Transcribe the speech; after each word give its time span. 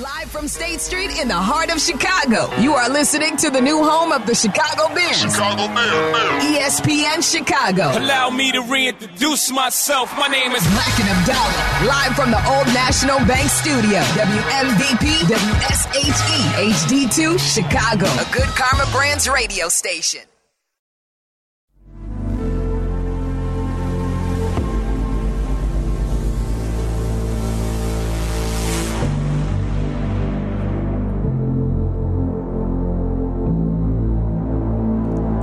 Live 0.00 0.30
from 0.30 0.48
State 0.48 0.80
Street 0.80 1.20
in 1.20 1.28
the 1.28 1.34
heart 1.34 1.70
of 1.70 1.78
Chicago, 1.78 2.48
you 2.56 2.72
are 2.72 2.88
listening 2.88 3.36
to 3.36 3.50
the 3.50 3.60
new 3.60 3.84
home 3.84 4.10
of 4.10 4.24
the 4.24 4.34
Chicago 4.34 4.88
Bears. 4.94 5.20
Chicago 5.20 5.68
Bears. 5.68 6.44
ESPN 6.48 7.20
Chicago. 7.20 7.92
Allow 7.98 8.30
me 8.30 8.50
to 8.52 8.62
reintroduce 8.62 9.52
myself. 9.52 10.10
My 10.16 10.28
name 10.28 10.52
is 10.52 10.64
Black 10.72 10.98
and 10.98 11.10
Abdallah, 11.12 11.86
live 11.86 12.16
from 12.16 12.30
the 12.30 12.40
Old 12.56 12.68
National 12.72 13.18
Bank 13.28 13.50
Studio. 13.50 14.00
WMVP, 14.16 15.28
WSHE, 15.28 16.40
HD2, 16.72 17.36
Chicago. 17.36 18.06
A 18.06 18.32
good 18.32 18.48
Karma 18.56 18.90
Brands 18.92 19.28
radio 19.28 19.68
station. 19.68 20.22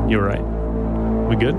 You're 0.09 0.23
right. 0.23 0.41
We 1.29 1.35
good? 1.35 1.55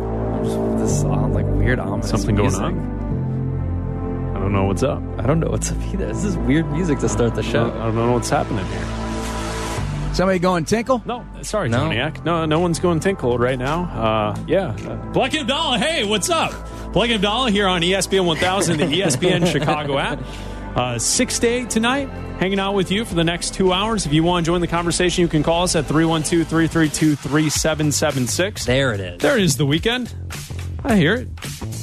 This 0.80 1.00
sound 1.02 1.34
like 1.34 1.46
weird 1.46 1.78
ominous 1.78 2.10
Something 2.10 2.34
going 2.34 2.48
music. 2.48 2.62
on? 2.62 4.32
I 4.36 4.40
don't 4.40 4.52
know 4.52 4.64
what's 4.64 4.82
up. 4.82 5.00
I 5.18 5.22
don't 5.22 5.38
know 5.38 5.50
what's 5.50 5.70
up 5.70 5.78
either. 5.92 6.06
This 6.08 6.24
is 6.24 6.36
weird 6.38 6.70
music 6.72 6.98
to 7.00 7.08
start 7.08 7.34
the 7.34 7.42
show. 7.42 7.66
I 7.66 7.70
show. 7.72 7.78
don't 7.78 7.94
know 7.94 8.12
what's 8.12 8.30
happening 8.30 8.64
here. 8.66 10.14
Somebody 10.14 10.40
going 10.40 10.64
tinkle? 10.64 11.00
No, 11.06 11.24
sorry, 11.42 11.68
No. 11.68 11.78
Joniak. 11.78 12.24
No, 12.24 12.44
no 12.44 12.58
one's 12.58 12.80
going 12.80 12.98
tinkle 12.98 13.38
right 13.38 13.58
now. 13.58 13.84
Uh, 13.84 14.36
yeah, 14.48 14.74
uh, 14.88 14.96
Black 15.12 15.32
Abdallah, 15.34 15.78
hey, 15.78 16.02
what's 16.04 16.28
up? 16.28 16.52
Black 16.92 17.10
Abdallah 17.10 17.52
here 17.52 17.68
on 17.68 17.82
ESPN 17.82 18.24
1000, 18.26 18.78
the 18.78 18.84
ESPN 18.86 19.46
Chicago 19.46 19.98
app. 19.98 20.20
Uh, 20.76 20.98
6 20.98 21.38
to 21.40 21.46
8 21.46 21.70
tonight, 21.70 22.08
hanging 22.38 22.60
out 22.60 22.74
with 22.74 22.90
you 22.90 23.04
for 23.04 23.14
the 23.14 23.24
next 23.24 23.54
two 23.54 23.72
hours. 23.72 24.06
If 24.06 24.12
you 24.12 24.22
want 24.22 24.44
to 24.44 24.50
join 24.50 24.60
the 24.60 24.68
conversation, 24.68 25.22
you 25.22 25.28
can 25.28 25.42
call 25.42 25.64
us 25.64 25.74
at 25.74 25.86
312 25.86 26.46
332 26.46 27.16
3776. 27.16 28.66
There 28.66 28.92
it 28.92 29.00
is. 29.00 29.20
There 29.20 29.36
it 29.36 29.42
is, 29.42 29.56
the 29.56 29.66
weekend. 29.66 30.14
I 30.84 30.96
hear 30.96 31.14
it. 31.14 31.79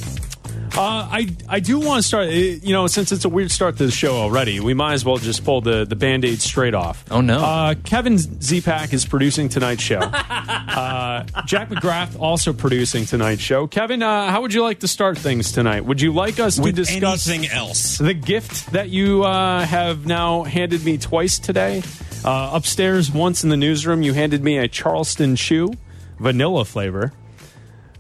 Uh, 0.78 1.08
I 1.12 1.36
I 1.50 1.60
do 1.60 1.80
want 1.80 2.02
to 2.02 2.08
start. 2.08 2.28
uh, 2.28 2.32
You 2.32 2.72
know, 2.74 2.88
since 2.88 3.12
it's 3.12 3.26
a 3.26 3.30
weird 3.30 3.52
start 3.52 3.78
to 3.78 3.86
the 3.86 3.92
show 3.92 4.16
already, 4.16 4.60
we 4.60 4.74
might 4.74 4.94
as 4.94 5.04
well 5.04 5.18
just 5.18 5.44
pull 5.44 5.62
the 5.62 5.86
the 5.86 5.96
band 5.96 6.24
aid 6.26 6.40
straight 6.42 6.74
off. 6.76 7.04
Oh, 7.10 7.22
no. 7.22 7.40
Uh, 7.44 7.76
Kevin 7.84 8.16
Zepak 8.18 8.94
is 8.94 9.06
producing 9.06 9.50
tonight's 9.50 9.82
show. 9.82 10.00
uh, 10.02 11.24
Jack 11.46 11.70
McGrath 11.70 12.20
also 12.20 12.54
producing 12.54 13.06
tonight's 13.06 13.42
show. 13.42 13.68
Kevin, 13.68 14.04
uh, 14.04 14.30
how 14.30 14.42
would 14.42 14.54
you 14.54 14.62
like 14.62 14.80
to 14.82 14.88
start 14.88 15.18
things 15.18 15.52
tonight? 15.52 15.86
Would 15.86 16.02
you 16.02 16.14
like 16.14 16.40
us 16.40 16.56
to 16.58 16.62
With 16.62 16.76
discuss 16.76 17.28
anything 17.28 17.50
else. 17.50 17.98
the 17.98 18.14
gift 18.14 18.72
that 18.74 18.90
you 18.90 19.24
uh, 19.24 19.66
have 19.66 20.06
now 20.06 20.44
handed 20.44 20.86
me 20.86 20.98
twice 20.98 21.40
today? 21.40 21.82
Uh, 22.24 22.52
upstairs, 22.54 23.12
once 23.12 23.44
in 23.44 23.50
the 23.50 23.58
newsroom, 23.58 24.02
you 24.04 24.14
handed 24.14 24.44
me 24.44 24.58
a 24.58 24.68
Charleston 24.68 25.36
chew, 25.36 25.74
vanilla 26.20 26.66
flavor. 26.66 27.14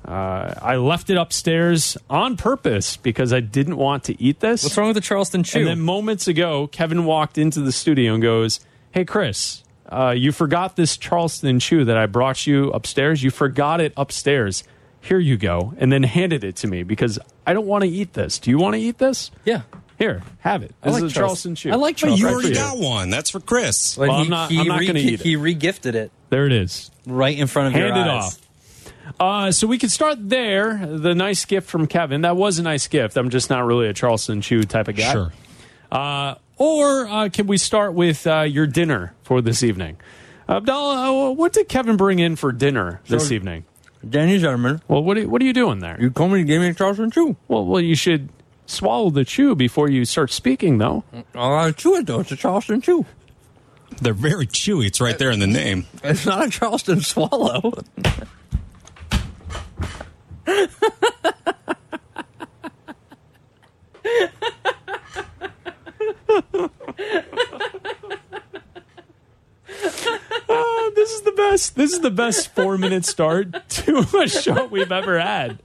Uh, 0.07 0.53
I 0.61 0.77
left 0.77 1.09
it 1.09 1.17
upstairs 1.17 1.97
on 2.09 2.37
purpose 2.37 2.95
because 2.95 3.33
I 3.33 3.41
didn't 3.41 3.75
want 3.77 4.05
to 4.05 4.21
eat 4.21 4.39
this. 4.39 4.63
What's 4.63 4.77
wrong 4.77 4.87
with 4.87 4.95
the 4.95 5.01
Charleston 5.01 5.43
Chew? 5.43 5.59
And 5.59 5.67
then 5.67 5.79
moments 5.81 6.27
ago, 6.29 6.67
Kevin 6.67 7.03
walked 7.05 7.37
into 7.37 7.59
the 7.59 7.71
studio 7.73 8.13
and 8.13 8.23
goes, 8.23 8.61
"Hey, 8.91 9.03
Chris, 9.03 9.63
uh, 9.89 10.13
you 10.15 10.31
forgot 10.31 10.77
this 10.77 10.95
Charleston 10.95 11.59
chew 11.59 11.83
that 11.85 11.97
I 11.97 12.05
brought 12.05 12.47
you 12.47 12.69
upstairs. 12.71 13.21
You 13.21 13.31
forgot 13.31 13.81
it 13.81 13.91
upstairs. 13.97 14.63
Here 15.01 15.19
you 15.19 15.35
go." 15.35 15.73
And 15.77 15.91
then 15.91 16.03
handed 16.03 16.43
it 16.45 16.55
to 16.57 16.67
me 16.67 16.83
because 16.83 17.19
I 17.45 17.51
don't 17.53 17.67
want 17.67 17.83
to 17.83 17.89
eat 17.89 18.13
this. 18.13 18.39
Do 18.39 18.49
you 18.49 18.57
want 18.57 18.75
to 18.75 18.79
eat 18.81 18.97
this? 18.99 19.29
yeah. 19.45 19.61
Here, 19.99 20.21
have 20.41 20.61
it. 20.61 20.75
I 20.83 20.89
This 20.89 20.93
like 20.93 21.03
is 21.05 21.11
a 21.11 21.15
Charleston 21.15 21.55
chew. 21.55 21.71
I 21.71 21.75
like 21.75 21.95
But 21.95 22.01
Charleston 22.01 22.19
you 22.19 22.25
Right 22.27 22.33
already 22.45 22.53
got 22.53 22.77
one. 22.77 23.09
That's 23.09 23.31
for 23.31 23.39
Chris. 23.39 23.95
But 23.95 24.09
Well, 24.09 24.17
he, 24.19 24.23
I'm 24.25 24.29
not- 24.29 24.51
he 24.51 24.59
I'm 24.59 24.67
not 24.67 24.79
re- 24.81 24.85
gonna 24.85 24.99
eat 24.99 25.13
it. 25.15 25.21
he 25.21 25.35
re-gifted 25.35 25.95
it 25.95 26.11
There 26.29 26.45
it 26.45 26.51
is. 26.51 26.91
right 27.07 27.35
in 27.35 27.47
front 27.47 27.69
of 27.69 27.73
Hand 27.73 27.95
your 27.95 28.05
it 28.05 28.07
eyes. 28.07 28.23
off. 28.25 28.37
Uh, 29.19 29.51
so 29.51 29.67
we 29.67 29.77
could 29.77 29.91
start 29.91 30.17
there. 30.29 30.77
The 30.85 31.15
nice 31.15 31.45
gift 31.45 31.69
from 31.69 31.87
Kevin. 31.87 32.21
That 32.21 32.35
was 32.35 32.59
a 32.59 32.63
nice 32.63 32.87
gift. 32.87 33.17
I'm 33.17 33.29
just 33.29 33.49
not 33.49 33.65
really 33.65 33.87
a 33.87 33.93
Charleston 33.93 34.41
chew 34.41 34.63
type 34.63 34.87
of 34.87 34.95
guy. 34.95 35.11
Sure. 35.11 35.33
Uh, 35.91 36.35
or 36.57 37.07
uh, 37.07 37.29
can 37.29 37.47
we 37.47 37.57
start 37.57 37.93
with 37.93 38.25
uh, 38.27 38.41
your 38.41 38.67
dinner 38.67 39.13
for 39.23 39.41
this 39.41 39.63
evening? 39.63 39.97
Abdallah, 40.49 41.29
uh, 41.29 41.31
what 41.31 41.53
did 41.53 41.67
Kevin 41.69 41.97
bring 41.97 42.19
in 42.19 42.35
for 42.35 42.51
dinner 42.51 43.01
this 43.07 43.27
Sure. 43.27 43.35
evening? 43.35 43.65
Danny 44.07 44.37
Zimmerman, 44.37 44.81
Well, 44.87 45.03
what 45.03 45.17
are, 45.17 45.27
what 45.27 45.41
are 45.41 45.45
you 45.45 45.53
doing 45.53 45.79
there? 45.79 45.97
you 45.99 46.09
told 46.09 46.31
me 46.31 46.39
to 46.39 46.43
give 46.45 46.61
me 46.61 46.67
a 46.69 46.73
Charleston 46.73 47.11
Chew. 47.11 47.35
Well, 47.47 47.65
well, 47.65 47.81
you 47.81 47.95
should 47.95 48.29
swallow 48.65 49.09
the 49.09 49.25
chew 49.25 49.55
before 49.55 49.89
you 49.89 50.05
start 50.05 50.31
speaking, 50.31 50.77
though. 50.77 51.03
I 51.13 51.23
gotta 51.33 51.73
chew 51.73 51.95
it 51.95 52.05
though. 52.05 52.19
It's 52.21 52.31
a 52.31 52.35
Charleston 52.35 52.79
Chew. 52.81 53.05
They're 54.01 54.13
very 54.13 54.45
chewy. 54.47 54.85
It's 54.87 55.01
right 55.01 55.17
there 55.17 55.31
in 55.31 55.39
the 55.39 55.47
name. 55.47 55.85
It's 56.03 56.25
not 56.25 56.47
a 56.47 56.49
Charleston 56.49 57.01
Swallow. 57.01 57.73
Uh, 70.49 70.89
this 70.95 71.11
is 71.11 71.21
the 71.21 71.31
best. 71.31 71.75
This 71.75 71.91
is 71.93 71.99
the 71.99 72.11
best 72.11 72.53
four 72.55 72.77
minute 72.77 73.05
start 73.05 73.67
to 73.69 74.05
a 74.21 74.27
show 74.27 74.65
we've 74.65 74.91
ever 74.91 75.19
had. 75.19 75.59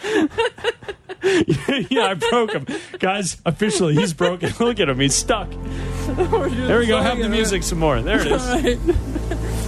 yeah, 1.90 2.06
I 2.06 2.14
broke 2.14 2.52
him, 2.52 2.66
guys. 2.98 3.36
Officially, 3.44 3.94
he's 3.94 4.12
broken. 4.14 4.52
Look 4.60 4.80
at 4.80 4.88
him. 4.88 5.00
He's 5.00 5.14
stuck. 5.14 5.48
There 6.08 6.78
we 6.78 6.86
go. 6.86 7.02
Have 7.02 7.18
the 7.18 7.28
music 7.28 7.62
some 7.62 7.78
more. 7.78 8.00
There 8.00 8.18
it 8.18 8.28
is. 8.32 9.67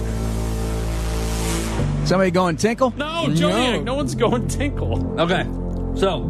Somebody 2.11 2.31
going 2.31 2.57
tinkle? 2.57 2.89
No, 2.97 3.27
Joniak, 3.29 3.85
no 3.85 3.93
one's 3.93 4.15
going 4.15 4.45
tinkle. 4.49 5.17
Okay, 5.17 5.43
so 5.95 6.23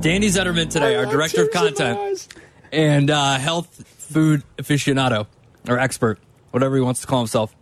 Danny 0.00 0.26
Zederman 0.26 0.68
today, 0.70 0.96
our 0.96 1.06
director 1.06 1.44
of 1.44 1.52
content 1.52 2.26
and 2.72 3.08
uh, 3.08 3.38
health 3.38 3.86
food 3.86 4.42
aficionado 4.56 5.28
or 5.68 5.78
expert, 5.78 6.18
whatever 6.50 6.74
he 6.74 6.82
wants 6.82 7.02
to 7.02 7.06
call 7.06 7.20
himself, 7.20 7.54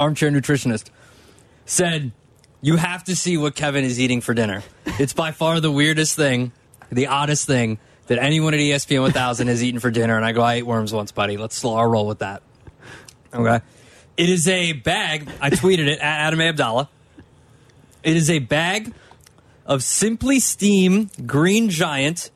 armchair 0.00 0.30
nutritionist, 0.30 0.88
said 1.66 2.12
you 2.62 2.76
have 2.76 3.04
to 3.04 3.14
see 3.14 3.36
what 3.36 3.54
Kevin 3.54 3.84
is 3.84 4.00
eating 4.00 4.22
for 4.22 4.32
dinner. 4.32 4.62
It's 4.98 5.12
by 5.12 5.32
far 5.32 5.60
the 5.60 5.70
weirdest 5.70 6.16
thing, 6.16 6.52
the 6.90 7.08
oddest 7.08 7.46
thing 7.46 7.78
that 8.06 8.18
anyone 8.18 8.54
at 8.54 8.60
ESPN 8.60 9.02
1000 9.02 9.48
has 9.48 9.62
eaten 9.62 9.80
for 9.80 9.90
dinner. 9.90 10.16
And 10.16 10.24
I 10.24 10.32
go, 10.32 10.40
I 10.40 10.54
ate 10.54 10.66
worms 10.66 10.94
once, 10.94 11.12
buddy. 11.12 11.36
Let's 11.36 11.56
slow 11.56 11.74
our 11.74 11.86
roll 11.86 12.06
with 12.06 12.20
that. 12.20 12.42
Okay. 13.34 13.62
It 14.18 14.28
is 14.28 14.48
a 14.48 14.72
bag. 14.72 15.28
I 15.40 15.48
tweeted 15.50 15.86
it 15.86 16.00
at 16.00 16.26
Adam 16.26 16.40
Abdallah. 16.40 16.90
It 18.02 18.16
is 18.16 18.28
a 18.28 18.40
bag 18.40 18.92
of 19.64 19.82
Simply 19.84 20.40
Steam 20.40 21.08
Green 21.24 21.70
Giant 21.70 22.30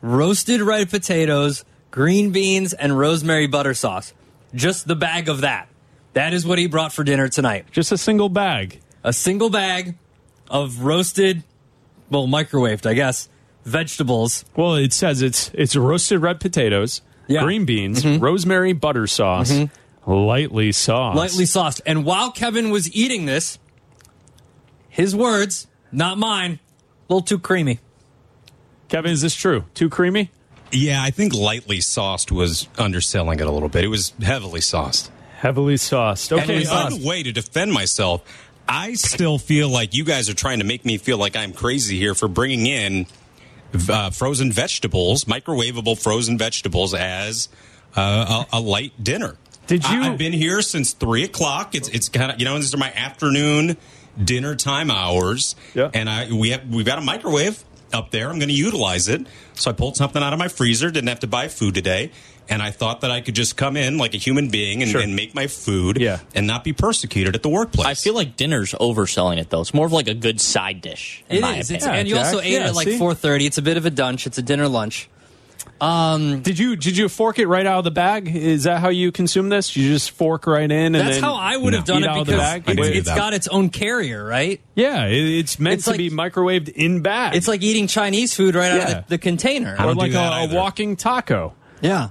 roasted 0.00 0.60
red 0.62 0.88
potatoes, 0.88 1.64
green 1.90 2.30
beans, 2.30 2.72
and 2.72 2.96
rosemary 2.96 3.48
butter 3.48 3.74
sauce. 3.74 4.14
Just 4.54 4.86
the 4.86 4.94
bag 4.94 5.28
of 5.28 5.40
that. 5.40 5.68
That 6.12 6.32
is 6.32 6.46
what 6.46 6.58
he 6.58 6.68
brought 6.68 6.92
for 6.92 7.02
dinner 7.02 7.28
tonight. 7.28 7.66
Just 7.72 7.90
a 7.90 7.98
single 7.98 8.28
bag. 8.28 8.80
A 9.02 9.12
single 9.12 9.50
bag 9.50 9.96
of 10.48 10.80
roasted, 10.84 11.42
well, 12.08 12.28
microwaved, 12.28 12.86
I 12.86 12.94
guess, 12.94 13.28
vegetables. 13.64 14.44
Well, 14.54 14.76
it 14.76 14.92
says 14.92 15.22
it's 15.22 15.50
it's 15.54 15.74
roasted 15.74 16.22
red 16.22 16.38
potatoes, 16.40 17.02
Yeah. 17.26 17.42
green 17.42 17.64
beans, 17.64 18.04
mm-hmm. 18.04 18.22
rosemary 18.22 18.72
butter 18.72 19.06
sauce, 19.08 19.50
mm-hmm. 19.50 19.74
Lightly 20.06 20.72
sauced. 20.72 21.16
lightly 21.16 21.46
sauced. 21.46 21.80
And 21.84 22.04
while 22.04 22.30
Kevin 22.30 22.70
was 22.70 22.94
eating 22.94 23.26
this, 23.26 23.58
his 24.88 25.14
words, 25.14 25.66
not 25.92 26.18
mine, 26.18 26.60
a 27.08 27.12
little 27.12 27.26
too 27.26 27.38
creamy. 27.38 27.80
Kevin, 28.88 29.10
is 29.10 29.20
this 29.20 29.34
true? 29.34 29.64
Too 29.74 29.88
creamy? 29.88 30.30
Yeah, 30.72 31.02
I 31.02 31.10
think 31.10 31.34
lightly 31.34 31.80
sauced 31.80 32.32
was 32.32 32.68
underselling 32.78 33.40
it 33.40 33.46
a 33.46 33.50
little 33.50 33.68
bit. 33.68 33.84
It 33.84 33.88
was 33.88 34.12
heavily 34.22 34.60
sauced. 34.60 35.10
Heavily 35.38 35.76
sauced. 35.76 36.32
Okay. 36.32 36.64
Heavily 36.64 36.64
By 36.64 36.90
the 36.90 37.06
way, 37.06 37.22
to 37.22 37.32
defend 37.32 37.72
myself, 37.72 38.22
I 38.68 38.94
still 38.94 39.38
feel 39.38 39.68
like 39.68 39.94
you 39.94 40.04
guys 40.04 40.28
are 40.28 40.34
trying 40.34 40.58
to 40.58 40.64
make 40.64 40.84
me 40.84 40.98
feel 40.98 41.18
like 41.18 41.36
I'm 41.36 41.52
crazy 41.52 41.98
here 41.98 42.14
for 42.14 42.26
bringing 42.26 42.66
in 42.66 43.06
uh, 43.88 44.10
frozen 44.10 44.50
vegetables, 44.50 45.24
microwavable 45.24 46.00
frozen 46.00 46.38
vegetables, 46.38 46.94
as 46.94 47.48
uh, 47.96 48.44
a, 48.52 48.56
a 48.56 48.60
light 48.60 48.92
dinner. 49.02 49.36
Did 49.66 49.84
you- 49.88 50.00
I, 50.02 50.04
have 50.04 50.18
been 50.18 50.32
here 50.32 50.62
since 50.62 50.92
three 50.92 51.24
o'clock. 51.24 51.74
It's 51.74 51.88
it's 51.88 52.08
kind 52.08 52.30
of 52.32 52.38
you 52.38 52.44
know 52.44 52.54
these 52.56 52.74
are 52.74 52.78
my 52.78 52.92
afternoon 52.92 53.76
dinner 54.22 54.54
time 54.54 54.90
hours. 54.90 55.56
Yeah. 55.74 55.90
and 55.92 56.08
I 56.08 56.32
we 56.32 56.50
have 56.50 56.66
we've 56.68 56.86
got 56.86 56.98
a 56.98 57.02
microwave 57.02 57.62
up 57.92 58.10
there. 58.10 58.28
I'm 58.30 58.38
going 58.38 58.48
to 58.48 58.54
utilize 58.54 59.08
it. 59.08 59.26
So 59.54 59.70
I 59.70 59.74
pulled 59.74 59.96
something 59.96 60.22
out 60.22 60.32
of 60.32 60.38
my 60.38 60.48
freezer. 60.48 60.90
Didn't 60.90 61.08
have 61.08 61.20
to 61.20 61.26
buy 61.26 61.48
food 61.48 61.74
today. 61.74 62.10
And 62.48 62.62
I 62.62 62.70
thought 62.70 63.00
that 63.00 63.10
I 63.10 63.20
could 63.22 63.34
just 63.34 63.56
come 63.56 63.76
in 63.76 63.98
like 63.98 64.14
a 64.14 64.18
human 64.18 64.50
being 64.50 64.80
and, 64.82 64.90
Sure. 64.92 65.00
and 65.00 65.16
make 65.16 65.34
my 65.34 65.48
food 65.48 65.98
Yeah. 66.00 66.20
and 66.34 66.46
not 66.46 66.62
be 66.62 66.72
persecuted 66.72 67.34
at 67.34 67.42
the 67.42 67.48
workplace. 67.48 67.86
I 67.88 67.94
feel 67.94 68.14
like 68.14 68.36
dinner's 68.36 68.72
overselling 68.74 69.38
it 69.38 69.50
though. 69.50 69.60
It's 69.62 69.74
more 69.74 69.86
of 69.86 69.92
like 69.92 70.06
a 70.08 70.14
good 70.14 70.40
side 70.40 70.80
dish. 70.80 71.24
In 71.28 71.38
It 71.38 71.40
my 71.42 71.56
is. 71.56 71.70
It's, 71.72 71.84
opinion. 71.84 72.00
and 72.00 72.08
you 72.08 72.14
Jack. 72.14 72.24
also 72.26 72.40
ate 72.40 72.52
Yeah, 72.52 72.60
it 72.66 72.68
at 72.68 72.74
like 72.76 72.86
4.30. 72.88 73.46
It's 73.46 73.58
a 73.58 73.62
bit 73.62 73.76
of 73.76 73.84
a 73.86 73.90
dunch. 73.90 74.26
It's 74.28 74.38
a 74.38 74.42
dinner 74.42 74.68
lunch. 74.68 75.08
Um, 75.80 76.40
did 76.40 76.58
you 76.58 76.74
did 76.76 76.96
you 76.96 77.08
fork 77.08 77.38
it 77.38 77.46
right 77.48 77.66
out 77.66 77.78
of 77.78 77.84
the 77.84 77.90
bag? 77.90 78.34
Is 78.34 78.64
that 78.64 78.80
how 78.80 78.88
you 78.88 79.12
consume 79.12 79.48
this? 79.50 79.76
You 79.76 79.88
just 79.88 80.10
fork 80.12 80.46
right 80.46 80.62
in 80.70 80.94
and 80.94 80.94
That's 80.94 81.16
then 81.16 81.22
how 81.22 81.34
I 81.34 81.56
would 81.56 81.74
have 81.74 81.84
done 81.84 82.02
out 82.04 82.16
it 82.16 82.20
of 82.20 82.26
the 82.26 82.32
because 82.32 82.40
bag? 82.40 82.62
I 82.66 82.72
it's, 82.72 82.80
can 82.80 82.92
do 82.92 82.98
it's 82.98 83.08
that. 83.08 83.16
got 83.16 83.34
its 83.34 83.48
own 83.48 83.68
carrier, 83.68 84.24
right? 84.24 84.60
Yeah, 84.74 85.06
it, 85.06 85.14
it's 85.38 85.58
meant 85.58 85.74
It's 85.74 85.84
to 85.84 85.90
like- 85.90 85.98
be 85.98 86.10
microwaved 86.10 86.68
in 86.70 87.02
bag. 87.02 87.36
It's 87.36 87.46
like 87.48 87.62
eating 87.62 87.86
Chinese 87.88 88.34
food 88.34 88.54
right 88.54 88.72
out 88.72 88.80
of 88.80 88.88
the, 88.88 89.04
the 89.08 89.18
container. 89.18 89.76
I 89.78 89.84
or 89.84 89.86
don't 89.88 89.96
like 89.96 90.12
a, 90.14 90.50
a 90.52 90.54
walking 90.54 90.96
taco. 90.96 91.54
Yeah. 91.82 92.08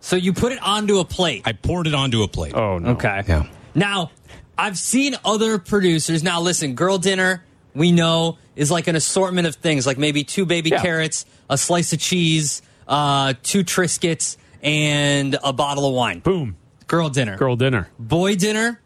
So 0.00 0.14
you 0.14 0.32
put 0.32 0.52
it 0.52 0.62
onto 0.62 1.00
a 1.00 1.04
plate. 1.04 1.42
I 1.44 1.52
poured 1.54 1.88
it 1.88 1.94
onto 1.94 2.22
a 2.22 2.28
plate. 2.28 2.54
Oh 2.54 2.78
no. 2.78 2.90
Okay. 2.90 3.24
Yeah. 3.26 3.46
Now, 3.74 4.12
I've 4.56 4.78
seen 4.78 5.16
other 5.24 5.58
producers. 5.58 6.22
Now, 6.22 6.40
listen, 6.40 6.74
girl 6.76 6.98
dinner, 6.98 7.44
we 7.74 7.90
know, 7.90 8.38
is 8.54 8.70
like 8.70 8.86
an 8.86 8.94
assortment 8.96 9.46
of 9.48 9.56
things, 9.56 9.86
like 9.86 9.98
maybe 9.98 10.22
two 10.24 10.46
baby 10.46 10.70
Yeah. 10.70 10.82
carrots, 10.82 11.26
a 11.50 11.58
slice 11.58 11.92
of 11.92 11.98
cheese, 11.98 12.62
uh, 12.88 13.34
two 13.42 13.64
Triscuits, 13.64 14.36
and 14.62 15.38
a 15.44 15.52
bottle 15.52 15.86
of 15.86 15.94
wine. 15.94 16.20
Boom. 16.20 16.56
Girl 16.86 17.08
dinner. 17.10 17.36
Girl 17.36 17.54
dinner. 17.54 17.88
Boy 17.98 18.34
dinner, 18.34 18.80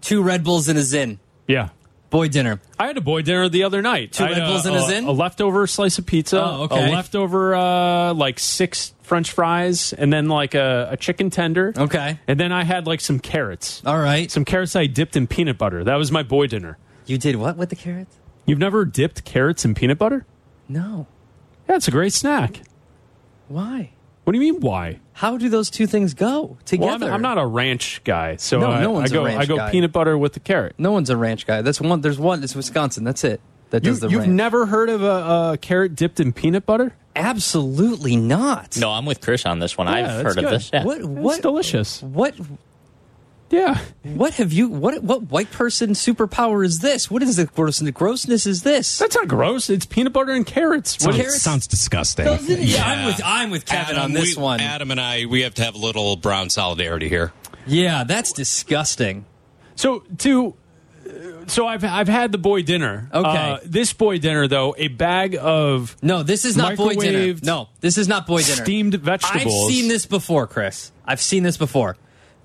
two 0.00 0.22
Red 0.22 0.44
Bulls 0.44 0.68
and 0.68 0.78
a 0.78 0.82
Zyn. 0.82 1.18
Yeah. 1.46 1.70
Boy 2.10 2.28
dinner. 2.28 2.60
I 2.78 2.86
had 2.86 2.96
a 2.96 3.00
boy 3.00 3.22
dinner 3.22 3.48
the 3.48 3.64
other 3.64 3.82
night. 3.82 4.12
Two 4.12 4.24
I 4.24 4.30
Red 4.30 4.46
Bulls 4.46 4.66
and 4.66 4.76
a 4.76 4.80
Zyn? 4.80 5.06
A 5.06 5.12
leftover 5.12 5.66
slice 5.66 5.98
of 5.98 6.06
pizza. 6.06 6.42
Oh, 6.42 6.62
okay. 6.64 6.88
A 6.88 6.92
leftover 6.92 7.54
uh, 7.54 8.14
like 8.14 8.38
six 8.38 8.94
French 9.02 9.30
fries, 9.30 9.92
and 9.92 10.12
then 10.12 10.28
like 10.28 10.54
a, 10.54 10.88
a 10.92 10.96
chicken 10.96 11.30
tender. 11.30 11.72
Okay. 11.76 12.18
And 12.26 12.38
then 12.38 12.52
I 12.52 12.64
had 12.64 12.86
like 12.86 13.00
some 13.00 13.18
carrots. 13.20 13.82
All 13.84 13.98
right. 13.98 14.30
Some 14.30 14.44
carrots 14.44 14.74
I 14.76 14.86
dipped 14.86 15.16
in 15.16 15.26
peanut 15.26 15.58
butter. 15.58 15.84
That 15.84 15.96
was 15.96 16.10
my 16.10 16.22
boy 16.22 16.46
dinner. 16.46 16.78
You 17.06 17.18
did 17.18 17.36
what 17.36 17.56
with 17.56 17.70
the 17.70 17.76
carrots? 17.76 18.16
You've 18.44 18.58
never 18.58 18.84
dipped 18.84 19.24
carrots 19.24 19.64
in 19.64 19.74
peanut 19.74 19.98
butter? 19.98 20.26
No. 20.68 21.06
Yeah, 21.68 21.76
it's 21.76 21.88
a 21.88 21.92
great 21.92 22.12
snack. 22.12 22.60
Why? 23.48 23.90
What 24.24 24.32
do 24.32 24.38
you 24.40 24.52
mean? 24.52 24.60
Why? 24.60 24.98
How 25.12 25.36
do 25.36 25.48
those 25.48 25.70
two 25.70 25.86
things 25.86 26.12
go 26.14 26.58
together? 26.64 26.86
Well, 26.86 27.04
I'm, 27.08 27.14
I'm 27.14 27.22
not 27.22 27.38
a 27.38 27.46
ranch 27.46 28.02
guy, 28.04 28.36
so 28.36 28.58
No, 28.60 28.66
I, 28.66 28.80
no 28.82 28.90
one's 28.90 29.12
I 29.12 29.14
a 29.14 29.18
go. 29.18 29.24
ranch 29.24 29.42
I 29.42 29.46
go 29.46 29.56
guy. 29.56 29.70
peanut 29.70 29.92
butter 29.92 30.18
with 30.18 30.32
the 30.32 30.40
carrot. 30.40 30.74
No 30.78 30.90
one's 30.92 31.10
a 31.10 31.16
ranch 31.16 31.46
guy. 31.46 31.62
That's 31.62 31.80
one. 31.80 32.00
There's 32.00 32.18
one. 32.18 32.42
It's 32.42 32.54
Wisconsin. 32.56 33.04
That's 33.04 33.22
it. 33.24 33.40
That 33.70 33.84
You, 33.84 33.90
does 33.90 34.00
the 34.00 34.08
you've 34.08 34.20
ranch. 34.22 34.32
never 34.32 34.66
heard 34.66 34.88
of 34.90 35.02
a, 35.02 35.52
a 35.52 35.58
carrot 35.60 35.94
dipped 35.94 36.18
in 36.20 36.32
peanut 36.32 36.66
butter? 36.66 36.94
Absolutely 37.14 38.16
not. 38.16 38.76
No, 38.76 38.90
I'm 38.90 39.06
with 39.06 39.20
Chris 39.20 39.46
on 39.46 39.58
this 39.58 39.78
one. 39.78 39.86
Yeah, 39.86 39.92
I've 39.94 40.06
that's 40.06 40.22
heard 40.22 40.38
of 40.38 40.44
good. 40.50 40.52
this. 40.54 40.70
Yeah. 40.72 40.84
What? 40.84 40.98
It's 40.98 41.06
What? 41.06 41.42
delicious. 41.42 42.02
What? 42.02 42.34
Yeah. 43.48 43.78
What 44.02 44.34
have 44.34 44.52
you? 44.52 44.68
What? 44.68 45.02
What 45.04 45.30
white 45.30 45.50
person 45.52 45.90
superpower 45.90 46.64
is 46.64 46.80
this? 46.80 47.08
What 47.10 47.22
is 47.22 47.36
the 47.36 47.46
gross, 47.46 47.78
the 47.78 47.92
grossness? 47.92 48.44
Is 48.46 48.62
this? 48.64 48.98
That's 48.98 49.14
not 49.14 49.28
gross. 49.28 49.70
It's 49.70 49.86
peanut 49.86 50.12
butter 50.12 50.32
and 50.32 50.44
carrots. 50.44 50.96
What 51.04 51.14
Sounds, 51.14 51.26
is- 51.28 51.42
sounds 51.42 51.66
disgusting. 51.68 52.24
Doesn't? 52.24 52.60
Yeah, 52.60 52.84
I'm 52.84 53.06
with 53.06 53.20
I'm 53.24 53.50
with 53.50 53.64
Kevin 53.64 53.96
Adam, 53.96 54.02
on 54.04 54.12
this 54.12 54.36
we- 54.36 54.42
one. 54.42 54.60
Adam 54.60 54.90
and 54.90 55.00
I, 55.00 55.26
we 55.26 55.42
have 55.42 55.54
to 55.54 55.64
have 55.64 55.76
a 55.76 55.78
little 55.78 56.16
brown 56.16 56.50
solidarity 56.50 57.08
here. 57.08 57.32
Yeah, 57.66 58.02
that's 58.04 58.32
disgusting. 58.32 59.26
So 59.76 60.00
to 60.18 60.54
so 61.46 61.68
I've 61.68 61.84
I've 61.84 62.08
had 62.08 62.32
the 62.32 62.38
boy 62.38 62.62
dinner. 62.62 63.08
Okay. 63.14 63.28
Uh, 63.28 63.58
this 63.64 63.92
boy 63.92 64.18
dinner 64.18 64.48
though, 64.48 64.74
a 64.76 64.88
bag 64.88 65.36
of 65.40 65.96
No, 66.02 66.24
this 66.24 66.44
is 66.44 66.56
not 66.56 66.76
boy 66.76 66.94
dinner. 66.94 67.38
No, 67.44 67.68
this 67.80 67.96
is 67.96 68.08
not 68.08 68.26
boy 68.26 68.42
dinner. 68.42 68.64
steamed 68.64 68.94
vegetables. 68.96 69.44
I've 69.68 69.72
seen 69.74 69.88
this 69.88 70.04
before, 70.04 70.48
Chris. 70.48 70.90
I've 71.04 71.20
seen 71.20 71.44
this 71.44 71.56
before. 71.56 71.96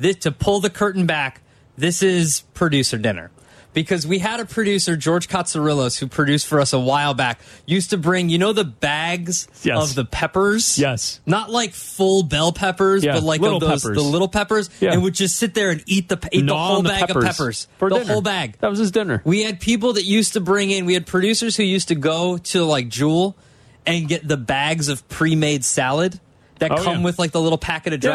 This 0.01 0.18
to 0.18 0.31
pull 0.31 0.59
the 0.59 0.69
curtain 0.69 1.06
back. 1.06 1.42
This 1.77 2.01
is 2.03 2.42
producer 2.53 2.98
dinner. 2.98 3.31
Because 3.74 4.06
we 4.06 4.19
had 4.19 4.42
a 4.42 4.45
producer, 4.45 4.98
George 4.98 5.30
Katsarillos, 5.30 5.98
who 5.98 6.06
produced 6.07 6.45
for 6.45 6.59
us 6.59 6.74
a 6.74 6.80
while 6.80 7.13
back, 7.13 7.39
used 7.65 7.92
to 7.92 7.98
bring, 7.98 8.27
you 8.27 8.38
know, 8.38 8.51
the 8.51 8.65
bags 8.65 9.48
Yes. 9.63 9.81
of 9.92 9.95
the 9.95 10.03
peppers? 10.03 10.77
Yes. 10.77 11.21
Not 11.25 11.50
like 11.50 11.74
full 11.74 12.24
bell 12.24 12.51
peppers, 12.51 13.01
Yeah, 13.01 13.13
but 13.13 13.24
like 13.24 13.39
little 13.39 13.57
of 13.57 13.62
those, 13.62 13.83
peppers. 13.83 13.95
the 13.95 14.03
little 14.03 14.27
peppers, 14.27 14.69
Yeah. 14.81 14.92
and 14.92 15.03
would 15.03 15.13
just 15.13 15.38
sit 15.38 15.53
there 15.53 15.69
and 15.69 15.81
eat 15.86 16.09
the 16.09 16.18
eat 16.33 16.45
the 16.48 16.53
whole 16.57 16.81
the 16.81 16.89
bag 16.89 17.07
peppers 17.07 17.24
of 17.24 17.30
peppers. 17.30 17.68
for 17.77 17.89
the 17.89 18.00
dinner. 18.00 18.12
whole 18.12 18.21
bag. 18.21 18.57
That 18.59 18.69
was 18.69 18.80
his 18.80 18.92
dinner. 18.92 19.21
We 19.24 19.44
had 19.44 19.62
people 19.62 19.94
that 19.94 20.03
used 20.03 20.33
to 20.33 20.42
bring 20.42 20.69
in, 20.71 20.86
we 20.86 20.94
had 20.95 21.06
producers 21.06 21.56
who 21.56 21.63
used 21.63 21.88
to 21.88 21.95
go 21.95 22.39
to 22.39 22.65
like 22.65 22.89
Jewel 22.89 23.38
and 23.86 24.06
get 24.09 24.27
the 24.27 24.36
bags 24.38 24.89
of 24.89 25.07
pre 25.07 25.33
made 25.38 25.63
salad 25.63 26.19
that 26.59 26.71
Oh, 26.74 26.83
come 26.83 26.98
yeah. 26.98 27.03
with 27.06 27.19
like 27.19 27.31
the 27.31 27.39
little 27.42 27.57
packet 27.57 27.94
of 27.94 28.03
Yeah. 28.03 28.12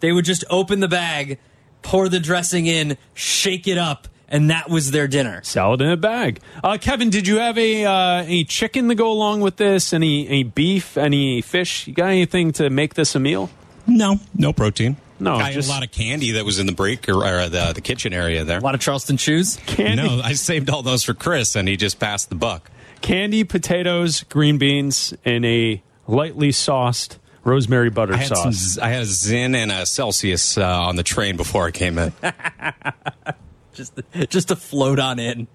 Dressing. 0.00 0.08
They 0.08 0.12
would 0.12 0.24
just 0.24 0.44
open 0.50 0.80
the 0.80 0.88
bag, 0.88 1.38
pour 1.82 2.08
the 2.08 2.20
dressing 2.20 2.66
in, 2.66 2.96
shake 3.14 3.66
it 3.68 3.78
up, 3.78 4.08
and 4.28 4.50
that 4.50 4.68
was 4.68 4.90
their 4.90 5.06
dinner. 5.08 5.40
Salad 5.44 5.80
in 5.80 5.90
a 5.90 5.96
bag. 5.96 6.40
Uh, 6.62 6.78
Kevin, 6.80 7.10
did 7.10 7.26
you 7.28 7.38
have 7.38 7.56
a 7.58 7.84
uh, 7.84 8.22
any 8.24 8.44
chicken 8.44 8.88
to 8.88 8.94
go 8.94 9.10
along 9.10 9.40
with 9.40 9.56
this? 9.56 9.92
Any 9.92 10.26
any 10.28 10.42
beef? 10.44 10.96
Any 10.96 11.40
fish? 11.42 11.86
You 11.86 11.94
got 11.94 12.08
anything 12.08 12.52
to 12.54 12.70
make 12.70 12.94
this 12.94 13.14
a 13.14 13.20
meal? 13.20 13.50
No, 13.86 14.16
no 14.34 14.52
protein. 14.52 14.96
No, 15.18 15.36
I 15.36 15.52
just- 15.54 15.68
had 15.68 15.72
a 15.72 15.76
lot 15.76 15.84
of 15.86 15.92
candy 15.92 16.32
that 16.32 16.44
was 16.44 16.58
in 16.58 16.66
the 16.66 16.72
break 16.74 17.08
or, 17.08 17.24
or 17.24 17.48
the, 17.48 17.72
the 17.74 17.80
kitchen 17.80 18.12
area 18.12 18.44
there. 18.44 18.58
A 18.58 18.60
lot 18.60 18.74
of 18.74 18.80
Charleston 18.82 19.16
Chews. 19.16 19.56
Candy, 19.64 20.02
No, 20.02 20.20
I 20.20 20.34
saved 20.34 20.68
all 20.68 20.82
those 20.82 21.04
for 21.04 21.14
Chris, 21.14 21.54
and 21.56 21.66
he 21.68 21.76
just 21.78 21.98
passed 21.98 22.28
the 22.28 22.34
buck. 22.34 22.70
candy, 23.00 23.42
potatoes, 23.44 24.24
green 24.24 24.58
beans, 24.58 25.14
and 25.24 25.46
a 25.46 25.82
lightly 26.06 26.52
sauced 26.52 27.18
rosemary 27.46 27.88
butter 27.90 28.12
I 28.14 28.16
had, 28.18 28.26
some, 28.28 28.36
sauce. 28.52 28.54
Z- 28.74 28.80
I 28.82 28.88
had 28.88 29.02
a 29.02 29.06
Zyn 29.06 29.54
and 29.54 29.70
a 29.72 29.86
Celsius 29.86 30.58
uh, 30.58 30.66
on 30.66 30.96
the 30.96 31.02
train 31.02 31.36
before 31.36 31.66
I 31.66 31.70
came 31.70 31.96
in. 31.98 32.12
Just 33.74 33.92
just 34.30 34.48
to 34.48 34.56
float 34.56 34.98
on 34.98 35.18
in. 35.18 35.48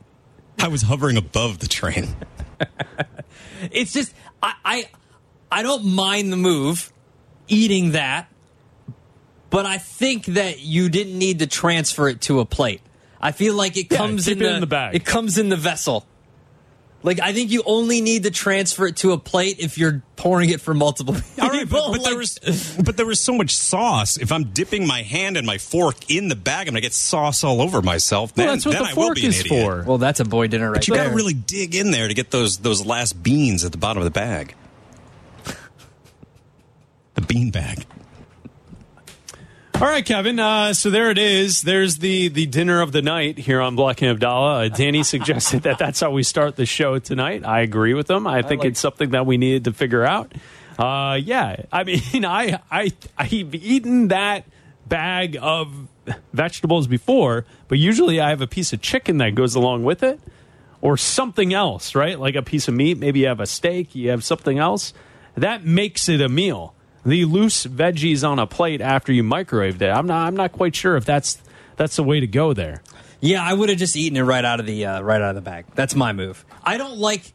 I 0.59 0.67
was 0.67 0.83
hovering 0.83 1.17
above 1.17 1.59
the 1.59 1.67
train. 1.67 2.15
It's 3.71 3.93
just 3.93 4.13
I, 4.41 4.53
I 4.65 4.89
I 5.51 5.61
don't 5.63 5.85
mind 5.85 6.31
the 6.33 6.37
move 6.37 6.91
eating 7.47 7.91
that, 7.91 8.27
but 9.51 9.65
I 9.67 9.77
think 9.77 10.25
that 10.25 10.59
you 10.61 10.89
didn't 10.89 11.17
need 11.17 11.39
to 11.39 11.47
transfer 11.47 12.07
it 12.07 12.21
to 12.21 12.39
a 12.39 12.45
plate. 12.45 12.81
I 13.19 13.33
feel 13.33 13.53
like 13.53 13.77
it 13.77 13.91
Yeah, 13.91 13.97
comes 13.99 14.25
keep 14.25 14.37
in 14.37 14.43
it 14.43 14.49
the, 14.49 14.53
in 14.55 14.61
the 14.61 14.67
bag. 14.67 14.95
It 14.95 15.05
comes 15.05 15.37
in 15.37 15.49
the 15.49 15.55
vessel. 15.57 16.05
Like 17.03 17.19
I 17.19 17.33
think 17.33 17.49
you 17.51 17.63
only 17.65 17.99
need 18.01 18.23
to 18.23 18.31
transfer 18.31 18.85
it 18.85 18.97
to 18.97 19.11
a 19.13 19.17
plate 19.17 19.57
if 19.59 19.77
you're 19.77 20.03
pouring 20.15 20.51
it 20.51 20.61
for 20.61 20.73
multiple 20.75 21.15
people. 21.15 21.31
All 21.43 21.49
right, 21.49 21.67
but, 21.67 21.81
but 21.91 21.91
Like- 21.93 22.03
there 22.03 22.17
was 22.17 22.37
but 22.83 22.95
there 22.95 23.07
was 23.07 23.19
so 23.19 23.33
much 23.33 23.55
sauce. 23.55 24.17
If 24.17 24.31
I'm 24.31 24.45
dipping 24.51 24.85
my 24.85 25.01
hand 25.01 25.35
and 25.35 25.47
my 25.47 25.57
fork 25.57 26.11
in 26.11 26.27
the 26.27 26.35
bag, 26.35 26.67
I'm 26.67 26.73
gonna 26.73 26.81
get 26.81 26.93
sauce 26.93 27.43
all 27.43 27.59
over 27.61 27.81
myself. 27.81 28.33
Well, 28.37 28.45
Then, 28.45 28.55
that's 28.55 28.65
what 28.67 28.73
then 28.73 28.83
the 28.83 28.89
I 28.89 28.93
will 28.93 29.03
fork 29.07 29.15
be 29.15 29.23
an 29.25 29.29
is 29.29 29.39
idiot. 29.39 29.65
for. 29.65 29.83
well, 29.87 29.97
that's 29.97 30.19
a 30.19 30.25
boy 30.25 30.45
dinner 30.47 30.67
right 30.69 30.75
But 30.75 30.87
you 30.87 30.93
there. 30.93 31.05
gotta 31.05 31.15
really 31.15 31.33
dig 31.33 31.73
in 31.73 31.89
there 31.91 32.07
to 32.07 32.13
get 32.13 32.29
those 32.29 32.59
those 32.59 32.85
last 32.85 33.23
beans 33.23 33.65
at 33.65 33.71
the 33.71 33.77
bottom 33.79 33.97
of 33.99 34.05
the 34.05 34.11
bag. 34.11 34.53
the 37.15 37.21
bean 37.21 37.49
bag. 37.51 37.85
All 39.81 39.87
right, 39.87 40.05
Kevin. 40.05 40.39
Uh, 40.39 40.75
so 40.75 40.91
there 40.91 41.09
it 41.09 41.17
is. 41.17 41.63
There's 41.63 41.97
the 41.97 42.27
the 42.27 42.45
dinner 42.45 42.81
of 42.81 42.91
the 42.91 43.01
night 43.01 43.39
here 43.39 43.59
on 43.59 43.75
Black 43.75 44.03
and 44.03 44.11
Abdallah. 44.11 44.65
Uh, 44.65 44.69
Danny 44.69 45.01
suggested 45.13 45.63
that 45.63 45.79
that's 45.79 45.99
how 45.99 46.11
we 46.11 46.21
start 46.21 46.55
the 46.55 46.67
show 46.67 46.99
tonight. 46.99 47.43
I 47.43 47.61
agree 47.61 47.95
with 47.95 48.07
him. 48.07 48.27
I 48.27 48.43
think 48.43 48.63
it's 48.63 48.79
something 48.79 49.09
that 49.09 49.25
we 49.25 49.37
needed 49.37 49.63
to 49.63 49.73
figure 49.73 50.05
out. 50.05 50.35
Uh, 50.77 51.15
yeah, 51.15 51.63
I 51.71 51.83
mean, 52.13 52.25
I 52.25 52.59
I 52.69 52.91
I've 53.17 53.55
eaten 53.55 54.09
that 54.09 54.45
bag 54.87 55.35
of 55.41 55.73
vegetables 56.31 56.85
before, 56.85 57.47
but 57.67 57.79
usually 57.79 58.21
I 58.21 58.29
have 58.29 58.41
a 58.41 58.47
piece 58.47 58.73
of 58.73 58.81
chicken 58.81 59.17
that 59.17 59.33
goes 59.33 59.55
along 59.55 59.83
with 59.83 60.03
it, 60.03 60.19
or 60.81 60.95
something 60.95 61.55
else, 61.55 61.95
right? 61.95 62.19
Like 62.19 62.35
a 62.35 62.43
piece 62.43 62.67
of 62.67 62.75
meat. 62.75 62.99
Maybe 62.99 63.21
you 63.21 63.27
have 63.29 63.39
a 63.39 63.47
steak. 63.47 63.95
You 63.95 64.11
have 64.11 64.23
something 64.23 64.59
else 64.59 64.93
that 65.33 65.65
makes 65.65 66.07
it 66.07 66.21
a 66.21 66.29
meal. 66.29 66.75
The 67.05 67.25
loose 67.25 67.65
veggies 67.65 68.27
on 68.27 68.37
a 68.39 68.45
plate 68.45 68.81
after 68.81 69.11
you 69.11 69.23
microwaved 69.23 69.81
it. 69.81 69.89
I'm 69.89 70.07
not. 70.07 70.27
I'm 70.27 70.35
not 70.35 70.51
quite 70.51 70.75
sure 70.75 70.97
if 70.97 71.05
that's 71.05 71.41
that's 71.75 71.95
the 71.95 72.03
way 72.03 72.19
to 72.19 72.27
go 72.27 72.53
there. 72.53 72.83
Yeah, 73.21 73.43
I 73.43 73.53
would 73.53 73.69
have 73.69 73.77
just 73.77 73.95
eaten 73.95 74.17
it 74.17 74.21
right 74.21 74.43
out 74.43 74.59
of 74.59 74.65
the 74.65 74.85
uh, 74.85 75.01
right 75.01 75.21
out 75.21 75.29
of 75.29 75.35
the 75.35 75.41
bag. 75.41 75.65
That's 75.75 75.95
my 75.95 76.13
move. 76.13 76.45
I 76.63 76.77
don't 76.77 76.97
like 76.97 77.33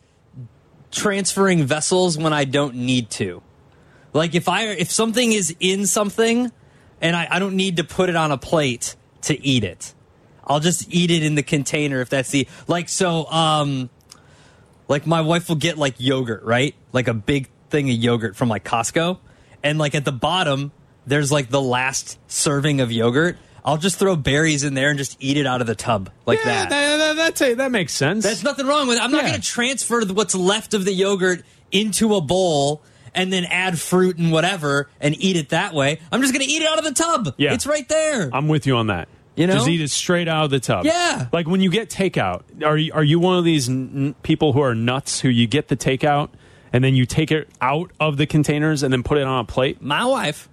transferring 0.90 1.64
vessels 1.64 2.16
when 2.16 2.32
I 2.32 2.44
don't 2.44 2.74
need 2.76 3.10
to. 3.10 3.42
Like 4.12 4.34
if 4.34 4.48
I 4.48 4.64
if 4.64 4.90
something 4.90 5.32
is 5.32 5.54
in 5.60 5.86
something 5.86 6.50
and 7.00 7.16
I, 7.16 7.28
I 7.30 7.38
don't 7.38 7.54
need 7.54 7.76
to 7.76 7.84
put 7.84 8.08
it 8.08 8.16
on 8.16 8.32
a 8.32 8.38
plate 8.38 8.96
to 9.22 9.40
eat 9.44 9.64
it. 9.64 9.94
I'll 10.44 10.60
just 10.60 10.92
eat 10.92 11.10
it 11.10 11.22
in 11.22 11.34
the 11.34 11.42
container 11.42 12.00
if 12.00 12.08
that's 12.08 12.30
the 12.30 12.48
like 12.66 12.88
so 12.88 13.26
um 13.30 13.90
like 14.88 15.06
my 15.06 15.20
wife 15.20 15.48
will 15.48 15.56
get 15.56 15.76
like 15.76 15.96
yogurt, 15.98 16.44
right? 16.44 16.74
Like 16.92 17.08
a 17.08 17.14
big 17.14 17.48
thing 17.70 17.90
of 17.90 17.96
yogurt 17.96 18.36
from 18.36 18.48
like 18.48 18.64
Costco. 18.64 19.18
And 19.62 19.78
like 19.78 19.94
at 19.94 20.04
the 20.04 20.12
bottom, 20.12 20.72
there's 21.06 21.30
like 21.32 21.48
the 21.48 21.60
last 21.60 22.18
serving 22.30 22.80
of 22.80 22.90
yogurt. 22.92 23.38
I'll 23.64 23.78
just 23.78 23.98
throw 23.98 24.14
berries 24.14 24.62
in 24.62 24.74
there 24.74 24.90
and 24.90 24.98
just 24.98 25.16
eat 25.18 25.36
it 25.36 25.44
out 25.46 25.60
of 25.60 25.66
the 25.66 25.74
tub 25.74 26.10
like 26.24 26.38
yeah, 26.38 26.44
that. 26.66 26.70
that, 26.70 26.96
that, 26.98 27.16
that's 27.16 27.42
a, 27.42 27.54
that 27.54 27.72
makes 27.72 27.92
sense. 27.92 28.22
There's 28.22 28.44
nothing 28.44 28.66
wrong 28.66 28.86
with 28.86 28.98
it. 28.98 29.02
I'm 29.02 29.10
not 29.10 29.24
Yeah. 29.24 29.30
going 29.30 29.40
to 29.40 29.46
transfer 29.46 30.04
what's 30.06 30.36
left 30.36 30.72
of 30.72 30.84
the 30.84 30.92
yogurt 30.92 31.42
into 31.72 32.14
a 32.14 32.20
bowl 32.20 32.82
and 33.12 33.32
then 33.32 33.44
add 33.44 33.80
fruit 33.80 34.18
and 34.18 34.30
whatever 34.30 34.88
and 35.00 35.20
eat 35.20 35.36
it 35.36 35.48
that 35.48 35.74
way. 35.74 35.98
I'm 36.12 36.20
just 36.20 36.32
going 36.32 36.44
to 36.46 36.50
eat 36.50 36.62
it 36.62 36.68
out 36.68 36.78
of 36.78 36.84
the 36.84 36.92
tub. 36.92 37.34
Yeah. 37.38 37.54
It's 37.54 37.66
right 37.66 37.88
there. 37.88 38.30
I'm 38.32 38.46
with 38.46 38.68
you 38.68 38.76
on 38.76 38.86
that. 38.86 39.08
You 39.34 39.48
know? 39.48 39.54
just 39.54 39.68
eat 39.68 39.80
it 39.80 39.90
straight 39.90 40.28
out 40.28 40.44
of 40.44 40.50
the 40.50 40.60
tub. 40.60 40.84
Yeah. 40.86 41.26
like 41.32 41.48
when 41.48 41.60
you 41.60 41.68
get 41.70 41.90
takeout. 41.90 42.42
Are 42.64 42.78
you, 42.78 42.92
are 42.94 43.02
you 43.04 43.18
one 43.18 43.36
of 43.36 43.44
these 43.44 43.68
n- 43.68 43.90
n- 43.94 44.14
people 44.22 44.52
who 44.52 44.60
are 44.60 44.74
nuts 44.76 45.20
who 45.20 45.28
you 45.28 45.46
get 45.48 45.66
the 45.68 45.76
takeout 45.76 46.28
and 46.76 46.84
then 46.84 46.94
you 46.94 47.06
take 47.06 47.32
it 47.32 47.48
out 47.62 47.90
of 47.98 48.18
the 48.18 48.26
containers 48.26 48.82
and 48.82 48.92
then 48.92 49.02
put 49.02 49.16
it 49.16 49.24
on 49.24 49.40
a 49.40 49.44
plate? 49.44 49.80
My 49.80 50.04
wife. 50.04 50.46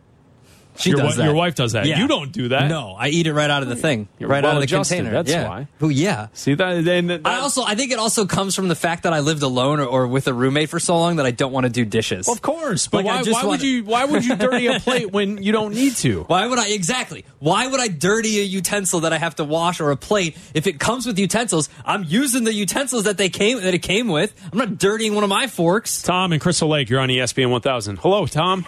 She 0.76 0.90
your, 0.90 1.00
does 1.00 1.18
that. 1.18 1.26
your 1.26 1.34
wife 1.34 1.56
does 1.56 1.74
that. 1.74 1.86
Yeah. 1.86 2.00
You 2.00 2.08
don't 2.08 2.32
do 2.32 2.50
that. 2.50 2.68
No, 2.68 2.96
I 2.98 3.10
eat 3.10 3.28
it 3.28 3.34
right 3.34 3.50
out 3.50 3.62
of 3.64 3.70
the 3.70 3.76
thing, 3.76 4.08
You're 4.20 4.30
right 4.30 4.44
out 4.44 4.56
of 4.56 4.62
the 4.62 4.68
container. 4.68 5.12
that's 5.12 5.30
yeah. 5.30 5.48
why. 5.48 5.68
Well, 5.80 5.92
yeah. 5.92 6.28
See 6.34 6.56
that? 6.56 6.84
That, 6.84 7.22
I 7.26 7.40
also, 7.40 7.64
I 7.64 7.76
think 7.76 7.92
it 7.92 8.00
also 8.00 8.26
comes 8.26 8.56
from 8.56 8.68
the 8.68 8.76
fact 8.76 9.04
that 9.04 9.14
I 9.14 9.20
lived 9.20 9.44
alone 9.44 9.80
or, 9.80 9.86
or 9.86 10.08
with 10.08 10.28
a 10.28 10.34
roommate 10.34 10.70
for 10.70 10.80
so 10.80 10.98
long 10.98 11.18
that 11.18 11.26
I 11.26 11.32
don't 11.32 11.52
want 11.52 11.66
to 11.66 11.70
do 11.72 11.86
dishes. 11.86 12.28
of 12.28 12.42
course. 12.42 12.88
But 12.88 13.06
Like, 13.06 13.06
why, 13.06 13.24
just 13.24 13.32
why 13.32 13.42
would 13.50 13.60
wanna- 13.60 13.64
you? 13.64 13.84
Why 13.84 14.06
would 14.06 14.26
you 14.26 14.36
dirty 14.36 14.68
a 14.68 14.80
plate 14.80 15.12
when 15.12 15.42
you 15.44 15.52
don't 15.52 15.74
need 15.74 15.96
to? 15.98 16.24
Why 16.28 16.48
would 16.48 16.58
I 16.60 16.70
exactly? 16.70 17.26
Why 17.40 17.68
would 17.68 17.80
I 17.80 17.88
dirty 17.88 18.40
a 18.40 18.44
utensil 18.44 19.02
that 19.02 19.14
I 19.14 19.18
have 19.18 19.36
to 19.36 19.44
wash 19.44 19.80
or 19.80 19.92
a 19.92 19.98
plate 19.98 20.38
if 20.54 20.66
it 20.68 20.80
comes 20.80 21.06
with 21.06 21.20
utensils? 21.20 21.70
I'm 21.86 22.04
using 22.04 22.44
the 22.46 22.54
utensils 22.54 23.04
that 23.04 23.18
they 23.18 23.30
came 23.30 23.62
that 23.62 23.74
it 23.74 23.80
came 23.84 24.08
with. 24.08 24.34
I'm 24.52 24.58
not 24.58 24.78
dirtying 24.78 25.14
one 25.16 25.24
of 25.24 25.30
my 25.30 25.48
forks. 25.48 26.02
Tom 26.02 26.32
and 26.32 26.42
Crystal 26.42 26.68
Lake, 26.68 26.90
you're 26.90 27.00
on 27.00 27.10
ESPN 27.10 27.50
1000. 27.52 28.00
Hello, 28.00 28.26
Tom. 28.26 28.66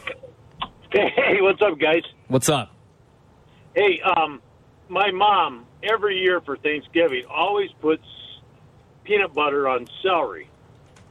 Hey, 0.95 1.41
what's 1.41 1.61
up, 1.61 1.77
guys? 1.77 2.03
What's 2.29 2.47
up? 2.47 2.71
Hey, 3.75 3.99
um, 4.01 4.41
my 4.87 5.11
mom 5.11 5.65
every 5.83 6.19
year 6.19 6.39
for 6.39 6.55
Thanksgiving 6.55 7.25
always 7.29 7.69
puts 7.81 8.05
peanut 9.03 9.33
butter 9.33 9.67
on 9.67 9.87
celery, 10.01 10.49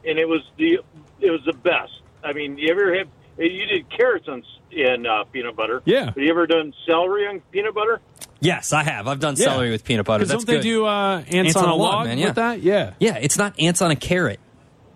and 0.06 0.18
it 0.18 0.26
was 0.26 0.40
the 0.56 0.78
it 1.20 1.30
was 1.30 1.42
the 1.44 1.52
best. 1.52 1.92
I 2.22 2.32
mean, 2.32 2.56
you 2.56 2.70
ever 2.70 2.96
have 2.96 3.08
you 3.36 3.66
did 3.66 3.90
carrots 3.90 4.26
on 4.26 4.42
in 4.70 5.04
uh, 5.04 5.24
peanut 5.24 5.54
butter? 5.54 5.82
Yeah. 5.84 6.06
Have 6.06 6.16
you 6.16 6.30
ever 6.30 6.46
done 6.46 6.72
celery 6.86 7.26
on 7.26 7.40
peanut 7.50 7.74
butter? 7.74 8.00
Yes, 8.40 8.72
I 8.72 8.84
have. 8.84 9.06
I've 9.06 9.20
done 9.20 9.34
Yeah. 9.36 9.44
celery 9.44 9.70
with 9.70 9.84
peanut 9.84 10.06
butter. 10.06 10.20
Because 10.24 10.30
That's 10.32 10.44
don't 10.44 10.56
they 10.56 10.62
do 10.62 10.86
uh, 10.86 11.22
ants, 11.28 11.56
on, 11.56 11.68
a 11.68 11.74
log, 11.74 12.06
man, 12.06 12.16
yeah. 12.18 12.26
with 12.26 12.34
that? 12.36 12.62
Yeah. 12.62 12.94
yeah, 12.98 13.16
it's 13.16 13.36
not 13.36 13.58
ants 13.60 13.82
on 13.82 13.90
a 13.90 13.96
carrot. 13.96 14.40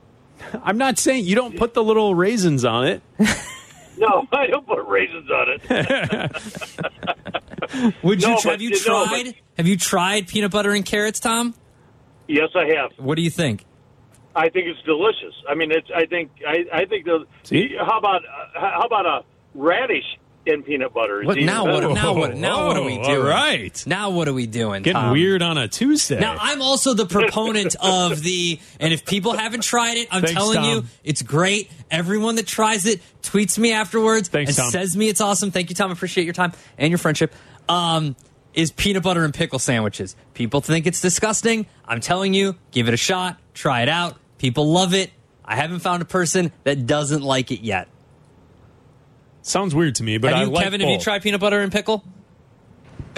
I'm 0.63 0.79
not 0.79 0.99
saying 0.99 1.27
you 1.27 1.35
don't 1.35 1.57
put 1.57 1.75
the 1.75 1.85
little 1.85 2.15
raisins 2.15 2.65
on 2.65 2.87
it. 2.87 3.03
No, 4.09 4.27
I 4.33 4.47
don't 4.47 4.67
put 4.67 4.87
raisins 4.87 5.29
on 5.31 5.49
it. 5.49 5.63
Would 8.03 8.23
you? 8.23 8.29
No, 8.29 8.39
try- 8.39 8.53
have 8.53 8.63
you 8.63 8.71
you 8.71 8.77
know, 8.87 9.05
tried? 9.07 9.25
but- 9.27 9.35
have 9.57 9.67
you 9.67 9.77
tried 9.77 10.29
peanut 10.29 10.51
butter 10.53 10.73
and 10.73 10.85
carrots, 10.85 11.21
Tom? 11.21 11.55
yes, 12.29 12.51
I 12.55 12.67
have. 12.77 12.93
What 12.99 13.17
do 13.17 13.23
you 13.23 13.31
think? 13.31 13.65
I 14.37 14.49
think 14.51 14.67
it's 14.69 14.81
delicious. 14.83 15.35
I 15.49 15.55
mean, 15.55 15.73
it's. 15.73 15.89
I 15.95 16.07
think. 16.07 16.31
I, 16.47 16.65
I 16.73 16.85
think 16.85 17.07
the. 17.07 17.27
See? 17.43 17.75
How 17.79 17.99
about 17.99 18.23
uh, 18.25 18.61
how 18.61 18.83
about 18.87 19.07
a 19.07 19.25
radish 19.55 20.05
in 20.49 20.63
peanut 20.63 20.93
butter? 20.93 21.21
It's 21.21 21.27
What 21.29 21.37
even 21.37 21.47
now? 21.47 21.65
What 21.65 21.95
now? 21.95 22.13
What 22.15 22.37
now? 22.37 22.67
What 22.67 22.77
are 22.77 22.83
we 22.83 22.97
Whoa, 22.99 23.05
doing? 23.05 23.17
All 23.21 23.29
right. 23.29 23.85
Now 23.87 24.11
what 24.11 24.27
are 24.29 24.33
we 24.33 24.47
doing? 24.47 24.83
Getting 24.83 25.01
Tom? 25.01 25.13
weird 25.13 25.43
on 25.43 25.59
a 25.59 25.69
Tuesday. 25.69 26.19
Now 26.19 26.37
I'm 26.41 26.63
also 26.63 26.95
the 26.95 27.07
proponent 27.07 27.77
of 27.81 28.23
the, 28.23 28.59
and 28.81 28.93
if 28.93 29.05
people 29.05 29.35
haven't 29.35 29.63
tried 29.63 29.99
it, 29.99 30.09
I'm 30.11 30.23
Thanks, 30.23 30.33
telling 30.35 30.57
Tom. 30.57 30.65
you, 30.65 30.85
it's 31.05 31.23
great. 31.23 31.71
Everyone 31.91 32.35
that 32.37 32.47
tries 32.47 32.87
it 32.87 33.01
tweets 33.23 33.59
me 33.59 33.73
afterwards 33.73 34.29
Thanks, 34.29 34.51
and 34.51 34.57
Tom. 34.57 34.71
says 34.71 34.97
me 34.97 35.09
it's 35.09 35.21
awesome. 35.21 35.51
Thank 35.51 35.69
you, 35.71 35.75
Tom. 35.77 35.91
Appreciate 35.91 36.25
your 36.25 36.35
time 36.35 36.53
and 36.79 36.91
your 36.91 36.99
friendship. 36.99 37.33
Um, 37.69 38.17
is 38.55 38.73
peanut 38.73 39.03
butter 39.03 39.25
and 39.25 39.33
pickle 39.33 39.59
sandwiches. 39.59 40.17
People 40.35 40.61
think 40.61 40.87
it's 40.87 41.01
disgusting. 41.01 41.67
I'm 41.87 42.01
telling 42.01 42.35
you, 42.35 42.57
give 42.73 42.89
it 42.89 42.95
a 42.95 42.97
shot. 42.97 43.39
Try 43.55 43.83
it 43.83 43.89
out. 43.89 44.17
People 44.39 44.73
love 44.73 44.95
it. 44.95 45.11
I 45.45 45.55
haven't 45.55 45.79
found 45.81 46.03
a 46.03 46.07
person 46.07 46.51
that 46.65 46.87
doesn't 46.87 47.23
like 47.23 47.53
it 47.53 47.61
yet. 47.61 47.89
Sounds 49.49 49.75
weird 49.75 49.95
to 49.97 50.03
me, 50.03 50.19
but 50.19 50.31
have 50.31 50.39
I 50.39 50.43
you, 50.45 50.51
like 50.51 50.65
Kevin? 50.65 50.81
Have 50.81 50.91
you 50.91 50.97
both. 50.97 51.05
tried 51.05 51.23
peanut 51.23 51.41
butter 51.41 51.61
and 51.61 51.73
pickle? 51.73 52.05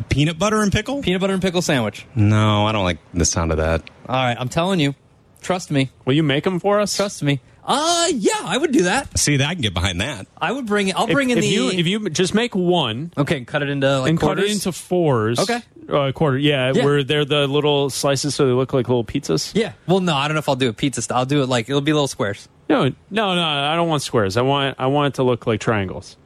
Peanut 0.08 0.38
butter 0.38 0.62
and 0.62 0.72
pickle? 0.72 1.02
Peanut 1.02 1.20
butter 1.20 1.32
and 1.34 1.42
pickle 1.42 1.62
sandwich. 1.62 2.06
No, 2.14 2.66
I 2.66 2.72
don't 2.72 2.84
like 2.84 2.98
the 3.14 3.24
sound 3.24 3.50
of 3.52 3.58
that. 3.58 3.88
All 4.08 4.16
right, 4.16 4.36
I'm 4.38 4.48
telling 4.48 4.80
you. 4.80 4.94
Trust 5.42 5.70
me. 5.70 5.90
Will 6.04 6.14
you 6.14 6.22
make 6.22 6.44
them 6.44 6.60
for 6.60 6.80
us? 6.80 6.96
Trust 6.96 7.22
me. 7.22 7.40
Uh 7.64 8.08
yeah, 8.14 8.32
I 8.42 8.56
would 8.56 8.72
do 8.72 8.84
that. 8.84 9.16
See, 9.18 9.34
I 9.42 9.52
can 9.54 9.60
get 9.62 9.74
behind 9.74 10.00
that. 10.00 10.26
I 10.40 10.50
would 10.52 10.66
bring 10.66 10.88
it. 10.88 10.96
I'll 10.96 11.06
If, 11.06 11.12
bring 11.12 11.30
in 11.30 11.38
if 11.38 11.42
the. 11.44 11.48
you 11.48 11.70
if 11.70 11.86
you 11.86 12.08
just 12.10 12.34
make 12.34 12.54
one 12.54 13.12
okay, 13.16 13.44
cut 13.44 13.62
it 13.62 13.68
into 13.68 14.00
like 14.00 14.10
and 14.10 14.18
quarters. 14.18 14.44
cut 14.44 14.50
it 14.50 14.52
into 14.52 14.72
fours. 14.72 15.38
Okay. 15.38 15.60
Uh, 15.88 16.10
quarter. 16.12 16.38
Yeah, 16.38 16.72
Yeah. 16.74 16.84
where 16.84 17.02
they're 17.04 17.24
the 17.24 17.46
little 17.46 17.90
slices, 17.90 18.34
so 18.34 18.46
they 18.46 18.52
look 18.52 18.72
like 18.72 18.88
little 18.88 19.04
pizzas. 19.04 19.52
yeah. 19.54 19.72
Well, 19.86 20.00
no, 20.00 20.14
I 20.16 20.26
don't 20.28 20.34
know 20.34 20.38
if 20.40 20.48
I'll 20.48 20.56
do 20.56 20.68
a 20.68 20.72
pizza 20.72 21.02
style. 21.02 21.18
I'll 21.18 21.26
do 21.26 21.42
it 21.42 21.48
like 21.48 21.68
it'll 21.68 21.80
be 21.80 21.92
little 21.92 22.08
squares. 22.08 22.48
No, 22.70 22.84
no, 23.10 23.34
no. 23.34 23.42
I 23.42 23.74
don't 23.76 23.88
want 23.88 24.00
squares. 24.02 24.36
I 24.38 24.42
want 24.42 24.76
I 24.78 24.86
want 24.86 25.12
it 25.12 25.16
to 25.16 25.22
look 25.24 25.46
like 25.46 25.60
triangles, 25.60 26.16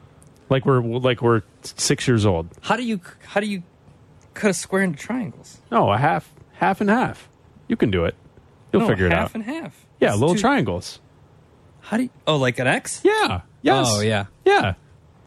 like 0.49 0.65
we're 0.65 0.81
like 0.81 1.21
we're 1.21 1.41
six 1.63 2.07
years 2.07 2.25
old. 2.25 2.47
How 2.61 2.75
do 2.77 2.83
you 2.83 3.01
how 3.25 3.39
do 3.41 3.47
you 3.47 3.63
cut 4.33 4.51
a 4.51 4.53
square 4.53 4.83
into 4.83 4.97
triangles? 4.99 5.59
No, 5.71 5.91
a 5.91 5.97
half, 5.97 6.31
half 6.53 6.79
and 6.81 6.89
half. 6.89 7.27
You 7.67 7.75
can 7.75 7.89
do 7.91 8.05
it. 8.05 8.15
You'll 8.71 8.83
No, 8.83 8.87
figure 8.87 9.07
it 9.07 9.11
out. 9.11 9.17
half 9.19 9.35
and 9.35 9.43
half. 9.43 9.85
yeah, 9.99 10.13
little 10.13 10.35
two- 10.35 10.41
triangles. 10.41 10.99
How 11.81 11.97
do 11.97 12.03
you? 12.03 12.09
Oh, 12.27 12.37
like 12.37 12.59
an 12.59 12.67
X? 12.67 13.01
Yeah. 13.03 13.41
Yes. 13.61 13.87
Oh, 13.89 14.01
yeah. 14.01 14.25
Yeah. 14.45 14.73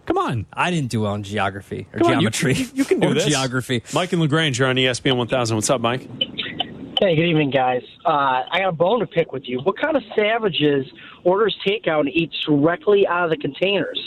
Come 0.07 0.19
on. 0.19 0.47
I 0.53 0.71
didn't 0.71 0.91
do 0.91 1.03
well 1.03 1.15
in 1.15 1.23
geography 1.23 1.87
or 1.93 1.99
Come 1.99 2.07
on, 2.09 2.21
you- 2.21 2.31
geometry. 2.31 2.67
you, 2.75 2.85
can 2.85 2.99
do 3.01 3.09
or 3.11 3.15
this. 3.15 3.27
geography. 3.27 3.83
Mike 3.93 4.13
and 4.13 4.21
LaGrange, 4.23 4.59
you're 4.59 4.69
on 4.69 4.77
ESPN 4.77 5.17
1000. 5.17 5.57
What's 5.57 5.69
up, 5.71 5.81
Mike? 5.81 6.09
Hey, 7.01 7.15
good 7.15 7.27
evening, 7.27 7.51
guys. 7.51 7.83
Uh, 8.05 8.43
I 8.51 8.59
got 8.59 8.71
a 8.71 8.73
bone 8.73 8.99
to 8.99 9.07
pick 9.07 9.31
with 9.33 9.45
you. 9.47 9.61
What 9.61 9.79
kind 9.79 9.97
of 9.97 10.03
savages 10.17 10.85
orders 11.23 11.57
takeout 11.65 12.01
and 12.01 12.09
eats 12.09 12.35
directly 12.45 13.07
out 13.07 13.23
of 13.23 13.31
the 13.31 13.37
containers? 13.37 14.01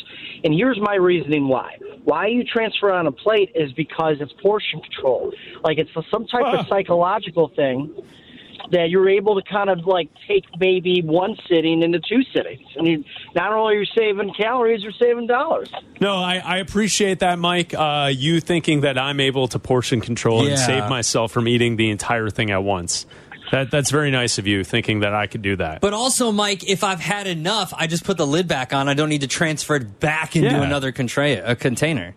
And 0.44 0.54
here's 0.54 0.78
my 0.82 0.96
reasoning 0.96 1.48
why. 1.48 1.78
Why 2.04 2.28
you 2.28 2.44
transfer 2.44 2.92
on 2.92 3.08
a 3.08 3.12
plate 3.14 3.50
is 3.56 3.72
because 3.74 4.18
it's 4.20 4.34
portion 4.42 4.82
control. 4.82 5.32
Like 5.64 5.78
it's 5.78 5.90
some 6.12 6.26
type 6.28 6.44
Huh. 6.46 6.58
of 6.60 6.68
psychological 6.68 7.50
thing 7.56 7.96
that 8.72 8.90
you're 8.90 9.10
able 9.10 9.42
to 9.42 9.50
kind 9.50 9.70
of 9.70 9.86
like 9.86 10.10
take 10.28 10.46
maybe 10.60 11.02
one 11.02 11.36
sitting 11.50 11.82
into 11.84 12.00
two 12.00 12.22
sittings. 12.34 12.68
I 12.78 12.82
mean, 12.84 13.04
not 13.36 13.52
only 13.52 13.76
are 13.76 13.80
you 13.80 13.86
saving 13.98 14.34
calories, 14.34 14.84
you're 14.84 14.92
saving 14.94 15.28
dollars. 15.28 15.72
No, 16.00 16.16
I, 16.16 16.38
I 16.38 16.58
appreciate 16.58 17.20
that, 17.20 17.40
Mike. 17.40 17.74
Uh, 17.74 18.12
you 18.14 18.40
thinking 18.40 18.82
that 18.82 18.98
I'm 18.98 19.20
able 19.20 19.48
to 19.50 19.60
portion 19.60 20.00
control 20.02 20.44
Yeah. 20.44 20.52
and 20.52 20.60
save 20.60 20.90
myself 20.90 21.32
from 21.32 21.48
eating 21.48 21.76
the 21.76 21.90
entire 21.90 22.30
thing 22.30 22.52
at 22.52 22.64
once. 22.64 23.06
That, 23.52 23.70
that's 23.70 23.92
very 23.92 24.12
nice 24.12 24.38
of 24.38 24.48
you, 24.48 24.64
thinking 24.64 25.02
that 25.02 25.14
I 25.14 25.28
could 25.28 25.42
do 25.42 25.58
that. 25.58 25.82
But 25.82 25.94
also, 25.94 26.32
Mike, 26.32 26.64
if 26.70 26.86
I've 26.86 27.02
had 27.02 27.28
enough, 27.28 27.74
I 27.76 27.88
just 27.88 28.06
put 28.06 28.16
the 28.16 28.26
lid 28.26 28.48
back 28.48 28.74
on. 28.74 28.88
I 28.88 28.94
don't 28.94 29.10
need 29.10 29.22
to 29.22 29.28
transfer 29.28 29.76
it 29.76 30.00
back 30.00 30.38
into 30.38 30.48
Yeah. 30.50 30.62
another 30.64 30.94
contra- 30.94 31.42
a 31.44 31.56
container. 31.58 32.16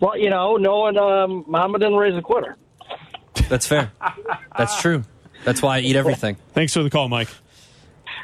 Well, 0.00 0.16
you 0.18 0.30
know, 0.30 0.56
no 0.56 0.78
one, 0.78 0.96
um, 0.98 1.44
Mama 1.46 1.78
didn't 1.78 1.96
raise 1.96 2.16
a 2.16 2.22
quitter. 2.22 2.56
That's 3.48 3.66
fair. 3.66 3.92
That's 4.56 4.80
true. 4.80 5.04
That's 5.44 5.62
why 5.62 5.76
I 5.76 5.80
eat 5.80 5.96
everything. 5.96 6.36
Thanks 6.52 6.72
for 6.74 6.82
the 6.82 6.90
call, 6.90 7.08
Mike. 7.08 7.28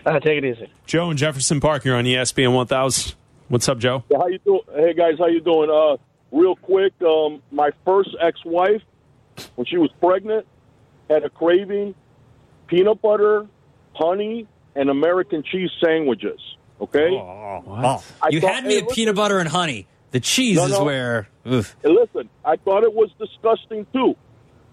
Uh, 0.05 0.19
take 0.19 0.38
it 0.38 0.45
easy. 0.45 0.69
Joe 0.87 1.11
in 1.11 1.17
Jefferson 1.17 1.61
Park, 1.61 1.85
you're 1.85 1.97
on 1.97 2.05
ESPN 2.05 2.52
1000. 2.55 3.14
What's 3.49 3.69
up, 3.69 3.79
Joe? 3.79 4.02
How 4.12 4.26
you 4.26 4.38
doing? 4.38 4.61
Hey 4.75 4.95
guys, 4.95 5.14
how 5.19 5.26
you 5.26 5.41
doing? 5.41 5.71
Uh, 5.71 5.97
real 6.37 6.57
quick, 6.57 6.93
um, 7.02 7.43
my 7.52 7.71
first 7.85 8.11
ex-wife, 8.21 8.83
when 9.55 9.67
she 9.67 9.76
was 9.76 9.91
pregnant, 10.00 10.47
had 11.09 11.23
a 11.25 11.31
craving 11.31 11.95
peanut 12.67 13.00
butter, 13.02 13.47
honey, 13.93 14.49
and 14.75 14.88
American 14.91 15.43
cheese 15.45 15.71
sandwiches. 15.85 16.41
Okay, 16.81 17.11
What? 17.12 18.05
I 18.21 18.29
You 18.31 18.41
thought- 18.41 18.55
had 18.55 18.64
me 18.64 18.71
hey, 18.73 18.79
at 18.79 18.85
listen, 18.85 18.95
peanut 18.97 19.14
butter 19.14 19.38
and 19.38 19.49
honey. 19.49 19.87
The 20.11 20.19
cheese 20.21 20.57
No, 20.57 20.64
is 20.64 20.73
no. 20.73 20.85
where. 20.85 21.29
Oof. 21.47 21.76
hey, 21.83 21.91
listen, 21.91 22.29
I 22.45 22.57
thought 22.57 22.83
it 22.83 22.93
was 22.93 23.11
disgusting 23.21 23.87
too. 23.93 24.17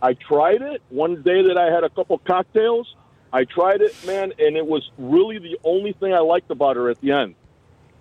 I 0.01 0.13
tried 0.13 0.61
it 0.61 0.81
one 0.89 1.21
day 1.21 1.43
that 1.47 1.57
I 1.57 1.73
had 1.73 1.83
a 1.83 1.89
couple 1.89 2.17
cocktails. 2.19 2.95
I 3.31 3.43
tried 3.43 3.81
it, 3.81 3.93
man, 4.05 4.33
and 4.39 4.55
it 4.57 4.65
was 4.65 4.89
really 4.97 5.37
the 5.39 5.59
only 5.63 5.93
thing 5.93 6.13
I 6.13 6.19
liked 6.19 6.49
about 6.51 6.77
her 6.77 6.89
at 6.89 6.99
the 7.01 7.11
end. 7.11 7.35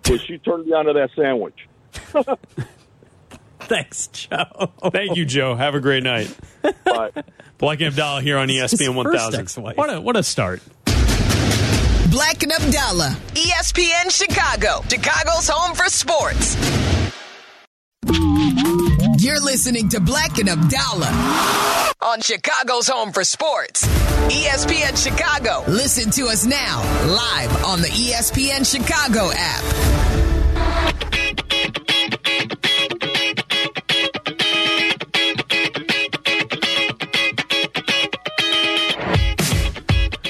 Was 0.09 0.21
she 0.21 0.37
turned 0.39 0.65
me 0.65 0.73
onto 0.73 0.93
that 0.93 1.09
sandwich? 1.15 1.67
Thanks, 3.59 4.07
Joe. 4.07 4.71
Thank 4.91 5.15
you, 5.15 5.25
Joe. 5.25 5.53
Have 5.55 5.75
a 5.75 5.79
great 5.79 6.01
night. 6.03 6.35
But 6.83 7.25
Black 7.59 7.79
and 7.81 7.89
Abdallah 7.89 8.21
here 8.21 8.37
on 8.37 8.47
ESPN 8.47 8.95
1000. 8.95 9.63
What 9.77 9.93
a, 9.93 10.01
what 10.01 10.15
a 10.15 10.23
start. 10.23 10.61
Black 12.09 12.41
and 12.41 12.51
Abdallah, 12.51 13.15
ESPN 13.35 14.09
Chicago, 14.09 14.81
Chicago's 14.89 15.47
home 15.47 15.75
for 15.75 15.85
sports. 15.85 16.55
You're 19.21 19.41
listening 19.41 19.89
to 19.89 19.99
Black 19.99 20.37
and 20.37 20.47
Abdallah 20.47 21.91
on 21.99 22.21
Chicago's 22.21 22.87
home 22.87 23.11
for 23.11 23.25
sports. 23.25 23.85
ESPN 24.29 24.95
Chicago. 24.95 25.69
Listen 25.69 26.09
to 26.11 26.27
us 26.27 26.45
now, 26.45 26.79
live 27.05 27.65
on 27.65 27.81
the 27.81 27.89
ESPN 27.89 28.65
Chicago 28.65 29.29
app. 29.35 29.63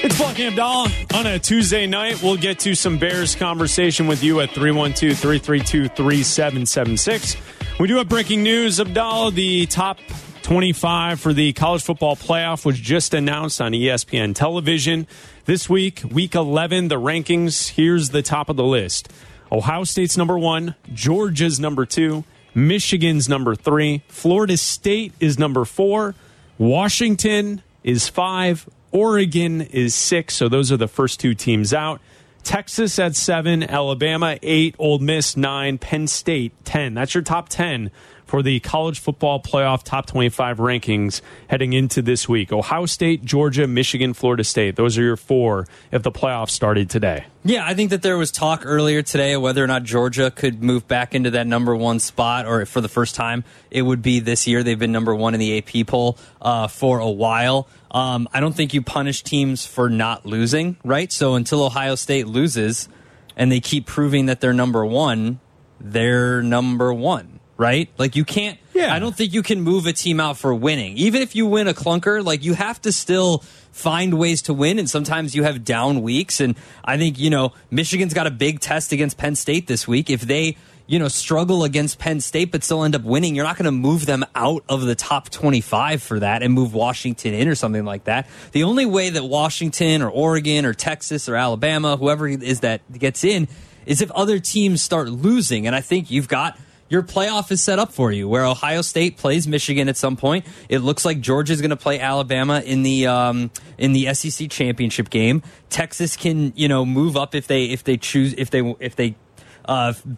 It's 0.02 0.18
Black 0.18 0.40
and 0.40 0.48
Abdallah 0.48 0.90
on 1.14 1.26
a 1.28 1.38
Tuesday 1.38 1.86
night. 1.86 2.20
We'll 2.24 2.36
get 2.36 2.58
to 2.60 2.74
some 2.74 2.98
Bears 2.98 3.36
conversation 3.36 4.08
with 4.08 4.24
you 4.24 4.40
at 4.40 4.50
312 4.50 5.16
332 5.16 5.86
3776. 5.86 7.36
We 7.80 7.88
do 7.88 7.96
have 7.96 8.10
breaking 8.10 8.42
news. 8.42 8.78
Abdallah, 8.78 9.30
the 9.30 9.64
top 9.64 10.00
25 10.42 11.18
for 11.18 11.32
the 11.32 11.54
college 11.54 11.82
football 11.82 12.14
playoff 12.14 12.66
was 12.66 12.78
just 12.78 13.14
announced 13.14 13.58
on 13.58 13.72
ESPN 13.72 14.34
television. 14.34 15.06
This 15.46 15.66
week, 15.66 16.02
week 16.04 16.34
11, 16.34 16.88
the 16.88 17.00
rankings. 17.00 17.70
Here's 17.70 18.10
the 18.10 18.20
top 18.20 18.50
of 18.50 18.56
the 18.56 18.64
list 18.64 19.10
Ohio 19.50 19.84
State's 19.84 20.18
number 20.18 20.38
one, 20.38 20.74
Georgia's 20.92 21.58
number 21.58 21.86
two, 21.86 22.24
Michigan's 22.54 23.30
number 23.30 23.54
three, 23.54 24.02
Florida 24.08 24.58
State 24.58 25.14
is 25.18 25.38
number 25.38 25.64
four, 25.64 26.14
Washington 26.58 27.62
is 27.82 28.10
five, 28.10 28.68
Oregon 28.92 29.62
is 29.62 29.94
six. 29.94 30.34
So 30.34 30.50
those 30.50 30.70
are 30.70 30.76
the 30.76 30.86
first 30.86 31.18
two 31.18 31.34
teams 31.34 31.72
out. 31.72 32.02
Texas 32.42 32.98
at 32.98 33.16
seven, 33.16 33.62
Alabama 33.62 34.38
eight, 34.42 34.74
Ole 34.78 34.98
Miss 34.98 35.36
nine, 35.36 35.78
Penn 35.78 36.06
State 36.06 36.52
10. 36.64 36.94
That's 36.94 37.14
your 37.14 37.22
top 37.22 37.48
10 37.48 37.90
for 38.30 38.42
the 38.44 38.60
college 38.60 39.00
football 39.00 39.42
playoff 39.42 39.82
top 39.82 40.06
25 40.06 40.58
rankings 40.58 41.20
heading 41.48 41.72
into 41.72 42.00
this 42.00 42.28
week. 42.28 42.52
Ohio 42.52 42.86
State, 42.86 43.24
Georgia, 43.24 43.66
Michigan, 43.66 44.14
Florida 44.14 44.44
State. 44.44 44.76
Those 44.76 44.96
are 44.96 45.02
your 45.02 45.16
four 45.16 45.66
if 45.90 46.04
the 46.04 46.12
playoffs 46.12 46.50
started 46.50 46.88
today. 46.88 47.24
Yeah, 47.42 47.66
I 47.66 47.74
think 47.74 47.90
that 47.90 48.02
there 48.02 48.16
was 48.16 48.30
talk 48.30 48.62
earlier 48.64 49.02
today 49.02 49.36
whether 49.36 49.64
or 49.64 49.66
not 49.66 49.82
Georgia 49.82 50.30
could 50.30 50.62
move 50.62 50.86
back 50.86 51.12
into 51.14 51.32
that 51.32 51.48
number 51.48 51.74
one 51.74 51.98
spot, 51.98 52.46
or 52.46 52.64
for 52.66 52.80
the 52.80 52.88
first 52.88 53.16
time, 53.16 53.42
it 53.68 53.82
would 53.82 54.00
be 54.00 54.20
this 54.20 54.46
year. 54.46 54.62
They've 54.62 54.78
been 54.78 54.92
number 54.92 55.14
one 55.14 55.34
in 55.34 55.40
the 55.40 55.58
AP 55.58 55.88
poll 55.88 56.16
uh, 56.40 56.68
for 56.68 57.00
a 57.00 57.10
while. 57.10 57.66
Um, 57.90 58.28
I 58.32 58.40
don't 58.40 58.54
think 58.54 58.72
you 58.72 58.82
punish 58.82 59.22
teams 59.22 59.66
for 59.66 59.90
not 59.90 60.24
losing, 60.24 60.76
right? 60.84 61.10
So 61.12 61.34
until 61.34 61.62
Ohio 61.62 61.96
State 61.96 62.26
loses 62.26 62.88
and 63.36 63.50
they 63.50 63.60
keep 63.60 63.86
proving 63.86 64.26
that 64.26 64.40
they're 64.40 64.52
number 64.52 64.84
one, 64.84 65.40
they're 65.80 66.42
number 66.42 66.92
one, 66.92 67.40
right? 67.56 67.88
Like 67.98 68.14
you 68.14 68.24
can't. 68.24 68.58
Yeah. 68.74 68.94
I 68.94 68.98
don't 68.98 69.14
think 69.14 69.32
you 69.32 69.42
can 69.42 69.60
move 69.60 69.86
a 69.86 69.92
team 69.92 70.20
out 70.20 70.38
for 70.38 70.54
winning. 70.54 70.96
Even 70.96 71.20
if 71.20 71.34
you 71.34 71.46
win 71.46 71.66
a 71.68 71.74
clunker, 71.74 72.24
like 72.24 72.44
you 72.44 72.54
have 72.54 72.80
to 72.82 72.92
still 72.92 73.42
find 73.72 74.14
ways 74.14 74.42
to 74.42 74.54
win. 74.54 74.78
And 74.78 74.88
sometimes 74.88 75.34
you 75.34 75.42
have 75.42 75.64
down 75.64 76.02
weeks. 76.02 76.40
And 76.40 76.56
I 76.84 76.96
think, 76.96 77.18
you 77.18 77.30
know, 77.30 77.52
Michigan's 77.70 78.14
got 78.14 78.26
a 78.26 78.30
big 78.30 78.60
test 78.60 78.92
against 78.92 79.18
Penn 79.18 79.34
State 79.36 79.66
this 79.66 79.88
week. 79.88 80.10
If 80.10 80.22
they, 80.22 80.56
you 80.90 80.98
know, 80.98 81.06
struggle 81.06 81.62
against 81.62 82.00
Penn 82.00 82.20
State 82.20 82.50
but 82.50 82.64
still 82.64 82.82
end 82.82 82.96
up 82.96 83.04
winning, 83.04 83.36
you're 83.36 83.44
not 83.44 83.56
going 83.56 83.66
to 83.66 83.70
move 83.70 84.06
them 84.06 84.24
out 84.34 84.64
of 84.68 84.82
the 84.82 84.96
top 84.96 85.30
25 85.30 86.02
for 86.02 86.18
that 86.18 86.42
and 86.42 86.52
move 86.52 86.74
Washington 86.74 87.32
in 87.32 87.46
or 87.46 87.54
something 87.54 87.84
like 87.84 88.04
that. 88.04 88.26
The 88.50 88.64
only 88.64 88.86
way 88.86 89.10
that 89.10 89.22
Washington 89.22 90.02
or 90.02 90.10
Oregon 90.10 90.66
or 90.66 90.74
Texas 90.74 91.28
or 91.28 91.36
Alabama, 91.36 91.96
whoever 91.96 92.26
is 92.26 92.60
that 92.60 92.82
gets 92.98 93.22
in, 93.22 93.46
is 93.86 94.02
if 94.02 94.10
other 94.10 94.40
teams 94.40 94.82
start 94.82 95.10
losing. 95.10 95.68
And 95.68 95.76
I 95.76 95.80
think 95.80 96.10
you've 96.10 96.26
got 96.26 96.58
your 96.88 97.04
playoff 97.04 97.52
is 97.52 97.62
set 97.62 97.78
up 97.78 97.92
for 97.92 98.10
you 98.10 98.28
where 98.28 98.44
Ohio 98.44 98.82
State 98.82 99.16
plays 99.16 99.46
Michigan 99.46 99.88
at 99.88 99.96
some 99.96 100.16
point. 100.16 100.44
It 100.68 100.80
looks 100.80 101.04
like 101.04 101.20
Georgia's 101.20 101.60
going 101.60 101.70
to 101.70 101.76
play 101.76 102.00
Alabama 102.00 102.60
in 102.66 102.82
the 102.82 103.06
um, 103.06 103.52
in 103.78 103.92
the 103.92 104.12
SEC 104.12 104.50
championship 104.50 105.08
game. 105.08 105.44
Texas 105.68 106.16
can 106.16 106.52
you 106.56 106.66
know 106.66 106.84
move 106.84 107.16
up 107.16 107.36
if 107.36 107.46
they 107.46 107.66
if 107.66 107.84
they 107.84 107.96
choose 107.96 108.34
if 108.36 108.50
they 108.50 108.74
if 108.80 108.96
they 108.96 109.14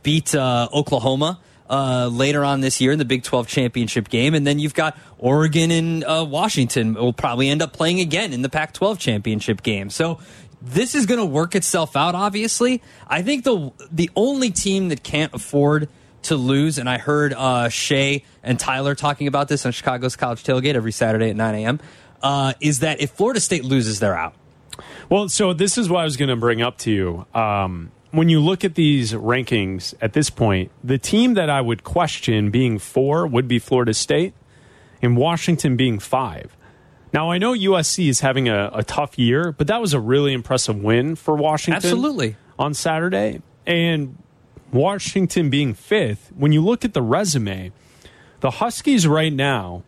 beat 0.03 0.35
uh, 0.35 0.69
Oklahoma. 0.73 1.41
Uh, 1.71 2.11
later 2.13 2.45
on 2.45 2.61
this 2.61 2.83
year 2.83 2.93
in 2.93 2.99
the 2.99 3.05
Big 3.05 3.23
12 3.23 3.49
championship 3.49 4.11
game. 4.11 4.35
And 4.35 4.47
then 4.47 4.59
you've 4.59 4.75
got 4.75 4.99
Oregon 5.17 5.71
and 5.71 6.05
uh, 6.05 6.27
Washington 6.29 6.93
will 6.93 7.15
probably 7.15 7.49
end 7.49 7.63
up 7.63 7.73
playing 7.73 7.99
again 8.01 8.35
in 8.35 8.43
the 8.43 8.51
Pac 8.51 8.75
12 8.75 8.99
championship 8.99 9.63
game. 9.63 9.89
So 9.89 10.19
this 10.61 10.95
is 10.95 11.07
going 11.07 11.21
to 11.21 11.25
work 11.25 11.55
itself 11.55 11.97
out, 11.97 12.15
obviously. 12.15 12.83
I 13.09 13.23
think 13.23 13.45
the, 13.45 13.73
the 13.91 14.11
only 14.15 14.51
team 14.51 14.91
that 14.91 15.03
can't 15.03 15.33
afford 15.33 15.89
to 16.25 16.37
lose, 16.37 16.79
and 16.79 16.89
I 16.89 16.99
heard 16.99 17.33
uh, 17.33 17.69
Shay 17.69 18.25
and 18.43 18.59
Tyler 18.59 18.95
talking 18.95 19.27
about 19.27 19.49
this 19.49 19.67
on 19.67 19.73
Chicago's 19.73 20.15
College 20.15 20.45
Tailgate 20.45 20.75
every 20.75 20.93
Saturday 20.93 21.31
at 21.31 21.37
9 21.37 21.55
a.m., 21.55 21.81
uh, 22.23 22.53
is 22.61 22.81
that 22.81 23.01
if 23.01 23.11
Florida 23.11 23.41
State 23.41 23.65
loses, 23.65 23.99
they're 23.99 24.17
out. 24.17 24.35
Well, 25.09 25.29
so 25.29 25.53
this 25.53 25.77
is 25.77 25.89
what 25.91 26.01
I 26.01 26.05
was 26.05 26.17
going 26.17 26.29
to 26.29 26.37
bring 26.37 26.63
up 26.63 26.79
to 26.79 26.91
you. 26.91 27.27
Um, 27.35 27.91
when 28.13 28.29
you 28.29 28.41
look 28.41 28.63
at 28.65 28.75
these 28.75 29.13
rankings 29.13 29.95
at 30.01 30.13
this 30.13 30.31
point, 30.31 30.71
the 30.85 30.99
team 30.99 31.35
that 31.35 31.51
I 31.51 31.61
would 31.61 31.83
question 31.83 32.51
being 32.51 32.79
four 32.79 33.27
would 33.27 33.49
be 33.49 33.59
Florida 33.59 33.95
State, 33.95 34.35
and 35.01 35.17
Washington 35.17 35.77
being 35.77 35.99
five. 35.99 36.57
Now, 37.13 37.31
I 37.31 37.39
know 37.39 37.53
USC 37.53 38.09
is 38.09 38.21
having 38.21 38.49
a, 38.49 38.71
a 38.73 38.85
tough 38.85 39.19
year, 39.19 39.53
but 39.53 39.67
that 39.67 39.81
was 39.81 39.93
a 39.93 40.01
really 40.01 40.33
impressive 40.33 40.77
win 40.83 41.17
for 41.17 41.35
Washington. 41.35 41.77
Absolutely. 41.77 42.37
On 42.59 42.73
Saturday. 42.73 43.43
And 43.67 44.17
Washington 44.73 45.51
being 45.51 45.75
fifth, 45.75 46.33
when 46.37 46.53
you 46.53 46.63
look 46.63 46.85
at 46.85 46.95
the 46.95 47.03
resume, 47.03 47.73
the 48.41 48.53
Huskies 48.53 49.07
right 49.07 49.33
now, 49.33 49.83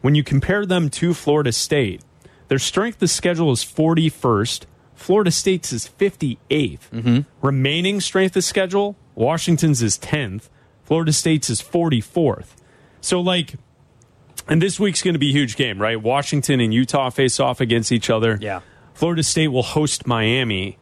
when 0.00 0.14
you 0.14 0.22
compare 0.22 0.64
them 0.64 0.88
to 0.90 1.14
Florida 1.14 1.52
State, 1.52 2.02
their 2.48 2.58
strength 2.58 3.02
of 3.02 3.10
schedule 3.10 3.52
is 3.52 3.64
41st. 3.64 4.64
Florida 4.94 5.30
State's 5.30 5.72
is 5.72 5.88
58th. 5.98 6.38
Mm-hmm. 6.48 7.18
Remaining 7.42 8.00
strength 8.00 8.36
of 8.36 8.44
schedule, 8.44 8.96
Washington's 9.14 9.82
is 9.82 9.98
10th. 9.98 10.48
Florida 10.84 11.12
State's 11.12 11.50
is 11.50 11.60
44th. 11.62 12.48
So, 13.00 13.20
like, 13.20 13.54
and 14.48 14.60
this 14.60 14.78
week's 14.78 15.02
going 15.02 15.14
to 15.14 15.18
be 15.18 15.30
a 15.30 15.32
huge 15.32 15.56
game, 15.56 15.80
right? 15.80 16.00
Washington 16.00 16.60
and 16.60 16.72
Utah 16.72 17.10
face 17.10 17.40
off 17.40 17.60
against 17.60 17.92
each 17.92 18.10
other. 18.10 18.38
Yeah. 18.40 18.60
Florida 18.92 19.22
State 19.22 19.48
will 19.48 19.62
host 19.62 20.06
Miami. 20.06 20.78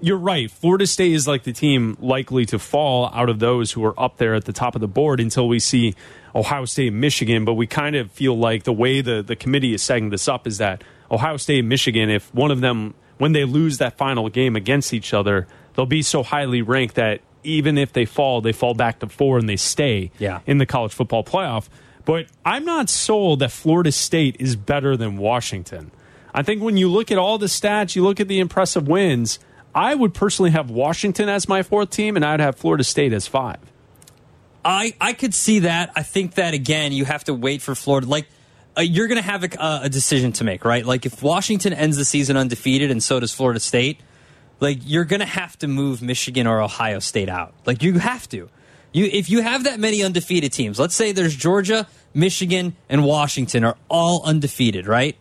You're 0.00 0.16
right. 0.16 0.50
Florida 0.50 0.86
State 0.86 1.12
is 1.12 1.28
like 1.28 1.42
the 1.42 1.52
team 1.52 1.96
likely 2.00 2.46
to 2.46 2.58
fall 2.58 3.10
out 3.12 3.28
of 3.28 3.38
those 3.38 3.72
who 3.72 3.84
are 3.84 3.98
up 4.00 4.16
there 4.16 4.34
at 4.34 4.46
the 4.46 4.52
top 4.52 4.74
of 4.74 4.80
the 4.80 4.88
board 4.88 5.20
until 5.20 5.46
we 5.46 5.58
see 5.58 5.94
Ohio 6.34 6.64
State 6.64 6.88
and 6.88 7.00
Michigan. 7.00 7.44
But 7.44 7.54
we 7.54 7.66
kind 7.66 7.96
of 7.96 8.10
feel 8.10 8.38
like 8.38 8.62
the 8.62 8.72
way 8.72 9.02
the, 9.02 9.22
the 9.22 9.36
committee 9.36 9.74
is 9.74 9.82
setting 9.82 10.08
this 10.08 10.26
up 10.26 10.46
is 10.46 10.56
that 10.58 10.82
Ohio 11.10 11.36
State 11.36 11.58
and 11.58 11.68
Michigan, 11.68 12.08
if 12.08 12.34
one 12.34 12.50
of 12.50 12.60
them, 12.60 12.94
when 13.20 13.32
they 13.32 13.44
lose 13.44 13.78
that 13.78 13.96
final 13.96 14.28
game 14.28 14.56
against 14.56 14.92
each 14.92 15.14
other, 15.14 15.46
they'll 15.74 15.86
be 15.86 16.02
so 16.02 16.22
highly 16.24 16.62
ranked 16.62 16.96
that 16.96 17.20
even 17.44 17.78
if 17.78 17.92
they 17.92 18.04
fall, 18.04 18.40
they 18.40 18.52
fall 18.52 18.74
back 18.74 18.98
to 18.98 19.08
four 19.08 19.38
and 19.38 19.48
they 19.48 19.56
stay 19.56 20.10
Yeah. 20.18 20.40
in 20.46 20.58
the 20.58 20.66
college 20.66 20.92
football 20.92 21.22
playoff. 21.22 21.68
But 22.04 22.26
I'm 22.44 22.64
not 22.64 22.88
sold 22.90 23.38
that 23.40 23.52
Florida 23.52 23.92
State 23.92 24.36
is 24.40 24.56
better 24.56 24.96
than 24.96 25.16
Washington. 25.18 25.90
I 26.34 26.42
think 26.42 26.62
when 26.62 26.76
you 26.76 26.88
look 26.90 27.10
at 27.12 27.18
all 27.18 27.38
the 27.38 27.46
stats, 27.46 27.94
you 27.94 28.02
look 28.02 28.20
at 28.20 28.28
the 28.28 28.40
impressive 28.40 28.88
wins, 28.88 29.38
I 29.74 29.94
would 29.94 30.14
personally 30.14 30.50
have 30.52 30.70
Washington 30.70 31.28
as 31.28 31.48
my 31.48 31.62
fourth 31.62 31.90
team, 31.90 32.16
and 32.16 32.24
I'd 32.24 32.40
have 32.40 32.56
Florida 32.56 32.84
State 32.84 33.12
as 33.12 33.26
five. 33.26 33.58
I 34.64 34.94
I 35.00 35.12
could 35.12 35.34
see 35.34 35.60
that. 35.60 35.90
I 35.96 36.02
think 36.02 36.34
that 36.34 36.54
again, 36.54 36.92
you 36.92 37.04
have 37.04 37.24
to 37.24 37.34
wait 37.34 37.62
for 37.62 37.74
Florida. 37.74 38.06
Like 38.06 38.26
uh, 38.76 38.80
you're 38.82 39.06
going 39.08 39.16
to 39.16 39.22
have 39.22 39.44
a, 39.44 39.80
a 39.84 39.88
decision 39.88 40.32
to 40.32 40.44
make, 40.44 40.64
right? 40.64 40.84
Like 40.84 41.06
if 41.06 41.22
Washington 41.22 41.72
ends 41.72 41.96
the 41.96 42.04
season 42.04 42.36
undefeated, 42.36 42.90
and 42.90 43.02
so 43.02 43.20
does 43.20 43.32
Florida 43.32 43.60
State, 43.60 44.00
like 44.60 44.78
you're 44.84 45.04
going 45.04 45.20
to 45.20 45.26
have 45.26 45.58
to 45.58 45.68
move 45.68 46.02
Michigan 46.02 46.46
or 46.46 46.60
Ohio 46.60 46.98
State 46.98 47.28
out. 47.28 47.54
Like 47.66 47.82
you 47.82 47.98
have 47.98 48.28
to. 48.30 48.48
You 48.92 49.04
if 49.12 49.30
you 49.30 49.40
have 49.42 49.64
that 49.64 49.78
many 49.78 50.02
undefeated 50.02 50.52
teams, 50.52 50.78
let's 50.78 50.94
say 50.94 51.12
there's 51.12 51.36
Georgia, 51.36 51.86
Michigan, 52.12 52.74
and 52.88 53.04
Washington 53.04 53.64
are 53.64 53.76
all 53.88 54.22
undefeated, 54.24 54.86
right? 54.86 55.16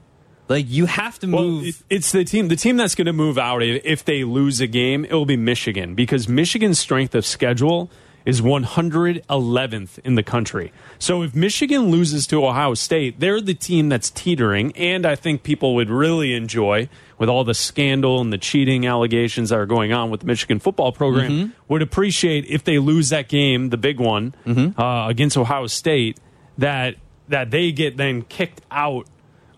Like 0.47 0.65
you 0.67 0.87
have 0.87 1.19
to 1.19 1.27
move. 1.27 1.65
It- 1.65 1.75
it's 1.89 2.11
the 2.11 2.25
team. 2.25 2.47
The 2.47 2.55
team 2.55 2.77
that's 2.77 2.95
going 2.95 3.05
to 3.05 3.13
move 3.13 3.37
out 3.37 3.61
if 3.61 4.03
they 4.03 4.23
lose 4.23 4.59
a 4.59 4.65
game, 4.67 5.05
it 5.05 5.13
will 5.13 5.27
be 5.27 5.37
Michigan 5.37 5.93
because 5.93 6.27
Michigan's 6.27 6.79
strength 6.79 7.13
of 7.13 7.25
schedule 7.25 7.91
is 8.25 8.41
111th 8.41 9.99
in 10.03 10.15
the 10.15 10.23
country. 10.23 10.71
So 10.97 11.21
if 11.23 11.33
Michigan 11.35 11.89
loses 11.89 12.27
to 12.27 12.45
Ohio 12.45 12.73
State, 12.73 13.19
they're 13.19 13.41
the 13.41 13.53
team 13.53 13.89
that's 13.89 14.09
teetering, 14.09 14.71
and 14.75 15.05
I 15.05 15.15
think 15.15 15.43
people 15.43 15.75
would 15.75 15.89
really 15.89 16.33
enjoy 16.33 16.89
with 17.17 17.29
all 17.29 17.43
the 17.43 17.53
scandal 17.53 18.21
and 18.21 18.31
the 18.31 18.37
cheating 18.37 18.85
allegations 18.85 19.49
that 19.49 19.57
are 19.59 19.65
going 19.65 19.91
on 19.93 20.09
with 20.09 20.21
the 20.21 20.25
Michigan 20.27 20.59
football 20.59 20.91
program. 20.91 21.31
Mhm. 21.31 21.51
Would 21.67 21.81
appreciate 21.81 22.45
if 22.47 22.63
they 22.63 22.79
lose 22.79 23.09
that 23.09 23.27
game, 23.27 23.69
the 23.69 23.77
big 23.77 23.99
one 23.99 24.33
uh, 24.77 25.05
against 25.09 25.37
Ohio 25.37 25.67
State, 25.67 26.17
that 26.57 26.95
that 27.27 27.51
they 27.51 27.71
get 27.71 27.97
then 27.97 28.23
kicked 28.23 28.61
out 28.71 29.05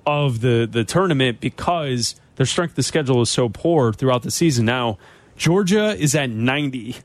of 0.06 0.42
the 0.42 0.68
the 0.70 0.84
tournament 0.84 1.40
because 1.40 2.16
their 2.36 2.46
strength 2.46 2.78
of 2.78 2.84
schedule 2.86 3.22
is 3.22 3.30
so 3.30 3.48
poor 3.50 3.94
throughout 3.94 4.24
the 4.24 4.32
season. 4.32 4.66
Now, 4.66 4.98
Georgia 5.38 5.96
is 5.98 6.16
at 6.16 6.30
90. 6.30 6.96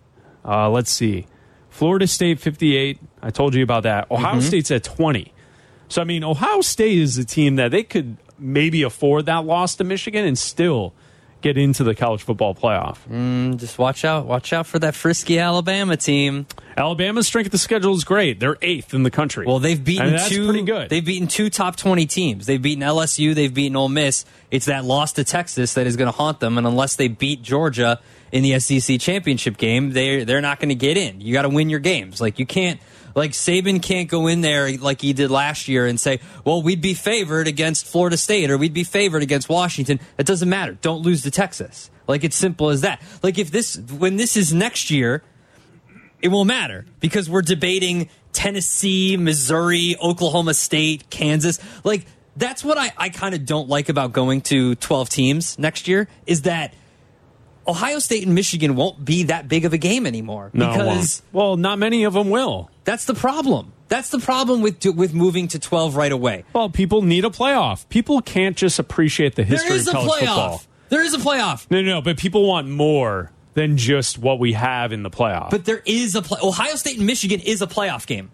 Uh, 0.44 0.70
let's 0.70 0.90
see. 0.90 1.26
Florida 1.76 2.06
State 2.06 2.40
58. 2.40 2.98
I 3.22 3.30
told 3.30 3.54
you 3.54 3.62
about 3.62 3.82
that. 3.82 4.10
Ohio 4.10 4.36
Mhm. 4.40 4.42
State's 4.42 4.70
at 4.70 4.82
20. 4.82 5.32
So 5.88 6.00
I 6.00 6.04
mean, 6.04 6.24
Ohio 6.24 6.62
State 6.62 6.96
is 6.98 7.18
a 7.18 7.24
team 7.24 7.56
that 7.56 7.70
they 7.70 7.82
could 7.82 8.16
maybe 8.38 8.82
afford 8.82 9.26
that 9.26 9.44
loss 9.44 9.74
to 9.76 9.84
Michigan 9.84 10.24
and 10.24 10.38
still 10.38 10.94
get 11.42 11.58
into 11.58 11.84
the 11.84 11.94
college 11.94 12.22
football 12.22 12.54
playoff. 12.54 12.96
Mm, 13.12 13.58
just 13.58 13.78
watch 13.78 14.04
out, 14.06 14.26
watch 14.26 14.52
out 14.54 14.66
for 14.66 14.78
that 14.78 14.94
frisky 14.94 15.38
Alabama 15.38 15.96
team. 15.96 16.46
Alabama's 16.78 17.26
strength 17.26 17.46
of 17.48 17.52
the 17.52 17.58
schedule 17.58 17.94
is 17.94 18.04
great. 18.04 18.40
They're 18.40 18.56
eighth 18.62 18.94
in 18.94 19.02
the 19.04 19.10
country. 19.10 19.46
Well, 19.46 19.58
they've 19.58 19.82
beaten 19.82 20.18
two. 20.28 20.44
pretty 20.46 20.62
good. 20.62 20.88
They've 20.88 21.04
beaten 21.04 21.28
two 21.28 21.50
top 21.50 21.76
twenty 21.76 22.06
teams. 22.06 22.46
They've 22.46 22.60
beaten 22.60 22.82
LSU. 22.82 23.34
They've 23.34 23.52
beaten 23.52 23.76
Ole 23.76 23.90
Miss. 23.90 24.24
It's 24.50 24.66
that 24.66 24.84
loss 24.86 25.12
to 25.12 25.24
Texas 25.24 25.74
that 25.74 25.86
is 25.86 25.96
going 25.96 26.10
to 26.10 26.16
haunt 26.16 26.40
them. 26.40 26.56
And 26.58 26.66
unless 26.66 26.96
they 26.96 27.08
beat 27.08 27.42
Georgia 27.42 28.00
in 28.32 28.42
the 28.42 28.58
SEC 28.58 29.00
championship 29.00 29.56
game, 29.56 29.92
they 29.92 30.24
they're 30.24 30.40
not 30.40 30.58
going 30.60 30.68
to 30.70 30.74
get 30.74 30.96
in. 30.96 31.20
You 31.20 31.32
got 31.32 31.42
to 31.42 31.48
win 31.48 31.70
your 31.70 31.80
games. 31.80 32.20
Like 32.20 32.38
you 32.38 32.46
can't. 32.46 32.80
Like 33.14 33.30
Saban 33.30 33.82
can't 33.82 34.10
go 34.10 34.26
in 34.26 34.42
there 34.42 34.76
like 34.76 35.00
he 35.00 35.14
did 35.14 35.30
last 35.30 35.68
year 35.68 35.86
and 35.86 35.98
say, 35.98 36.20
"Well, 36.44 36.60
we'd 36.60 36.82
be 36.82 36.92
favored 36.92 37.48
against 37.48 37.86
Florida 37.86 38.18
State 38.18 38.50
or 38.50 38.58
we'd 38.58 38.74
be 38.74 38.84
favored 38.84 39.22
against 39.22 39.48
Washington." 39.48 40.00
It 40.18 40.26
doesn't 40.26 40.50
matter. 40.50 40.76
Don't 40.82 41.00
lose 41.00 41.22
to 41.22 41.30
Texas. 41.30 41.90
Like 42.06 42.24
it's 42.24 42.36
simple 42.36 42.68
as 42.68 42.82
that. 42.82 43.00
Like 43.22 43.38
if 43.38 43.50
this 43.50 43.78
when 43.78 44.16
this 44.16 44.36
is 44.36 44.52
next 44.52 44.90
year, 44.90 45.22
it 46.20 46.28
won't 46.28 46.48
matter 46.48 46.84
because 47.00 47.30
we're 47.30 47.40
debating 47.40 48.10
Tennessee, 48.34 49.16
Missouri, 49.16 49.96
Oklahoma 49.98 50.52
State, 50.52 51.08
Kansas. 51.08 51.58
Like 51.84 52.04
that's 52.36 52.62
what 52.62 52.76
I, 52.76 52.92
I 52.96 53.08
kind 53.08 53.34
of 53.34 53.46
don't 53.46 53.68
like 53.68 53.88
about 53.88 54.12
going 54.12 54.42
to 54.42 54.74
12 54.74 55.08
teams 55.08 55.58
next 55.58 55.88
year 55.88 56.06
is 56.26 56.42
that 56.42 56.74
Ohio 57.68 57.98
State 57.98 58.24
and 58.24 58.34
Michigan 58.34 58.76
won't 58.76 59.04
be 59.04 59.24
that 59.24 59.48
big 59.48 59.64
of 59.64 59.72
a 59.72 59.78
game 59.78 60.06
anymore 60.06 60.50
No, 60.52 60.70
because 60.70 61.22
well, 61.32 61.56
not 61.56 61.78
many 61.78 62.04
of 62.04 62.12
them 62.14 62.30
will. 62.30 62.70
that's 62.84 63.04
the 63.06 63.14
problem. 63.14 63.72
That's 63.88 64.10
the 64.10 64.18
problem 64.18 64.62
with 64.62 64.84
with 64.84 65.14
moving 65.14 65.46
to 65.48 65.58
12 65.58 65.94
right 65.96 66.10
away. 66.10 66.44
Well, 66.52 66.68
people 66.70 67.02
need 67.02 67.24
a 67.24 67.30
playoff. 67.30 67.88
People 67.88 68.20
can't 68.20 68.56
just 68.56 68.78
appreciate 68.78 69.36
the 69.36 69.44
history 69.44 69.68
there 69.70 69.78
is 69.78 69.86
of 69.88 69.94
a 69.94 69.96
college 69.98 70.10
playoff. 70.10 70.18
football. 70.26 70.62
There 70.88 71.02
is 71.04 71.14
a 71.14 71.18
playoff. 71.18 71.70
No, 71.70 71.80
no, 71.82 71.88
no, 71.96 72.00
but 72.02 72.16
people 72.16 72.46
want 72.48 72.68
more 72.68 73.30
than 73.54 73.76
just 73.76 74.18
what 74.18 74.38
we 74.38 74.52
have 74.54 74.92
in 74.92 75.02
the 75.02 75.10
playoff. 75.10 75.50
But 75.50 75.64
there 75.64 75.82
is 75.86 76.14
a 76.14 76.22
play. 76.22 76.38
Ohio 76.42 76.74
State 76.76 76.98
and 76.98 77.06
Michigan 77.06 77.40
is 77.40 77.62
a 77.62 77.66
playoff 77.66 78.06
game. 78.06 78.30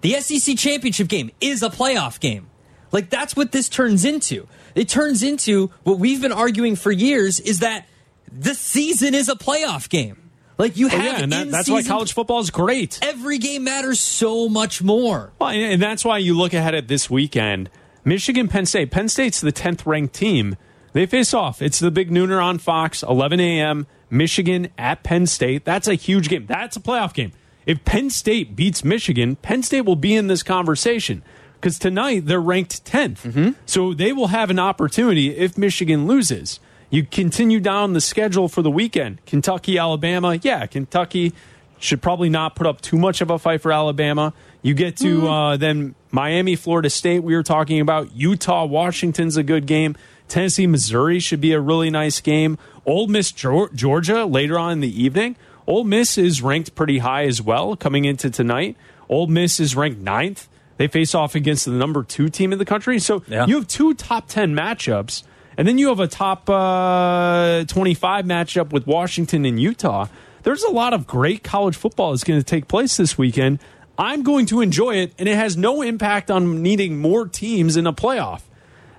The 0.00 0.14
SEC 0.20 0.56
championship 0.56 1.08
game 1.08 1.30
is 1.40 1.62
a 1.62 1.70
playoff 1.70 2.18
game. 2.20 2.48
Like 2.92 3.08
that's 3.10 3.34
what 3.36 3.52
this 3.52 3.68
turns 3.68 4.04
into. 4.04 4.46
It 4.74 4.88
turns 4.88 5.22
into 5.22 5.70
what 5.84 5.98
we've 5.98 6.20
been 6.20 6.32
arguing 6.32 6.74
for 6.76 6.90
years 6.92 7.38
is 7.40 7.60
that 7.60 7.86
the 8.32 8.54
season 8.54 9.14
is 9.14 9.28
a 9.28 9.34
playoff 9.34 9.88
game. 9.88 10.30
Like 10.58 10.76
you 10.76 10.86
Oh, 10.86 10.90
have 10.90 11.04
yeah, 11.04 11.22
and 11.22 11.32
that, 11.32 11.50
that's 11.50 11.70
why 11.70 11.82
college 11.84 12.12
football 12.12 12.40
is 12.40 12.50
great. 12.50 12.98
Every 13.00 13.38
game 13.38 13.62
matters 13.64 14.00
so 14.00 14.48
much 14.48 14.82
more. 14.82 15.32
Well, 15.38 15.50
and 15.50 15.74
and 15.74 15.82
that's 15.82 16.04
why 16.04 16.18
you 16.18 16.36
look 16.36 16.52
ahead 16.52 16.74
at 16.74 16.88
this 16.88 17.08
weekend. 17.08 17.70
Michigan, 18.04 18.48
Penn 18.48 18.66
State. 18.66 18.90
Penn 18.90 19.08
State's 19.08 19.40
the 19.40 19.52
10th 19.52 19.86
ranked 19.86 20.14
team. 20.14 20.56
They 20.94 21.06
face 21.06 21.32
off. 21.34 21.60
It's 21.62 21.78
the 21.78 21.90
big 21.90 22.10
nooner 22.10 22.42
on 22.42 22.58
Fox, 22.58 23.02
11 23.02 23.38
a.m. 23.38 23.86
Michigan 24.10 24.68
at 24.78 25.02
Penn 25.04 25.26
State. 25.26 25.64
That's 25.64 25.86
a 25.86 25.94
huge 25.94 26.28
game. 26.28 26.46
That's 26.46 26.76
a 26.76 26.80
playoff 26.80 27.12
game. 27.14 27.32
If 27.66 27.84
Penn 27.84 28.08
State 28.10 28.56
beats 28.56 28.82
Michigan, 28.82 29.36
Penn 29.36 29.62
State 29.62 29.82
will 29.82 29.94
be 29.96 30.14
in 30.14 30.26
this 30.26 30.42
conversation 30.42 31.22
because 31.54 31.78
tonight 31.78 32.26
they're 32.26 32.40
ranked 32.40 32.84
10th. 32.84 33.20
Mm-hmm. 33.30 33.50
So 33.66 33.92
they 33.92 34.12
will 34.12 34.28
have 34.28 34.48
an 34.48 34.58
opportunity 34.58 35.36
if 35.36 35.58
Michigan 35.58 36.06
loses. 36.06 36.58
You 36.90 37.04
continue 37.04 37.60
down 37.60 37.92
the 37.92 38.00
schedule 38.00 38.48
for 38.48 38.62
the 38.62 38.70
weekend. 38.70 39.24
Kentucky, 39.26 39.76
Alabama. 39.78 40.38
Yeah, 40.40 40.64
Kentucky 40.66 41.32
should 41.78 42.00
probably 42.02 42.28
not 42.30 42.56
put 42.56 42.66
up 42.66 42.80
too 42.80 42.96
much 42.96 43.20
of 43.20 43.30
a 43.30 43.38
fight 43.38 43.60
for 43.60 43.70
Alabama. 43.72 44.32
You 44.62 44.74
get 44.74 44.96
to 44.98 45.28
uh, 45.28 45.56
then 45.56 45.94
Miami, 46.10 46.56
Florida 46.56 46.90
State, 46.90 47.20
we 47.22 47.36
were 47.36 47.42
talking 47.42 47.80
about. 47.80 48.12
Utah, 48.16 48.64
Washington's 48.64 49.36
a 49.36 49.42
good 49.42 49.66
game. 49.66 49.96
Tennessee, 50.28 50.66
Missouri 50.66 51.20
should 51.20 51.40
be 51.40 51.52
a 51.52 51.60
really 51.60 51.90
nice 51.90 52.20
game. 52.20 52.58
Ole 52.84 53.06
Miss, 53.06 53.32
Georgia 53.32 54.24
later 54.24 54.58
on 54.58 54.72
in 54.72 54.80
the 54.80 55.02
evening. 55.02 55.36
Ole 55.66 55.84
Miss 55.84 56.16
is 56.18 56.40
ranked 56.42 56.74
pretty 56.74 56.98
high 56.98 57.24
as 57.24 57.40
well 57.42 57.76
coming 57.76 58.06
into 58.06 58.30
tonight. 58.30 58.76
Ole 59.08 59.26
Miss 59.26 59.60
is 59.60 59.76
ranked 59.76 60.00
ninth. 60.00 60.48
They 60.78 60.88
face 60.88 61.14
off 61.14 61.34
against 61.34 61.64
the 61.66 61.72
number 61.72 62.02
two 62.02 62.28
team 62.28 62.52
in 62.52 62.58
the 62.58 62.64
country. 62.64 62.98
So 62.98 63.22
Yeah. 63.28 63.46
you 63.46 63.56
have 63.56 63.68
two 63.68 63.94
top 63.94 64.28
10 64.28 64.54
matchups, 64.54 65.22
and 65.58 65.66
then 65.66 65.76
you 65.76 65.88
have 65.88 65.98
a 65.98 66.06
top 66.06 66.48
uh, 66.48 67.64
25 67.64 68.24
matchup 68.24 68.70
with 68.70 68.86
Washington 68.86 69.44
and 69.44 69.60
Utah. 69.60 70.06
There's 70.44 70.62
a 70.62 70.70
lot 70.70 70.94
of 70.94 71.06
great 71.06 71.42
college 71.42 71.76
football 71.76 72.12
that's 72.12 72.22
going 72.22 72.38
to 72.38 72.44
take 72.44 72.68
place 72.68 72.96
this 72.96 73.18
weekend. 73.18 73.58
I'm 73.98 74.22
going 74.22 74.46
to 74.46 74.60
enjoy 74.60 74.94
it, 74.98 75.12
and 75.18 75.28
it 75.28 75.34
has 75.34 75.56
no 75.56 75.82
impact 75.82 76.30
on 76.30 76.62
needing 76.62 77.00
more 77.00 77.26
teams 77.26 77.76
in 77.76 77.88
a 77.88 77.92
playoff. 77.92 78.42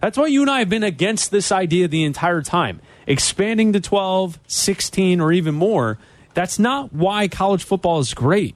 That's 0.01 0.17
why 0.17 0.27
you 0.27 0.41
and 0.41 0.51
I 0.51 0.59
have 0.59 0.67
been 0.69 0.83
against 0.83 1.31
this 1.31 1.49
idea 1.49 1.87
the 1.87 2.03
entire 2.03 2.41
time. 2.41 2.81
Expanding 3.07 3.71
to 3.73 3.79
12, 3.79 4.37
16, 4.45 5.21
or 5.21 5.31
even 5.31 5.55
more. 5.55 5.97
That's 6.33 6.59
not 6.59 6.91
why 6.91 7.29
college 7.29 7.63
football 7.63 7.99
is 7.99 8.13
great. 8.13 8.55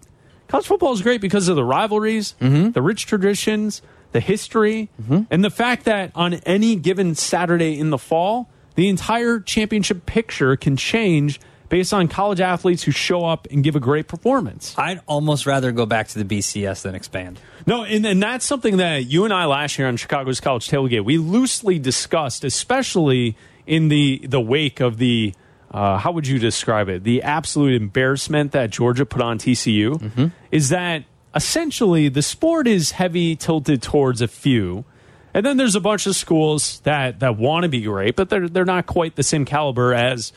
College 0.49 0.67
football 0.67 0.91
is 0.91 1.01
great 1.01 1.21
because 1.21 1.47
of 1.47 1.55
the 1.55 1.63
rivalries, 1.63 2.35
the 2.73 2.81
rich 2.81 3.05
traditions, 3.05 3.81
the 4.13 4.19
history, 4.19 4.89
and 5.29 5.43
the 5.43 5.49
fact 5.49 5.85
that 5.85 6.11
on 6.15 6.35
any 6.35 6.75
given 6.75 7.15
Saturday 7.15 7.77
in 7.77 7.89
the 7.89 7.97
fall, 7.97 8.49
the 8.75 8.87
entire 8.87 9.39
championship 9.39 10.05
picture 10.05 10.55
can 10.55 10.77
change 10.77 11.39
based 11.69 11.93
on 11.93 12.07
college 12.07 12.39
athletes 12.39 12.83
who 12.83 12.91
show 12.91 13.25
up 13.25 13.47
and 13.49 13.63
give 13.63 13.75
a 13.75 13.79
great 13.79 14.07
performance. 14.07 14.75
I'd 14.77 15.01
almost 15.07 15.45
rather 15.45 15.71
go 15.71 15.87
back 15.87 16.07
to 16.09 16.23
the 16.23 16.25
BCS 16.39 16.83
than 16.83 16.93
expand. 16.93 17.39
No, 17.65 17.83
and, 17.83 18.05
and 18.05 18.21
that's 18.21 18.45
something 18.45 18.77
that 18.77 19.05
you 19.07 19.25
and 19.25 19.33
I 19.33 19.45
last 19.45 19.79
year 19.79 19.87
on 19.87 19.97
Chicago's 19.97 20.39
College 20.39 20.69
Tailgate 20.69 21.03
we 21.03 21.17
loosely 21.17 21.79
discussed, 21.79 22.43
especially 22.43 23.35
in 23.65 23.87
the 23.87 24.21
the 24.27 24.39
wake 24.41 24.79
of 24.81 24.97
the 24.97 25.33
uh, 25.71 25.97
how 25.97 26.11
would 26.11 26.27
you 26.27 26.37
describe 26.37 26.89
it? 26.89 27.03
The 27.03 27.23
absolute 27.23 27.81
embarrassment 27.81 28.51
that 28.51 28.69
Georgia 28.69 29.07
put 29.07 29.23
on 29.23 29.39
TCU 29.39 30.31
is 30.51 30.69
that 30.69 31.05
essentially 31.35 32.09
the 32.09 32.21
sport 32.21 32.67
is 32.67 32.91
heavy 32.91 33.35
tilted 33.35 33.81
towards 33.81 34.21
a 34.21 34.27
few. 34.27 34.85
And 35.33 35.45
then 35.45 35.57
there's 35.57 35.75
a 35.75 35.79
bunch 35.79 36.05
of 36.05 36.15
schools 36.15 36.79
that, 36.81 37.19
that 37.21 37.37
want 37.37 37.63
to 37.63 37.69
be 37.69 37.81
great, 37.81 38.15
but 38.15 38.29
they're 38.29 38.47
they're 38.47 38.65
not 38.65 38.85
quite 38.85 39.15
the 39.15 39.23
same 39.23 39.45
caliber 39.45 39.93
as 39.93 40.31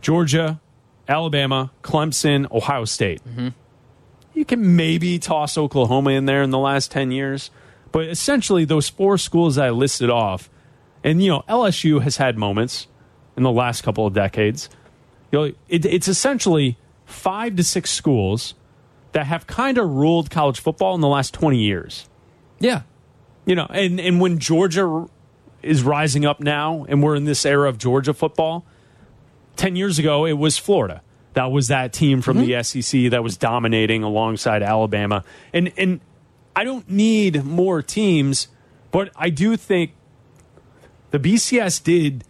Georgia, 0.00 0.60
Alabama, 1.06 1.70
Clemson, 1.82 2.50
Ohio 2.50 2.86
State. 2.86 3.22
Mm-hmm. 3.28 3.48
You 4.32 4.44
can 4.44 4.76
maybe 4.76 5.18
toss 5.18 5.58
Oklahoma 5.58 6.10
in 6.10 6.24
there 6.24 6.42
in 6.42 6.50
the 6.50 6.58
last 6.58 6.90
10 6.92 7.10
years, 7.10 7.50
but 7.92 8.06
essentially 8.06 8.64
those 8.64 8.88
four 8.88 9.18
schools 9.18 9.58
I 9.58 9.70
listed 9.70 10.08
off, 10.08 10.48
and 11.04 11.22
you 11.22 11.28
know, 11.28 11.44
LSU 11.48 12.00
has 12.02 12.16
had 12.16 12.38
moments 12.38 12.86
in 13.36 13.42
the 13.42 13.52
last 13.52 13.82
couple 13.82 14.06
of 14.06 14.14
decades. 14.14 14.70
You 15.30 15.38
know, 15.38 15.44
it, 15.68 15.84
it's 15.84 16.08
essentially 16.08 16.78
five 17.04 17.56
to 17.56 17.64
six 17.64 17.90
schools 17.90 18.54
that 19.12 19.26
have 19.26 19.46
kind 19.46 19.78
of 19.78 19.88
ruled 19.88 20.30
college 20.30 20.60
football 20.60 20.94
in 20.94 21.00
the 21.00 21.08
last 21.08 21.34
20 21.34 21.58
years. 21.58 22.08
Yeah. 22.58 22.82
You 23.46 23.54
know, 23.54 23.66
and, 23.70 24.00
and 24.00 24.20
when 24.20 24.38
Georgia 24.38 25.06
is 25.62 25.82
rising 25.82 26.24
up 26.24 26.40
now 26.40 26.84
and 26.88 27.02
we're 27.02 27.14
in 27.14 27.24
this 27.24 27.44
era 27.46 27.68
of 27.68 27.78
Georgia 27.78 28.14
football, 28.14 28.64
10 29.56 29.76
years 29.76 29.98
ago 29.98 30.26
it 30.26 30.34
was 30.34 30.58
Florida. 30.58 31.02
That 31.34 31.50
was 31.52 31.68
that 31.68 31.92
team 31.92 32.20
from 32.20 32.38
mm-hmm. 32.38 32.46
the 32.46 32.62
SEC 32.62 33.10
that 33.10 33.22
was 33.22 33.36
dominating 33.36 34.02
alongside 34.02 34.62
Alabama. 34.62 35.24
And 35.52 35.72
and 35.76 36.00
I 36.56 36.64
don't 36.64 36.90
need 36.90 37.44
more 37.44 37.82
teams, 37.82 38.48
but 38.90 39.12
I 39.14 39.30
do 39.30 39.56
think 39.56 39.92
the 41.10 41.18
BCS 41.20 41.82
did 41.82 42.24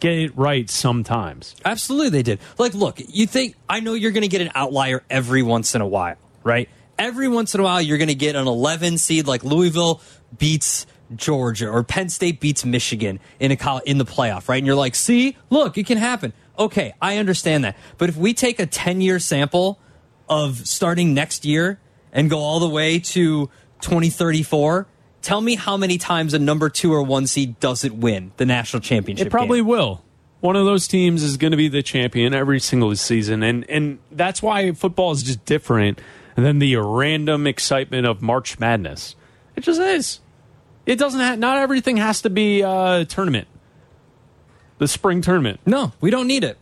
get 0.00 0.18
it 0.18 0.36
right 0.36 0.68
sometimes. 0.68 1.54
Absolutely, 1.64 2.10
they 2.10 2.22
did. 2.22 2.40
Like, 2.58 2.74
look, 2.74 3.00
you 3.08 3.26
think, 3.26 3.56
I 3.68 3.80
know 3.80 3.94
you're 3.94 4.12
going 4.12 4.22
to 4.22 4.28
get 4.28 4.40
an 4.40 4.50
outlier 4.54 5.02
every 5.10 5.42
once 5.42 5.74
in 5.74 5.80
a 5.80 5.86
while, 5.86 6.16
right? 6.42 6.68
Every 6.98 7.28
once 7.28 7.54
in 7.54 7.60
a 7.60 7.64
while, 7.64 7.80
you're 7.80 7.98
going 7.98 8.08
to 8.08 8.14
get 8.14 8.36
an 8.36 8.46
11 8.46 8.98
seed 8.98 9.26
like 9.26 9.44
Louisville 9.44 10.00
beats 10.36 10.86
Georgia 11.14 11.68
or 11.68 11.82
Penn 11.82 12.08
State 12.08 12.40
beats 12.40 12.64
Michigan 12.64 13.20
in 13.40 13.52
a 13.52 13.80
in 13.86 13.98
the 13.98 14.04
playoff, 14.04 14.48
right? 14.48 14.58
And 14.58 14.66
you're 14.66 14.76
like, 14.76 14.94
see, 14.94 15.36
look, 15.50 15.78
it 15.78 15.86
can 15.86 15.98
happen. 15.98 16.32
Okay, 16.58 16.94
I 17.00 17.18
understand 17.18 17.64
that. 17.64 17.76
But 17.98 18.08
if 18.08 18.16
we 18.16 18.34
take 18.34 18.58
a 18.58 18.66
10 18.66 19.00
year 19.00 19.18
sample 19.18 19.78
of 20.28 20.66
starting 20.66 21.14
next 21.14 21.44
year 21.44 21.80
and 22.12 22.28
go 22.28 22.40
all 22.40 22.60
the 22.60 22.68
way 22.68 22.98
to 22.98 23.48
2034, 23.80 24.86
tell 25.28 25.42
me 25.42 25.56
how 25.56 25.76
many 25.76 25.98
times 25.98 26.32
a 26.32 26.38
number 26.38 26.70
two 26.70 26.90
or 26.90 27.02
one 27.02 27.26
seed 27.26 27.60
doesn't 27.60 28.00
win 28.00 28.32
the 28.38 28.46
national 28.46 28.80
championship. 28.80 29.26
It 29.26 29.30
probably 29.30 29.58
game. 29.58 29.66
will. 29.66 30.02
One 30.40 30.56
of 30.56 30.64
those 30.64 30.88
teams 30.88 31.22
is 31.22 31.36
going 31.36 31.50
to 31.50 31.56
be 31.58 31.68
the 31.68 31.82
champion 31.82 32.32
every 32.32 32.60
single 32.60 32.94
season, 32.96 33.42
and 33.42 33.68
and 33.68 33.98
that's 34.10 34.40
why 34.40 34.72
football 34.72 35.10
is 35.10 35.22
just 35.22 35.44
different 35.44 36.00
than 36.34 36.60
the 36.60 36.76
random 36.76 37.46
excitement 37.46 38.06
of 38.06 38.22
March 38.22 38.58
Madness. 38.58 39.16
It 39.54 39.62
just 39.62 39.80
is. 39.80 40.20
It 40.86 40.96
doesn't. 40.98 41.20
Ha- 41.20 41.34
not 41.34 41.58
everything 41.58 41.98
has 41.98 42.22
to 42.22 42.30
be 42.30 42.62
a 42.62 43.04
tournament. 43.06 43.48
The 44.78 44.88
spring 44.88 45.20
tournament. 45.20 45.60
No, 45.66 45.92
we 46.00 46.10
don't 46.10 46.28
need 46.28 46.44
it. 46.44 46.56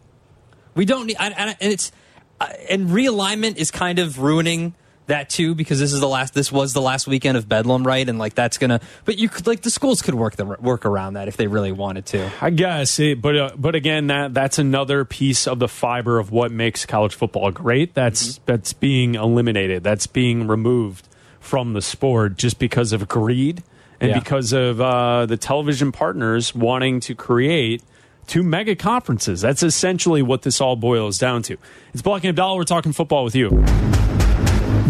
We 0.74 0.86
don't 0.86 1.06
need, 1.06 1.16
and 1.20 1.56
it's 1.60 1.92
uh, 2.40 2.48
and 2.68 2.88
realignment 2.88 3.58
is 3.58 3.70
kind 3.70 4.00
of 4.00 4.18
ruining 4.18 4.74
that 5.06 5.30
too 5.30 5.54
because 5.54 5.78
this 5.78 5.92
is 5.92 6.00
the 6.00 6.08
last 6.08 6.34
this 6.34 6.50
was 6.50 6.72
the 6.72 6.80
last 6.80 7.06
weekend 7.06 7.36
of 7.36 7.48
bedlam 7.48 7.86
right 7.86 8.08
and 8.08 8.18
like 8.18 8.34
that's 8.34 8.58
gonna 8.58 8.80
but 9.04 9.18
you 9.18 9.28
could 9.28 9.46
like 9.46 9.62
the 9.62 9.70
schools 9.70 10.02
could 10.02 10.14
work 10.14 10.34
the 10.36 10.44
work 10.44 10.84
around 10.84 11.14
that 11.14 11.28
if 11.28 11.36
they 11.36 11.46
really 11.46 11.70
wanted 11.72 12.04
to 12.06 12.28
I 12.40 12.50
guess, 12.50 12.98
it, 12.98 13.22
but 13.22 13.36
uh, 13.36 13.50
but 13.56 13.74
again, 13.74 14.08
that 14.08 14.34
that's 14.34 14.58
another 14.58 15.04
piece 15.04 15.46
of 15.46 15.58
the 15.58 15.68
fiber 15.68 16.18
of 16.18 16.30
what 16.32 16.50
makes 16.50 16.84
college 16.86 17.14
football 17.14 17.50
great. 17.50 17.94
That's 17.94 18.38
that's 18.46 18.72
being 18.72 19.14
eliminated. 19.14 19.82
That's 19.84 20.06
being 20.06 20.46
removed 20.46 21.08
from 21.40 21.72
the 21.72 21.82
sport 21.82 22.36
just 22.36 22.58
because 22.58 22.92
of 22.92 23.06
greed 23.08 23.62
and 24.00 24.10
Yeah. 24.10 24.18
because 24.18 24.52
of 24.52 24.80
uh, 24.80 25.26
the 25.26 25.36
television 25.36 25.92
partners 25.92 26.54
wanting 26.54 27.00
to 27.00 27.14
create 27.14 27.82
two 28.26 28.42
mega 28.42 28.74
conferences. 28.74 29.40
That's 29.40 29.62
essentially 29.62 30.22
what 30.22 30.42
this 30.42 30.60
all 30.60 30.74
boils 30.76 31.16
down 31.18 31.42
to. 31.44 31.56
It's 31.92 32.02
Black 32.02 32.24
and 32.24 32.30
Abdallah. 32.30 32.56
We're 32.56 32.64
talking 32.64 32.92
football 32.92 33.22
with 33.24 33.36
you. 33.36 33.50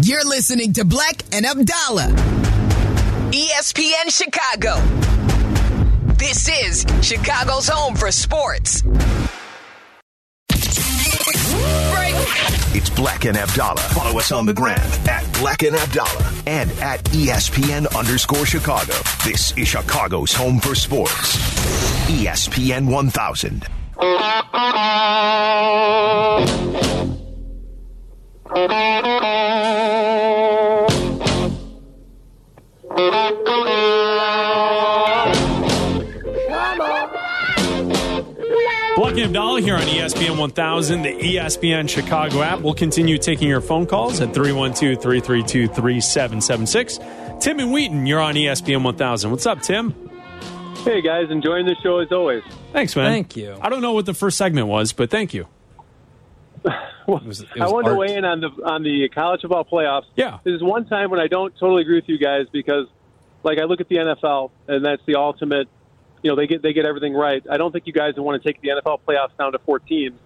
You're 0.03 0.23
listening 0.25 0.73
to 0.73 0.85
Black 0.85 1.23
and 1.31 1.45
Abdallah. 1.45 2.09
ESPN 3.31 4.09
Chicago. 4.09 4.79
This 6.17 6.47
is 6.47 6.85
Chicago's 7.01 7.67
home 7.67 7.95
for 7.95 8.11
sports. 8.11 8.83
It's 12.75 12.89
Black 12.91 13.25
and 13.25 13.35
Abdallah. 13.37 13.81
Follow 13.81 14.19
us 14.19 14.31
on 14.31 14.45
the 14.45 14.53
gram 14.53 14.79
at 15.09 15.25
Black 15.39 15.63
and 15.63 15.75
Abdallah 15.75 16.31
and 16.45 16.69
at 16.79 17.03
ESPN 17.05 17.93
underscore 17.97 18.45
Chicago. 18.45 18.93
This 19.25 19.57
is 19.57 19.67
Chicago's 19.67 20.31
home 20.31 20.59
for 20.59 20.75
sports. 20.75 21.37
ESPN 22.07 22.87
1000. 22.91 23.67
Black 28.47 28.61
and 39.11 39.19
Abdallah 39.19 39.61
here 39.61 39.75
on 39.75 39.81
ESPN 39.81 40.37
1000, 40.37 41.01
the 41.01 41.09
ESPN 41.09 41.89
Chicago 41.89 42.41
app. 42.41 42.61
We'll 42.61 42.73
continue 42.73 43.17
taking 43.17 43.49
your 43.49 43.59
phone 43.59 43.85
calls 43.85 44.21
at 44.21 44.33
312 44.33 45.01
332 45.01 45.67
3776. 45.67 46.99
Tim 47.41 47.59
and 47.59 47.73
Wheaton, 47.73 48.05
you're 48.05 48.21
on 48.21 48.35
ESPN 48.35 48.81
1000. 48.81 49.29
What's 49.29 49.45
up, 49.45 49.61
Tim? 49.61 49.93
Hey 50.85 51.01
guys, 51.01 51.29
enjoying 51.29 51.65
the 51.65 51.75
show 51.83 51.99
as 51.99 52.13
always. 52.13 52.43
Thanks, 52.71 52.95
man. 52.95 53.11
Thank 53.11 53.35
you. 53.35 53.57
I 53.59 53.67
don't 53.67 53.81
know 53.81 53.91
what 53.91 54.05
the 54.05 54.13
first 54.13 54.37
segment 54.37 54.67
was, 54.67 54.93
but 54.93 55.09
thank 55.09 55.33
you. 55.33 55.47
I 57.59 57.69
wanted 57.69 57.89
to 57.89 57.95
weigh 57.95 58.15
in 58.15 58.25
on 58.25 58.41
the 58.41 58.49
on 58.65 58.83
the 58.83 59.07
college 59.09 59.41
football 59.41 59.63
playoffs. 59.65 60.05
Yeah, 60.15 60.39
this 60.43 60.53
is 60.53 60.63
one 60.63 60.85
time 60.85 61.09
when 61.09 61.19
I 61.19 61.27
don't 61.27 61.53
totally 61.57 61.81
agree 61.81 61.95
with 61.95 62.09
you 62.09 62.17
guys 62.17 62.47
because, 62.51 62.87
like, 63.43 63.59
I 63.59 63.63
look 63.63 63.79
at 63.79 63.87
the 63.87 63.95
NFL 63.95 64.51
and 64.67 64.85
that's 64.85 65.01
the 65.05 65.15
ultimate. 65.15 65.67
You 66.21 66.31
know, 66.31 66.35
they 66.35 66.47
get 66.47 66.61
they 66.61 66.73
get 66.73 66.85
everything 66.85 67.13
right. 67.13 67.43
I 67.49 67.57
don't 67.57 67.71
think 67.71 67.87
you 67.87 67.93
guys 67.93 68.15
would 68.15 68.23
want 68.23 68.41
to 68.41 68.47
take 68.47 68.61
the 68.61 68.69
NFL 68.69 68.99
playoffs 69.07 69.37
down 69.37 69.53
to 69.53 69.59
four 69.59 69.79
teams. 69.79 70.19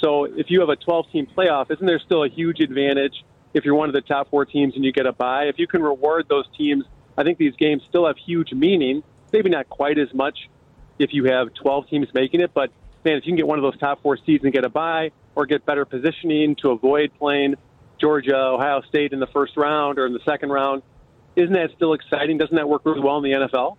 So 0.00 0.24
if 0.24 0.50
you 0.50 0.60
have 0.60 0.68
a 0.68 0.76
12 0.76 1.10
team 1.10 1.26
playoff, 1.26 1.70
isn't 1.70 1.86
there 1.86 1.98
still 1.98 2.24
a 2.24 2.28
huge 2.28 2.60
advantage 2.60 3.24
if 3.54 3.64
you're 3.64 3.74
one 3.74 3.88
of 3.88 3.94
the 3.94 4.02
top 4.02 4.28
four 4.30 4.44
teams 4.44 4.74
and 4.76 4.84
you 4.84 4.92
get 4.92 5.06
a 5.06 5.12
bye? 5.12 5.44
If 5.44 5.58
you 5.58 5.66
can 5.66 5.82
reward 5.82 6.26
those 6.28 6.44
teams, 6.56 6.84
I 7.16 7.22
think 7.22 7.38
these 7.38 7.54
games 7.56 7.82
still 7.88 8.06
have 8.06 8.16
huge 8.18 8.52
meaning. 8.52 9.02
Maybe 9.32 9.50
not 9.50 9.68
quite 9.68 9.98
as 9.98 10.12
much 10.12 10.50
if 10.98 11.12
you 11.12 11.24
have 11.24 11.54
12 11.54 11.88
teams 11.88 12.08
making 12.14 12.40
it, 12.40 12.52
but 12.54 12.70
man, 13.04 13.16
if 13.16 13.24
you 13.24 13.32
can 13.32 13.36
get 13.36 13.46
one 13.46 13.58
of 13.58 13.62
those 13.62 13.78
top 13.78 14.02
four 14.02 14.16
seeds 14.24 14.44
and 14.44 14.52
get 14.52 14.64
a 14.64 14.68
bye 14.68 15.10
or 15.34 15.46
get 15.46 15.64
better 15.66 15.84
positioning 15.84 16.56
to 16.56 16.70
avoid 16.70 17.12
playing 17.18 17.56
Georgia, 18.00 18.36
Ohio 18.36 18.82
State 18.82 19.12
in 19.12 19.20
the 19.20 19.26
first 19.26 19.56
round 19.56 19.98
or 19.98 20.06
in 20.06 20.12
the 20.12 20.20
second 20.24 20.50
round, 20.50 20.82
isn't 21.36 21.52
that 21.52 21.70
still 21.74 21.92
exciting? 21.94 22.38
Doesn't 22.38 22.56
that 22.56 22.68
work 22.68 22.82
really 22.84 23.00
well 23.00 23.18
in 23.18 23.24
the 23.24 23.30
NFL? 23.30 23.76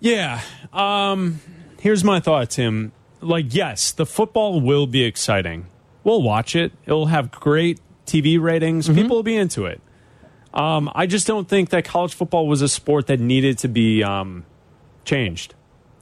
Yeah. 0.00 0.40
Um, 0.72 1.40
here's 1.80 2.04
my 2.04 2.20
thought, 2.20 2.50
Tim. 2.50 2.92
Like, 3.20 3.54
yes, 3.54 3.92
the 3.92 4.06
football 4.06 4.60
will 4.60 4.86
be 4.86 5.04
exciting. 5.04 5.66
We'll 6.04 6.22
watch 6.22 6.54
it. 6.54 6.72
It'll 6.84 7.06
have 7.06 7.30
great 7.30 7.80
TV 8.06 8.40
ratings. 8.40 8.88
People 8.88 9.16
will 9.16 9.22
be 9.22 9.36
into 9.36 9.66
it. 9.66 9.80
Um, 10.54 10.90
I 10.94 11.06
just 11.06 11.26
don't 11.26 11.48
think 11.48 11.70
that 11.70 11.84
college 11.84 12.14
football 12.14 12.46
was 12.46 12.62
a 12.62 12.68
sport 12.68 13.08
that 13.08 13.20
needed 13.20 13.58
to 13.58 13.68
be 13.68 14.02
um, 14.02 14.44
changed. 15.04 15.54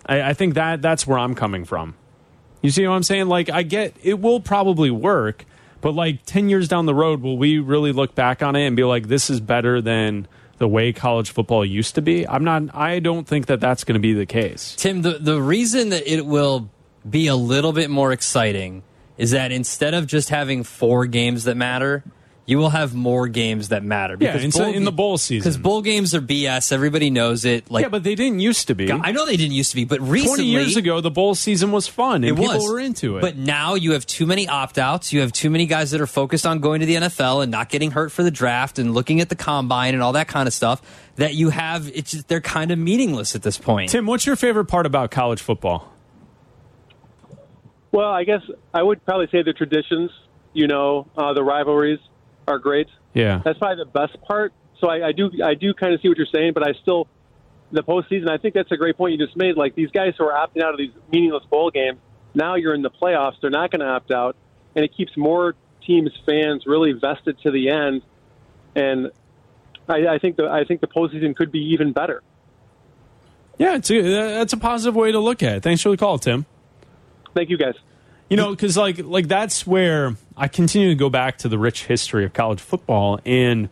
I, 0.07 0.23
I 0.23 0.35
think 0.35 0.55
that 0.55 0.83
that's 0.83 1.07
where 1.07 1.19
I'm 1.19 1.35
coming 1.35 1.65
from. 1.65 1.97
You 2.65 2.71
see 2.71 2.89
what 2.89 2.95
I'm 2.95 3.03
saying? 3.03 3.29
Like, 3.29 3.51
I 3.51 3.63
get 3.63 3.95
it 4.03 4.21
will 4.21 4.41
probably 4.41 4.91
work, 4.91 5.45
but 5.83 5.95
like 5.95 6.25
10 6.25 6.49
years 6.49 6.67
down 6.67 6.87
the 6.87 6.95
road, 6.95 7.21
will 7.21 7.37
we 7.37 7.59
really 7.59 7.93
look 7.93 8.15
back 8.15 8.43
on 8.43 8.57
it 8.57 8.67
and 8.67 8.75
be 8.75 8.85
like, 8.85 9.07
this 9.07 9.29
is 9.29 9.39
better 9.39 9.83
than 9.83 10.27
the 10.57 10.67
way 10.67 10.91
college 10.95 11.31
football 11.31 11.63
used 11.63 11.95
to 11.97 12.01
be? 12.01 12.27
I'm 12.27 12.43
not, 12.43 12.75
I 12.75 13.01
don't 13.01 13.29
think 13.29 13.47
that 13.47 13.61
that's 13.61 13.85
going 13.85 13.97
to 13.97 14.01
be 14.01 14.15
the 14.15 14.25
case. 14.25 14.77
Tim, 14.77 15.03
the, 15.03 15.19
the 15.19 15.43
reason 15.43 15.91
that 15.91 16.11
it 16.11 16.25
will 16.25 16.71
be 17.09 17.27
a 17.27 17.37
little 17.37 17.75
bit 17.75 17.91
more 17.91 18.13
exciting 18.13 18.83
is 19.19 19.33
that 19.33 19.53
instead 19.53 19.93
of 19.93 20.07
just 20.07 20.31
having 20.31 20.65
four 20.65 21.05
games 21.05 21.45
that 21.45 21.59
matter, 21.59 22.03
you 22.47 22.59
will 22.59 22.71
have 22.71 22.95
more 22.95 23.27
games 23.27 23.69
that 23.69 23.83
matter. 23.83 24.17
Yeah, 24.21 24.37
in- 24.37 24.51
bowl 24.51 24.63
in 24.65 24.85
the 24.85 24.93
bowl 24.93 25.17
season. 25.17 25.43
Because 25.43 25.57
bowl 25.57 25.81
games 25.81 26.15
are 26.15 26.21
BS. 26.21 26.73
Everybody 26.73 27.09
knows 27.09 27.45
it. 27.45 27.71
Like, 27.71 27.83
yeah, 27.83 27.89
but 27.89 28.03
they 28.03 28.15
didn't 28.15 28.41
used 28.41 28.69
to 28.69 28.75
be. 28.75 28.93
I 28.93 29.13
know 29.13 29.25
they 29.25 29.37
didn't 29.37 29.55
used 29.55 29.71
to 29.71 29.77
be, 29.77 29.85
but 29.87 30.01
recently, 30.01 30.37
20 30.37 30.45
years 30.45 30.77
ago, 30.77 31.01
the 31.01 31.11
bowl 31.11 31.35
season 31.35 31.73
was 31.73 31.89
fun 31.89 32.17
and 32.17 32.27
it 32.27 32.37
people 32.37 32.55
was. 32.55 32.69
were 32.69 32.79
into 32.79 33.17
it. 33.17 33.23
But 33.23 33.37
now 33.37 33.75
you 33.75 33.93
have 33.93 34.05
too 34.05 34.27
many 34.27 34.47
opt 34.47 34.79
outs. 34.79 35.13
You 35.13 35.21
have 35.21 35.33
too 35.33 35.49
many 35.49 35.65
guys 35.67 35.93
that 35.93 36.01
are 36.03 36.07
focused 36.07 36.47
on 36.47 36.61
going 36.61 36.81
to 36.81 36.87
the 36.87 36.97
NFL 36.97 37.43
and 37.43 37.51
not 37.51 37.71
getting 37.71 37.91
hurt 37.91 38.13
for 38.13 38.23
the 38.23 38.31
draft 38.31 38.79
and 38.79 38.93
looking 38.93 39.21
at 39.21 39.31
the 39.31 39.37
combine 39.37 39.95
and 39.95 40.03
all 40.03 40.13
that 40.13 40.29
kind 40.29 40.47
of 40.47 40.53
stuff 40.53 40.83
that 41.17 41.35
you 41.35 41.49
have. 41.49 41.91
It's 41.95 42.11
just, 42.11 42.29
they're 42.29 42.43
kind 42.43 42.71
of 42.71 42.79
meaningless 42.79 43.35
at 43.35 43.43
this 43.43 43.57
point. 43.57 43.91
Tim, 43.91 44.07
what's 44.07 44.27
your 44.27 44.37
favorite 44.37 44.67
part 44.67 44.85
about 44.85 45.11
college 45.11 45.41
football? 45.41 45.91
Well, 47.91 48.11
I 48.11 48.25
guess 48.25 48.43
I 48.75 48.83
would 48.83 49.05
probably 49.05 49.29
say 49.31 49.43
the 49.43 49.53
traditions, 49.53 50.11
you 50.53 50.67
know, 50.67 51.07
uh, 51.17 51.33
the 51.33 51.45
rivalries 51.45 52.01
are 52.47 52.59
great. 52.59 52.89
Yeah. 53.13 53.41
That's 53.45 53.59
probably 53.59 53.85
the 53.85 53.91
best 53.91 54.21
part. 54.23 54.53
So 54.81 54.89
I, 54.89 55.09
I 55.09 55.13
do 55.13 55.31
I 55.43 55.55
do 55.55 55.73
kind 55.75 55.95
of 55.95 56.01
see 56.01 56.09
what 56.09 56.19
you're 56.19 56.27
saying, 56.33 56.53
but 56.53 56.67
I 56.67 56.73
still 56.83 57.09
the 57.73 57.83
postseason. 57.83 58.29
I 58.29 58.39
think 58.39 58.55
that's 58.55 58.71
a 58.73 58.77
great 58.77 58.97
point 58.97 59.13
you 59.13 59.25
just 59.25 59.37
made. 59.37 59.57
Like 59.57 59.75
these 59.75 59.91
guys 59.91 60.15
who 60.19 60.25
are 60.25 60.33
opting 60.33 60.63
out 60.63 60.73
of 60.73 60.79
these 60.79 60.93
meaningless 61.11 61.45
bowl 61.45 61.71
games, 61.71 61.99
now 62.35 62.55
you're 62.57 62.75
in 62.75 62.83
the 62.83 62.91
playoffs. 62.91 63.35
They're 63.41 63.51
not 63.51 63.71
going 63.71 63.81
to 63.81 63.87
opt 63.87 64.11
out, 64.11 64.37
and 64.75 64.85
it 64.85 64.95
keeps 64.97 65.17
more 65.17 65.55
teams' 65.87 66.13
fans 66.27 66.65
really 66.67 66.93
vested 66.93 67.39
to 67.43 67.51
the 67.51 67.71
end. 67.71 68.03
And 68.75 69.11
I, 69.89 70.07
I 70.15 70.19
think 70.19 70.37
the 70.37 70.49
I 70.49 70.65
think 70.65 70.81
the 70.81 70.87
postseason 70.87 71.37
could 71.37 71.53
be 71.53 71.73
even 71.73 71.93
better. 71.93 72.23
Yeah, 73.59 73.77
it's 73.77 73.91
a, 73.91 74.03
that's 74.03 74.53
a 74.53 74.57
positive 74.57 74.97
way 74.97 75.13
to 75.13 75.21
look 75.21 75.43
at 75.43 75.57
it. 75.57 75.63
Thanks 75.63 75.81
for 75.81 75.91
the 75.91 75.97
call, 75.97 76.19
Tim. 76.19 76.45
Thank 77.35 77.51
you, 77.51 77.57
guys. 77.57 77.75
You 78.31 78.37
know, 78.39 78.51
because 78.51 78.77
like 78.77 78.99
like 78.99 79.29
that's 79.29 79.67
where 79.67 80.17
I 80.37 80.49
continue 80.49 80.89
to 80.89 80.95
go 80.95 81.11
back 81.11 81.39
to 81.39 81.49
the 81.49 81.59
rich 81.59 81.85
history 81.85 82.25
of 82.25 82.33
college 82.33 82.61
football. 82.61 83.21
And 83.25 83.69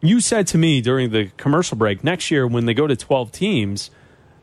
you 0.00 0.20
said 0.20 0.46
to 0.48 0.58
me 0.58 0.80
during 0.80 1.10
the 1.10 1.30
commercial 1.36 1.76
break, 1.76 2.02
next 2.02 2.30
year 2.30 2.46
when 2.46 2.64
they 2.64 2.74
go 2.74 2.86
to 2.86 2.96
twelve 2.96 3.32
teams, 3.32 3.90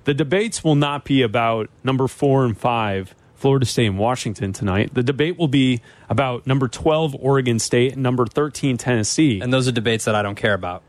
the 0.03 0.13
debates 0.13 0.63
will 0.63 0.75
not 0.75 1.05
be 1.05 1.21
about 1.21 1.69
number 1.83 2.07
four 2.07 2.45
and 2.45 2.57
five, 2.57 3.15
Florida 3.35 3.65
State 3.65 3.87
and 3.87 3.97
Washington 3.97 4.53
tonight. 4.53 4.93
The 4.93 5.03
debate 5.03 5.37
will 5.37 5.47
be 5.47 5.81
about 6.09 6.45
number 6.45 6.67
twelve, 6.67 7.15
Oregon 7.15 7.57
State, 7.57 7.93
and 7.93 8.03
number 8.03 8.25
thirteen, 8.25 8.77
Tennessee. 8.77 9.39
And 9.41 9.51
those 9.51 9.67
are 9.67 9.71
debates 9.71 10.05
that 10.05 10.13
I 10.13 10.21
don't 10.21 10.35
care 10.35 10.53
about. 10.53 10.83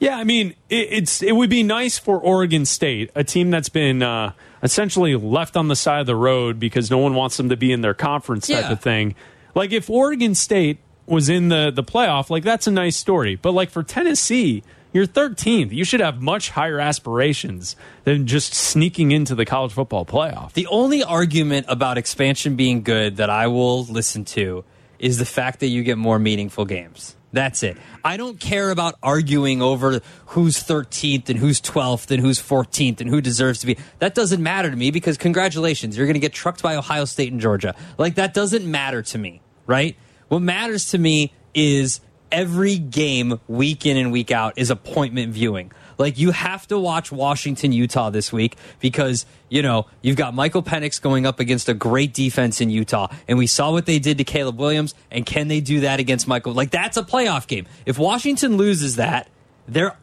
Yeah, 0.00 0.16
I 0.16 0.24
mean, 0.24 0.54
it, 0.68 0.88
it's 0.90 1.22
it 1.22 1.32
would 1.32 1.50
be 1.50 1.62
nice 1.62 1.98
for 1.98 2.18
Oregon 2.18 2.66
State, 2.66 3.10
a 3.14 3.22
team 3.22 3.50
that's 3.50 3.68
been 3.68 4.02
uh, 4.02 4.32
essentially 4.64 5.14
left 5.14 5.56
on 5.56 5.68
the 5.68 5.76
side 5.76 6.00
of 6.00 6.06
the 6.06 6.16
road 6.16 6.58
because 6.58 6.90
no 6.90 6.98
one 6.98 7.14
wants 7.14 7.36
them 7.36 7.50
to 7.50 7.56
be 7.56 7.70
in 7.70 7.82
their 7.82 7.94
conference 7.94 8.48
type 8.48 8.64
Yeah. 8.64 8.72
of 8.72 8.80
thing. 8.80 9.14
Like 9.54 9.70
if 9.70 9.88
Oregon 9.88 10.34
State 10.34 10.78
was 11.06 11.28
in 11.28 11.48
the 11.50 11.70
the 11.72 11.84
playoff, 11.84 12.30
like 12.30 12.42
that's 12.42 12.66
a 12.66 12.70
nice 12.72 12.96
story. 12.96 13.36
But 13.36 13.52
like 13.52 13.70
for 13.70 13.82
Tennessee, 13.84 14.62
you're 14.92 15.06
13th. 15.06 15.70
You 15.72 15.84
should 15.84 16.00
have 16.00 16.22
much 16.22 16.50
higher 16.50 16.80
aspirations 16.80 17.76
than 18.04 18.26
just 18.26 18.54
sneaking 18.54 19.10
into 19.12 19.34
the 19.34 19.44
college 19.44 19.72
football 19.72 20.04
playoff. 20.06 20.52
The 20.54 20.66
only 20.68 21.02
argument 21.04 21.66
about 21.68 21.98
expansion 21.98 22.56
being 22.56 22.82
good 22.82 23.16
that 23.18 23.28
I 23.28 23.48
will 23.48 23.84
listen 23.84 24.24
to 24.26 24.64
is 24.98 25.18
the 25.18 25.24
fact 25.26 25.60
that 25.60 25.66
you 25.66 25.82
get 25.82 25.98
more 25.98 26.18
meaningful 26.18 26.64
games. 26.64 27.16
That's 27.34 27.64
it. 27.64 27.76
I 28.04 28.16
don't 28.16 28.38
care 28.38 28.70
about 28.70 28.94
arguing 29.02 29.60
over 29.60 30.00
who's 30.26 30.62
13th 30.62 31.28
and 31.28 31.38
who's 31.38 31.60
12th 31.60 32.12
and 32.12 32.20
who's 32.20 32.40
14th 32.40 33.00
and 33.00 33.10
who 33.10 33.20
deserves 33.20 33.58
to 33.58 33.66
be. 33.66 33.76
That 33.98 34.14
doesn't 34.14 34.40
matter 34.40 34.70
to 34.70 34.76
me 34.76 34.92
because 34.92 35.18
congratulations, 35.18 35.96
you're 35.96 36.06
going 36.06 36.14
to 36.14 36.20
get 36.20 36.32
trucked 36.32 36.62
by 36.62 36.76
Ohio 36.76 37.04
State 37.04 37.32
and 37.32 37.40
Georgia. 37.40 37.74
Like 37.98 38.14
that 38.14 38.34
doesn't 38.34 38.64
matter 38.64 39.02
to 39.02 39.18
me, 39.18 39.42
right? 39.66 39.96
What 40.28 40.42
matters 40.42 40.90
to 40.90 40.98
me 40.98 41.32
is 41.54 42.00
every 42.34 42.76
game 42.76 43.40
week 43.46 43.86
in 43.86 43.96
and 43.96 44.10
week 44.10 44.32
out 44.32 44.54
is 44.56 44.68
appointment 44.68 45.32
viewing. 45.32 45.70
Like 45.96 46.18
you 46.18 46.32
have 46.32 46.66
to 46.66 46.78
watch 46.78 47.12
Washington 47.12 47.70
Utah 47.70 48.10
this 48.10 48.32
week 48.32 48.56
because 48.80 49.24
you 49.48 49.62
know 49.62 49.86
you've 50.02 50.16
got 50.16 50.34
Michael 50.34 50.62
Penix 50.62 51.00
going 51.00 51.24
up 51.24 51.38
against 51.38 51.68
a 51.68 51.74
great 51.74 52.12
defense 52.12 52.60
in 52.60 52.68
Utah, 52.68 53.06
and 53.28 53.38
we 53.38 53.46
saw 53.46 53.70
what 53.70 53.86
they 53.86 54.00
did 54.00 54.18
to 54.18 54.24
Caleb 54.24 54.58
Williams, 54.58 54.94
and 55.12 55.24
can 55.24 55.46
they 55.46 55.60
do 55.60 55.80
that 55.80 56.00
against 56.00 56.26
Michael? 56.26 56.52
Like 56.52 56.72
that's 56.72 56.96
a 56.96 57.04
playoff 57.04 57.46
game. 57.46 57.66
If 57.86 57.96
Washington 57.96 58.56
loses 58.56 58.96
that, 58.96 59.28
they're 59.68 59.96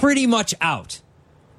pretty 0.00 0.26
much 0.26 0.54
out 0.62 1.02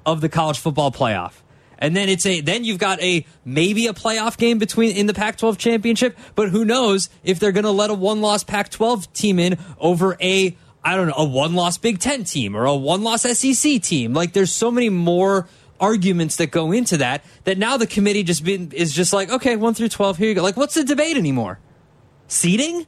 of 0.04 0.20
the 0.20 0.28
college 0.28 0.58
football 0.58 0.90
playoff. 0.90 1.34
And 1.78 1.96
then 1.96 2.08
it's 2.08 2.24
a 2.26 2.40
then 2.40 2.64
you've 2.64 2.78
got 2.78 3.00
a 3.02 3.26
maybe 3.44 3.86
a 3.86 3.92
playoff 3.92 4.36
game 4.36 4.58
between 4.58 4.96
in 4.96 5.06
the 5.06 5.14
Pac-12 5.14 5.58
championship, 5.58 6.16
but 6.34 6.48
who 6.48 6.64
knows 6.64 7.10
if 7.24 7.38
they're 7.38 7.52
going 7.52 7.64
to 7.64 7.70
let 7.70 7.90
a 7.90 7.94
one-loss 7.94 8.44
Pac-12 8.44 9.12
team 9.12 9.38
in 9.38 9.58
over 9.78 10.16
a 10.20 10.56
I 10.82 10.96
don't 10.96 11.08
know 11.08 11.14
a 11.16 11.24
one-loss 11.24 11.78
Big 11.78 11.98
Ten 11.98 12.24
team 12.24 12.56
or 12.56 12.64
a 12.64 12.74
one-loss 12.74 13.22
SEC 13.22 13.82
team. 13.82 14.14
Like 14.14 14.32
there's 14.32 14.52
so 14.52 14.70
many 14.70 14.88
more 14.88 15.48
arguments 15.78 16.36
that 16.36 16.50
go 16.50 16.72
into 16.72 16.96
that 16.96 17.22
that 17.44 17.58
now 17.58 17.76
the 17.76 17.86
committee 17.86 18.22
just 18.22 18.42
been 18.42 18.72
is 18.72 18.94
just 18.94 19.12
like 19.12 19.28
okay 19.30 19.56
one 19.56 19.74
through 19.74 19.88
twelve 19.88 20.16
here 20.16 20.28
you 20.28 20.34
go. 20.34 20.42
Like 20.42 20.56
what's 20.56 20.74
the 20.74 20.84
debate 20.84 21.16
anymore? 21.16 21.58
Seating? 22.28 22.86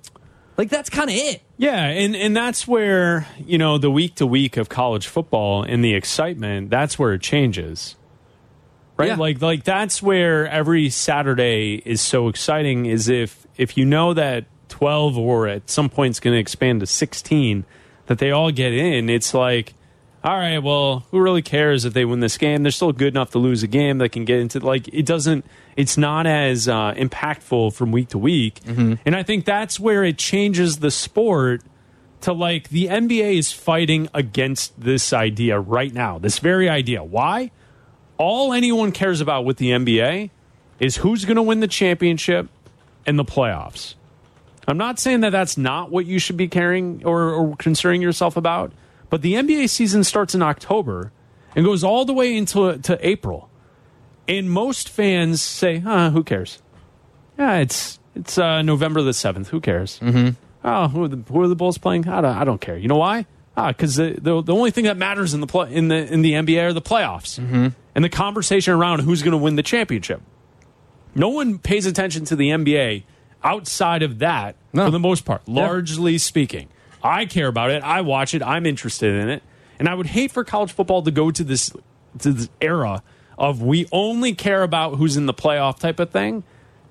Like 0.57 0.71
that's 0.71 0.91
kind 0.91 1.09
of 1.09 1.17
it. 1.17 1.43
Yeah, 1.57 1.85
and 1.85 2.17
and 2.17 2.37
that's 2.37 2.67
where 2.67 3.27
you 3.39 3.59
know 3.59 3.79
the 3.79 3.91
week 3.91 4.17
to 4.17 4.27
week 4.27 4.57
of 4.57 4.69
college 4.69 5.07
football 5.07 5.63
and 5.63 5.85
the 5.85 5.95
excitement. 5.95 6.71
That's 6.71 6.99
where 6.99 7.13
it 7.13 7.21
changes, 7.23 7.95
right? 8.99 9.09
Yeah. 9.09 9.17
Like 9.17 9.41
like 9.41 9.65
that's 9.65 10.03
where 10.03 10.47
every 10.49 10.91
Saturday 10.91 11.83
is 11.87 12.01
so 12.01 12.29
exciting. 12.29 12.87
Is 12.87 13.09
if 13.09 13.47
if 13.57 13.79
you 13.79 13.87
know 13.87 14.13
that 14.15 14.45
twelve 14.69 15.17
or 15.17 15.49
at 15.49 15.71
some 15.71 15.89
point 15.89 16.11
it's 16.11 16.21
going 16.21 16.35
to 16.35 16.41
expand 16.41 16.81
to 16.81 16.87
sixteen, 16.87 17.65
that 18.07 18.19
they 18.19 18.31
all 18.31 18.51
get 18.51 18.73
in. 18.73 19.09
It's 19.09 19.33
like, 19.33 19.75
all 20.25 20.37
right, 20.37 20.59
well, 20.59 21.07
who 21.11 21.21
really 21.21 21.43
cares 21.43 21.85
if 21.85 21.95
they 21.95 22.05
win 22.05 22.21
this 22.21 22.37
game? 22.37 22.63
They're 22.65 22.73
still 22.73 22.93
good 22.93 23.15
enough 23.15 23.31
to 23.31 23.39
lose 23.39 23.63
a 23.63 23.69
game. 23.69 23.99
They 23.99 24.09
can 24.09 24.25
get 24.25 24.41
into 24.41 24.59
like 24.61 24.89
it 24.89 25.07
doesn't. 25.07 25.47
It's 25.77 25.97
not 25.97 26.27
as 26.27 26.69
uh, 26.69 26.93
impactful 26.95 27.73
from 27.75 27.93
week 27.93 28.09
to 28.09 28.19
week, 28.19 28.61
and 29.07 29.15
I 29.15 29.23
think 29.23 29.45
that's 29.45 29.79
where 29.79 30.03
it 30.03 30.19
changes 30.19 30.79
the 30.79 30.91
sport 30.91 31.63
to 32.23 32.33
like 32.33 32.71
the 32.71 32.87
NBA 32.87 33.39
is 33.39 33.53
fighting 33.53 34.09
against 34.13 34.81
this 34.81 35.13
idea 35.13 35.61
right 35.61 35.95
now, 35.95 36.19
this 36.19 36.41
very 36.41 36.69
idea. 36.69 37.05
Why? 37.05 37.53
All 38.19 38.53
anyone 38.53 38.93
cares 38.93 39.21
about 39.21 39.45
with 39.45 39.57
the 39.57 39.71
NBA 39.71 40.31
is 40.81 40.97
who's 40.97 41.25
going 41.25 41.37
to 41.37 41.43
win 41.43 41.61
the 41.61 41.69
championship 41.69 42.49
and 43.07 43.19
the 43.19 43.25
playoffs. 43.25 43.95
I'm 44.67 44.77
not 44.77 44.99
saying 44.99 45.21
that 45.21 45.31
that's 45.31 45.57
not 45.57 45.91
what 45.91 46.05
you 46.05 46.19
should 46.19 46.37
be 46.37 46.49
caring 46.49 47.03
or, 47.05 47.31
or 47.31 47.57
concerning 47.57 48.03
yourself 48.03 48.37
about, 48.37 48.73
but 49.09 49.23
the 49.23 49.35
NBA 49.35 49.71
season 49.71 50.05
starts 50.05 50.35
in 50.35 50.43
October 50.43 51.11
and 51.57 51.65
goes 51.65 51.83
all 51.83 52.05
the 52.05 52.13
way 52.13 52.37
into 52.37 52.77
to 52.79 53.07
April. 53.07 53.49
And 54.29 54.51
most 54.51 54.91
fans 54.91 55.41
say, 55.41 55.79
huh, 55.79 56.11
who 56.11 56.23
cares? 56.23 56.61
Yeah, 57.39 57.57
it's 57.57 57.99
it's 58.15 58.37
uh, 58.37 58.61
November 58.61 59.01
the 59.01 59.13
7th. 59.13 59.47
Who 59.47 59.61
cares? 59.61 59.99
Mm-hmm. 60.01 60.31
Oh, 60.65 60.89
who 60.89 61.05
are, 61.05 61.09
the, 61.09 61.17
who 61.17 61.41
are 61.41 61.49
the 61.49 61.57
Bulls 61.57 61.79
playing? 61.79 62.07
I 62.09 62.21
don't, 62.21 62.37
I 62.37 62.45
don't 62.45 62.61
care. 62.61 62.77
You 62.77 62.89
know 62.89 62.97
why? 62.97 63.27
Ah, 63.57 63.69
because 63.69 63.97
the, 63.97 64.17
the 64.21 64.43
the 64.43 64.55
only 64.55 64.71
thing 64.71 64.85
that 64.85 64.97
matters 64.97 65.35
in 65.35 65.41
the 65.41 65.47
play, 65.47 65.73
in 65.75 65.89
the 65.89 66.13
in 66.13 66.23
the 66.23 66.33
NBA 66.33 66.63
are 66.63 66.73
the 66.73 66.83
playoffs 66.83 67.73
and 67.99 68.05
the 68.05 68.09
conversation 68.09 68.73
around 68.75 69.01
who's 69.01 69.23
going 69.25 69.33
to 69.33 69.39
win 69.39 69.57
the 69.57 69.63
championship. 69.65 70.23
No 71.17 71.31
one 71.31 71.59
pays 71.59 71.85
attention 71.85 72.25
to 72.27 72.37
the 72.37 72.51
NBA 72.51 73.03
outside 73.43 74.05
of 74.05 74.21
that 74.21 74.55
for 74.73 74.89
the 74.93 75.01
most 75.01 75.25
part, 75.25 75.49
largely 75.49 76.17
speaking. 76.17 76.69
I 77.03 77.27
care 77.27 77.49
about 77.49 77.73
it. 77.73 77.83
I 77.83 78.03
watch 78.03 78.35
it. 78.35 78.43
I'm 78.43 78.67
interested 78.67 79.17
in 79.21 79.29
it. 79.29 79.43
And 79.81 79.89
I 79.89 79.95
would 79.97 80.07
hate 80.07 80.31
for 80.31 80.45
college 80.45 80.71
football 80.71 81.03
to 81.03 81.11
go 81.11 81.33
to 81.33 81.43
this 81.43 81.73
to 82.21 82.33
this 82.33 82.49
era 82.61 83.03
of 83.37 83.63
we 83.63 83.89
only 83.91 84.33
care 84.33 84.63
about 84.63 84.95
who's 84.95 85.17
in 85.17 85.27
the 85.27 85.35
playoff 85.35 85.81
type 85.81 85.99
of 85.99 86.11
thing 86.11 86.45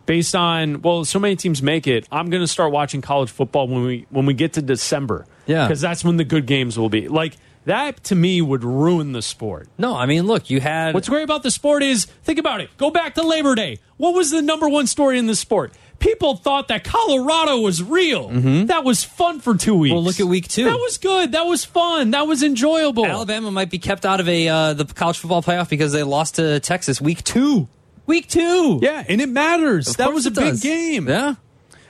based 0.06 0.36
on 0.36 0.82
well 0.82 1.06
so 1.06 1.20
many 1.20 1.38
teams 1.38 1.62
make 1.64 1.88
it 1.88 2.06
i'm 2.12 2.30
going 2.30 2.44
to 2.44 2.48
start 2.48 2.72
watching 2.74 3.02
college 3.02 3.30
football 3.32 3.68
when 3.70 3.84
we 3.84 4.06
when 4.10 4.26
we 4.26 4.34
get 4.34 4.54
to 4.54 4.62
december 4.62 5.26
Yeah. 5.46 5.68
because 5.68 5.80
that's 5.82 6.04
when 6.04 6.18
the 6.18 6.24
good 6.24 6.46
games 6.46 6.78
will 6.78 6.88
be 6.90 7.08
like 7.08 7.36
that 7.68 8.04
to 8.06 8.16
me 8.16 8.42
would 8.42 8.64
ruin 8.64 9.12
the 9.12 9.22
sport. 9.22 9.68
No, 9.78 9.96
I 9.96 10.06
mean, 10.06 10.26
look, 10.26 10.50
you 10.50 10.60
had 10.60 10.94
what's 10.94 11.08
great 11.10 11.24
about 11.24 11.44
the 11.44 11.52
sport 11.52 11.84
is 11.84 12.06
think 12.24 12.40
about 12.40 12.62
it. 12.62 12.70
Go 12.78 12.90
back 12.92 13.16
to 13.16 13.24
labor 13.24 13.56
day. 13.56 13.80
What 13.98 14.14
was 14.14 14.32
the 14.32 14.42
number 14.42 14.68
one 14.68 14.88
story 14.88 15.18
in 15.18 15.28
the 15.28 15.36
sport? 15.36 15.74
People 16.00 16.36
thought 16.36 16.68
that 16.68 16.84
colorado 16.84 17.58
was 17.60 17.82
real. 17.82 18.30
That 18.30 18.84
was 18.84 19.04
fun 19.04 19.40
for 19.40 19.56
two 19.56 19.74
weeks. 19.76 19.92
Well, 19.94 20.04
look 20.04 20.20
at 20.20 20.28
week 20.28 20.48
two. 20.48 20.66
that 20.66 20.78
was 20.78 20.98
good. 21.00 21.32
That 21.32 21.48
was 21.48 21.66
fun. 21.66 22.12
That 22.12 22.28
was 22.28 22.44
enjoyable. 22.44 23.06
Alabama 23.06 23.50
might 23.50 23.72
be 23.72 23.80
kept 23.80 24.06
out 24.06 24.20
of 24.20 24.30
a 24.30 24.48
uh, 24.48 24.74
the 24.74 24.86
college 24.86 25.18
football 25.18 25.42
playoff 25.42 25.70
because 25.70 25.92
they 25.94 26.04
lost 26.04 26.36
to 26.36 26.60
Texas 26.60 27.02
week 27.02 27.24
two. 27.24 27.68
Week 28.06 28.28
two. 28.28 28.80
yeah 28.82 29.04
and 29.08 29.20
it 29.22 29.28
matters. 29.30 29.90
Of 29.90 29.98
that 29.98 30.14
was 30.14 30.26
a 30.26 30.32
big 30.32 30.52
does. 30.54 30.62
game. 30.62 31.08
Yeah. 31.10 31.36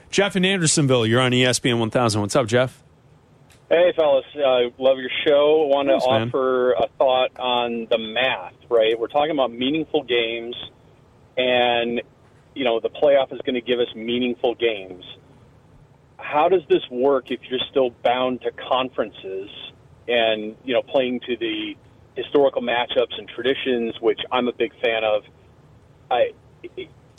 jeff 0.10 0.36
in 0.36 0.46
andersonville 0.46 1.06
you're 1.06 1.20
on 1.22 1.32
espn 1.32 1.78
1000 1.78 2.22
what's 2.22 2.36
up 2.36 2.48
jeff 2.48 2.82
Hey, 3.70 3.92
fellas, 3.98 4.24
uh, 4.34 4.70
love 4.78 4.98
your 4.98 5.10
show. 5.28 5.66
I 5.66 5.76
want 5.76 5.90
to 5.90 6.10
man. 6.10 6.30
offer 6.30 6.72
a 6.72 6.88
thought 6.98 7.38
on 7.38 7.88
the 7.92 7.98
math, 7.98 8.54
right? 8.70 8.98
We're 8.98 9.10
talking 9.10 9.32
about 9.32 9.52
meaningful 9.52 10.04
games, 10.04 10.56
and, 11.36 12.02
you 12.56 12.64
know, 12.64 12.80
the 12.80 12.90
playoff 12.90 13.34
is 13.34 13.42
going 13.42 13.56
to 13.56 13.62
give 13.62 13.82
us 13.82 13.94
meaningful 13.94 14.56
games. 14.56 15.04
How 16.16 16.48
does 16.48 16.62
this 16.70 16.84
work 16.90 17.30
if 17.30 17.42
you're 17.50 17.60
still 17.70 17.90
bound 17.90 18.42
to 18.44 18.52
conferences 18.52 19.50
and, 20.08 20.56
you 20.64 20.74
know, 20.74 20.82
playing 20.82 21.20
to 21.28 21.36
the 21.36 21.76
historical 22.16 22.62
matchups 22.62 23.18
and 23.18 23.28
traditions, 23.28 23.96
which 24.00 24.22
I'm 24.32 24.48
a 24.48 24.54
big 24.54 24.72
fan 24.82 25.04
of? 25.04 25.24
I, 26.10 26.32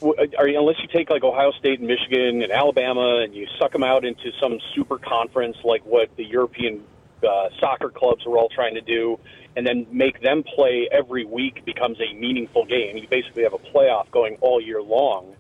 are 0.03 0.49
you, 0.49 0.59
unless 0.59 0.77
you 0.81 0.89
take 0.93 1.11
like 1.11 1.25
Ohio 1.25 1.51
State 1.59 1.81
and 1.81 1.89
Michigan 1.89 2.43
and 2.43 2.53
Alabama 2.53 3.21
and 3.25 3.35
you 3.35 3.47
suck 3.59 3.73
them 3.73 3.83
out 3.83 4.05
into 4.05 4.31
some 4.41 4.59
super 4.75 4.99
conference 4.99 5.57
like 5.65 5.85
what 5.85 6.09
the 6.17 6.25
European 6.25 6.85
uh, 7.23 7.49
soccer 7.59 7.91
clubs 7.91 8.25
are 8.27 8.37
all 8.37 8.49
trying 8.49 8.75
to 8.75 8.81
do, 8.81 9.19
and 9.57 9.67
then 9.67 9.87
make 9.91 10.23
them 10.23 10.45
play 10.45 10.89
every 10.93 11.25
week 11.25 11.65
becomes 11.65 11.99
a 12.01 12.15
meaningful 12.15 12.65
game. 12.65 12.97
You 12.97 13.09
basically 13.09 13.43
have 13.43 13.55
a 13.55 13.59
playoff 13.59 14.11
going 14.11 14.37
all 14.41 14.61
year 14.61 14.81
long. 14.81 15.35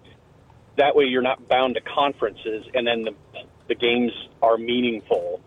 That 0.76 0.96
way, 0.96 1.04
you're 1.04 1.22
not 1.22 1.48
bound 1.48 1.76
to 1.76 1.80
conferences, 1.80 2.66
and 2.74 2.86
then 2.86 3.04
the 3.04 3.14
the 3.68 3.74
games 3.74 4.12
are 4.42 4.56
meaningful. 4.56 5.40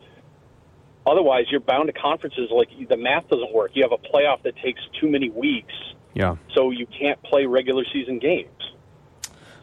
Otherwise, 1.06 1.46
you're 1.50 1.60
bound 1.60 1.88
to 1.88 1.94
conferences. 1.94 2.50
Like 2.50 2.70
the 2.88 2.98
math 2.98 3.28
doesn't 3.28 3.54
work. 3.54 3.72
You 3.74 3.84
have 3.84 3.92
a 3.92 3.98
playoff 3.98 4.44
that 4.44 4.56
takes 4.58 4.80
too 5.02 5.10
many 5.10 5.30
weeks, 5.30 5.74
yeah 6.14 6.38
so 6.56 6.72
you 6.72 6.86
can't 6.86 7.22
play 7.24 7.46
regular 7.46 7.84
season 7.92 8.20
games. 8.20 8.50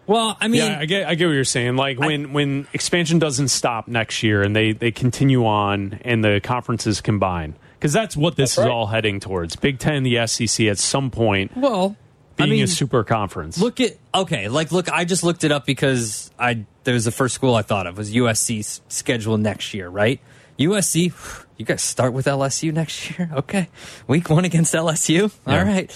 Well, 0.09 0.37
I 0.41 0.49
mean, 0.49 0.63
yeah, 0.63 0.79
I 0.81 0.85
get, 0.87 1.07
I 1.07 1.15
get 1.15 1.27
what 1.27 1.35
you're 1.35 1.45
saying. 1.45 1.77
Like 1.77 1.99
when 2.01 2.33
when 2.33 2.67
expansion 2.73 3.19
doesn't 3.19 3.49
stop 3.49 3.87
next 3.87 4.23
year 4.23 4.43
and 4.43 4.57
they 4.57 4.73
they 4.73 4.91
continue 4.91 5.45
on 5.47 6.01
and 6.03 6.25
the 6.25 6.41
conferences 6.43 7.01
combine 7.01 7.55
because 7.75 7.93
that's 7.93 8.17
what 8.17 8.35
this 8.35 8.57
That's 8.57 8.59
is 8.59 8.65
right. 8.65 8.71
all 8.73 8.87
heading 8.87 9.21
towards. 9.21 9.55
Big 9.55 9.79
Ten, 9.79 10.03
the 10.03 10.27
SEC, 10.27 10.67
at 10.67 10.79
some 10.79 11.11
point 11.11 11.55
well, 11.57 11.95
I 12.39 12.45
being 12.47 12.51
mean, 12.53 12.65
a 12.65 12.69
super 12.69 13.05
conference. 13.05 13.59
Look 13.61 13.81
at 13.81 13.97
okay, 14.15 14.49
like 14.49 14.73
look, 14.73 14.91
I 14.91 15.05
just 15.05 15.23
looked 15.25 15.45
it 15.45 15.53
up 15.53 15.67
because 15.67 16.31
I 16.39 16.65
there 16.85 16.95
was 16.95 17.05
the 17.05 17.13
first 17.13 17.35
school 17.35 17.55
I 17.55 17.61
thought 17.63 17.87
of 17.87 17.99
was 17.99 18.11
USC's 18.15 18.81
schedule 18.89 19.37
next 19.37 19.75
year, 19.75 19.89
right? 19.91 20.21
USC, 20.59 21.13
you 21.57 21.65
guys 21.65 21.83
start 21.83 22.13
with 22.13 22.27
LSU 22.27 22.73
next 22.73 23.11
year, 23.19 23.31
okay? 23.37 23.69
Week 24.09 24.29
one 24.29 24.45
against 24.45 24.75
LSU, 24.75 25.31
all 25.47 25.53
Yeah, 25.55 25.63
right. 25.63 25.89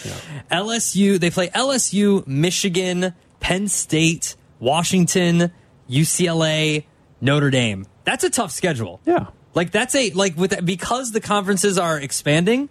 LSU, 0.51 1.19
they 1.19 1.31
play 1.31 1.49
LSU, 1.49 2.25
Michigan, 2.27 3.13
Penn 3.43 3.69
State, 3.69 4.37
Washington, 4.61 5.53
UCLA, 5.91 6.85
Notre 7.21 7.51
Dame. 7.51 7.87
That's 8.05 8.25
a 8.25 8.31
tough 8.31 8.53
schedule. 8.53 9.01
Yeah. 9.05 9.27
Like 9.55 9.71
that's 9.71 9.95
a 9.95 10.11
like 10.13 10.37
with 10.37 10.65
because 10.65 11.11
the 11.13 11.21
conferences 11.21 11.77
are 11.77 11.99
expanding, 11.99 12.71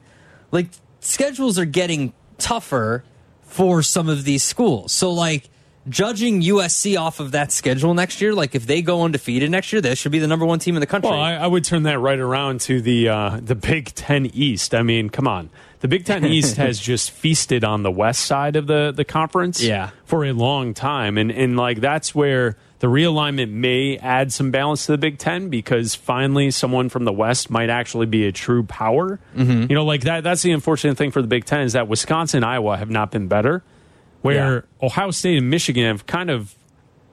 like 0.51 0.69
schedules 1.01 1.59
are 1.59 1.65
getting 1.65 2.13
tougher 2.39 3.03
for 3.43 3.83
some 3.83 4.09
of 4.09 4.23
these 4.23 4.43
schools. 4.43 4.91
So 4.91 5.11
like 5.11 5.49
judging 5.89 6.41
USC 6.41 6.99
off 6.99 7.19
of 7.19 7.31
that 7.31 7.51
schedule 7.51 7.93
next 7.93 8.21
year, 8.21 8.33
like 8.33 8.55
if 8.55 8.65
they 8.67 8.81
go 8.81 9.03
undefeated 9.03 9.49
next 9.51 9.71
year, 9.73 9.81
they 9.81 9.95
should 9.95 10.11
be 10.11 10.19
the 10.19 10.27
number 10.27 10.45
one 10.45 10.59
team 10.59 10.75
in 10.75 10.79
the 10.79 10.85
country. 10.87 11.09
Well, 11.11 11.19
I, 11.19 11.33
I 11.33 11.47
would 11.47 11.63
turn 11.63 11.83
that 11.83 11.99
right 11.99 12.19
around 12.19 12.61
to 12.61 12.81
the 12.81 13.09
uh, 13.09 13.39
the 13.41 13.55
Big 13.55 13.93
Ten 13.95 14.27
East. 14.27 14.75
I 14.75 14.83
mean, 14.83 15.09
come 15.09 15.27
on, 15.27 15.49
the 15.79 15.87
Big 15.87 16.05
Ten 16.05 16.25
East 16.37 16.57
has 16.57 16.79
just 16.79 17.11
feasted 17.11 17.63
on 17.63 17.83
the 17.83 17.91
west 17.91 18.25
side 18.25 18.55
of 18.55 18.67
the 18.67 18.91
the 18.95 19.05
conference, 19.05 19.61
Yeah. 19.63 19.89
for 20.05 20.23
a 20.25 20.33
long 20.33 20.73
time, 20.73 21.17
and 21.17 21.31
and 21.31 21.57
like 21.57 21.81
that's 21.81 22.13
where 22.13 22.57
the 22.79 22.87
realignment 22.87 23.51
may 23.51 23.95
add 23.97 24.33
some 24.33 24.49
balance 24.49 24.87
to 24.87 24.91
the 24.93 24.97
Big 24.97 25.19
Ten 25.19 25.49
because 25.49 25.93
finally 25.93 26.49
someone 26.49 26.89
from 26.89 27.05
the 27.05 27.13
West 27.13 27.49
might 27.51 27.69
actually 27.69 28.07
be 28.07 28.25
a 28.25 28.31
true 28.31 28.63
power. 28.63 29.19
Mm-hmm. 29.35 29.67
You 29.69 29.75
know, 29.75 29.85
like 29.85 30.01
that. 30.01 30.23
That's 30.23 30.41
the 30.41 30.51
unfortunate 30.51 30.97
thing 30.97 31.11
for 31.11 31.21
the 31.21 31.27
Big 31.27 31.45
Ten 31.45 31.61
is 31.61 31.73
that 31.73 31.87
Wisconsin, 31.87 32.43
Iowa 32.43 32.77
have 32.77 32.89
not 32.89 33.11
been 33.11 33.27
better. 33.27 33.61
Where 34.21 34.65
Ohio 34.81 35.11
State 35.11 35.37
and 35.37 35.49
Michigan 35.49 35.85
have 35.85 36.05
kind 36.05 36.29
of 36.29 36.55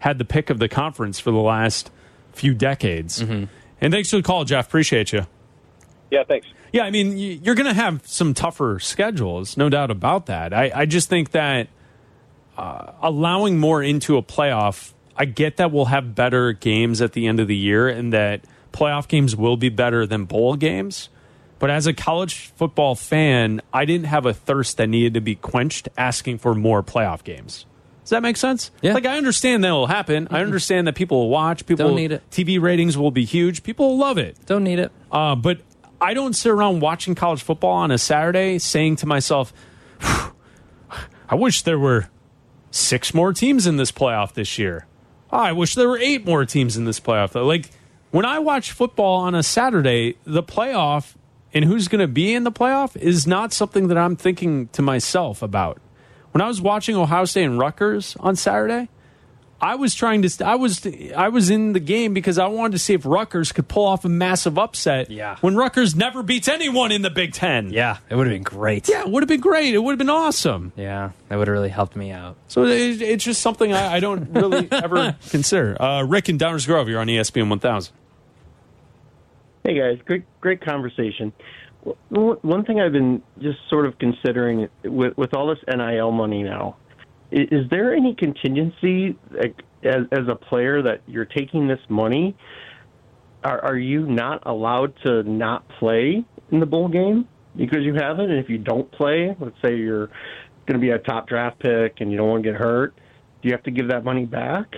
had 0.00 0.18
the 0.18 0.24
pick 0.24 0.50
of 0.50 0.58
the 0.58 0.68
conference 0.68 1.18
for 1.18 1.30
the 1.30 1.38
last 1.38 1.90
few 2.32 2.54
decades. 2.54 3.22
Mm-hmm. 3.22 3.44
And 3.80 3.92
thanks 3.92 4.10
for 4.10 4.16
the 4.16 4.22
call, 4.22 4.44
Jeff. 4.44 4.66
Appreciate 4.66 5.12
you. 5.12 5.26
Yeah, 6.10 6.24
thanks. 6.24 6.46
Yeah, 6.72 6.82
I 6.82 6.90
mean, 6.90 7.16
you're 7.16 7.54
going 7.54 7.66
to 7.66 7.74
have 7.74 8.06
some 8.06 8.34
tougher 8.34 8.78
schedules, 8.78 9.56
no 9.56 9.68
doubt 9.68 9.90
about 9.90 10.26
that. 10.26 10.52
I, 10.52 10.70
I 10.74 10.86
just 10.86 11.08
think 11.08 11.30
that 11.30 11.68
uh, 12.56 12.92
allowing 13.02 13.58
more 13.58 13.82
into 13.82 14.16
a 14.16 14.22
playoff, 14.22 14.92
I 15.16 15.24
get 15.24 15.56
that 15.56 15.72
we'll 15.72 15.86
have 15.86 16.14
better 16.14 16.52
games 16.52 17.00
at 17.00 17.12
the 17.12 17.26
end 17.26 17.40
of 17.40 17.48
the 17.48 17.56
year 17.56 17.88
and 17.88 18.12
that 18.12 18.42
playoff 18.72 19.08
games 19.08 19.34
will 19.34 19.56
be 19.56 19.68
better 19.68 20.06
than 20.06 20.24
bowl 20.24 20.56
games. 20.56 21.08
But 21.58 21.70
as 21.70 21.86
a 21.86 21.92
college 21.92 22.52
football 22.56 22.94
fan, 22.94 23.60
I 23.72 23.84
didn't 23.84 24.06
have 24.06 24.26
a 24.26 24.34
thirst 24.34 24.76
that 24.76 24.88
needed 24.88 25.14
to 25.14 25.20
be 25.20 25.34
quenched 25.34 25.88
asking 25.96 26.38
for 26.38 26.54
more 26.54 26.82
playoff 26.82 27.24
games. 27.24 27.66
Does 28.04 28.10
that 28.10 28.22
make 28.22 28.36
sense? 28.38 28.70
Yeah. 28.80 28.94
Like 28.94 29.04
I 29.04 29.18
understand 29.18 29.64
that 29.64 29.72
will 29.72 29.86
happen. 29.86 30.28
I 30.30 30.40
understand 30.40 30.86
that 30.86 30.94
people 30.94 31.18
will 31.18 31.28
watch. 31.28 31.66
People 31.66 31.88
Don't 31.88 31.96
need 31.96 32.12
it. 32.12 32.22
TV 32.30 32.58
ratings 32.58 32.96
will 32.96 33.10
be 33.10 33.26
huge. 33.26 33.62
People 33.62 33.90
will 33.90 33.98
love 33.98 34.16
it. 34.16 34.38
Don't 34.46 34.64
need 34.64 34.78
it. 34.78 34.90
Uh, 35.12 35.34
but 35.34 35.60
I 36.00 36.14
don't 36.14 36.32
sit 36.32 36.50
around 36.50 36.80
watching 36.80 37.14
college 37.14 37.42
football 37.42 37.72
on 37.72 37.90
a 37.90 37.98
Saturday 37.98 38.58
saying 38.58 38.96
to 38.96 39.06
myself, 39.06 39.52
I 40.00 41.34
wish 41.34 41.62
there 41.62 41.78
were 41.78 42.08
six 42.70 43.12
more 43.12 43.34
teams 43.34 43.66
in 43.66 43.76
this 43.76 43.92
playoff 43.92 44.32
this 44.32 44.58
year. 44.58 44.86
Oh, 45.30 45.38
I 45.38 45.52
wish 45.52 45.74
there 45.74 45.88
were 45.88 45.98
eight 45.98 46.24
more 46.24 46.46
teams 46.46 46.78
in 46.78 46.86
this 46.86 47.00
playoff. 47.00 47.34
Like 47.44 47.68
when 48.10 48.24
I 48.24 48.38
watch 48.38 48.72
football 48.72 49.18
on 49.18 49.34
a 49.34 49.42
Saturday, 49.42 50.16
the 50.24 50.42
playoff 50.42 51.14
and 51.54 51.64
who's 51.64 51.88
going 51.88 52.00
to 52.00 52.08
be 52.08 52.34
in 52.34 52.44
the 52.44 52.52
playoff 52.52 52.96
is 52.96 53.26
not 53.26 53.52
something 53.52 53.88
that 53.88 53.98
I'm 53.98 54.16
thinking 54.16 54.68
to 54.68 54.82
myself 54.82 55.42
about. 55.42 55.80
When 56.32 56.42
I 56.42 56.48
was 56.48 56.60
watching 56.60 56.94
Ohio 56.96 57.24
State 57.24 57.44
and 57.44 57.58
Rutgers 57.58 58.16
on 58.20 58.36
Saturday, 58.36 58.88
I 59.60 59.74
was 59.74 59.94
trying 59.94 60.22
to. 60.22 60.46
I 60.46 60.54
was. 60.54 60.86
I 61.16 61.28
was 61.30 61.50
in 61.50 61.72
the 61.72 61.80
game 61.80 62.14
because 62.14 62.38
I 62.38 62.46
wanted 62.46 62.72
to 62.72 62.78
see 62.78 62.94
if 62.94 63.04
Rutgers 63.04 63.50
could 63.50 63.66
pull 63.66 63.86
off 63.86 64.04
a 64.04 64.08
massive 64.08 64.56
upset. 64.56 65.10
Yeah. 65.10 65.36
When 65.40 65.56
Rutgers 65.56 65.96
never 65.96 66.22
beats 66.22 66.46
anyone 66.46 66.92
in 66.92 67.02
the 67.02 67.10
Big 67.10 67.32
Ten. 67.32 67.72
Yeah, 67.72 67.98
it 68.08 68.14
would 68.14 68.28
have 68.28 68.34
been 68.34 68.44
great. 68.44 68.88
Yeah, 68.88 69.00
it 69.00 69.08
would 69.08 69.22
have 69.24 69.28
been 69.28 69.40
great. 69.40 69.74
It 69.74 69.78
would 69.78 69.92
have 69.92 69.98
been 69.98 70.10
awesome. 70.10 70.72
Yeah, 70.76 71.10
that 71.28 71.36
would 71.36 71.48
have 71.48 71.52
really 71.52 71.70
helped 71.70 71.96
me 71.96 72.12
out. 72.12 72.36
So 72.46 72.66
it, 72.66 73.02
it's 73.02 73.24
just 73.24 73.40
something 73.42 73.72
I, 73.72 73.94
I 73.94 74.00
don't 74.00 74.30
really 74.32 74.68
ever 74.72 75.16
consider. 75.28 75.80
Uh, 75.82 76.04
Rick 76.04 76.28
in 76.28 76.38
Downers 76.38 76.64
Grove, 76.64 76.88
you're 76.88 77.00
on 77.00 77.08
ESPN 77.08 77.48
1000. 77.50 77.92
Hey 79.68 79.78
guys, 79.78 79.98
great 80.06 80.24
great 80.40 80.64
conversation. 80.64 81.30
One 82.08 82.64
thing 82.64 82.80
I've 82.80 82.92
been 82.92 83.22
just 83.38 83.58
sort 83.68 83.84
of 83.84 83.98
considering 83.98 84.66
with 84.82 85.14
with 85.18 85.34
all 85.34 85.46
this 85.46 85.58
NIL 85.68 86.10
money 86.10 86.42
now, 86.42 86.78
is 87.30 87.68
there 87.68 87.94
any 87.94 88.14
contingency 88.14 89.18
like, 89.30 89.60
as 89.84 90.06
as 90.10 90.26
a 90.26 90.36
player 90.36 90.80
that 90.80 91.02
you're 91.06 91.26
taking 91.26 91.68
this 91.68 91.80
money? 91.90 92.34
Are 93.44 93.62
are 93.62 93.76
you 93.76 94.06
not 94.06 94.42
allowed 94.46 94.94
to 95.04 95.22
not 95.24 95.68
play 95.78 96.24
in 96.50 96.60
the 96.60 96.66
bowl 96.66 96.88
game 96.88 97.28
because 97.54 97.80
you 97.82 97.92
have 97.92 98.20
it? 98.20 98.30
And 98.30 98.38
if 98.38 98.48
you 98.48 98.56
don't 98.56 98.90
play, 98.90 99.36
let's 99.38 99.56
say 99.62 99.76
you're 99.76 100.06
going 100.64 100.76
to 100.76 100.78
be 100.78 100.92
a 100.92 100.98
top 100.98 101.28
draft 101.28 101.60
pick 101.60 102.00
and 102.00 102.10
you 102.10 102.16
don't 102.16 102.28
want 102.30 102.42
to 102.42 102.52
get 102.52 102.58
hurt, 102.58 102.96
do 103.42 103.50
you 103.50 103.52
have 103.52 103.64
to 103.64 103.70
give 103.70 103.88
that 103.88 104.02
money 104.02 104.24
back? 104.24 104.68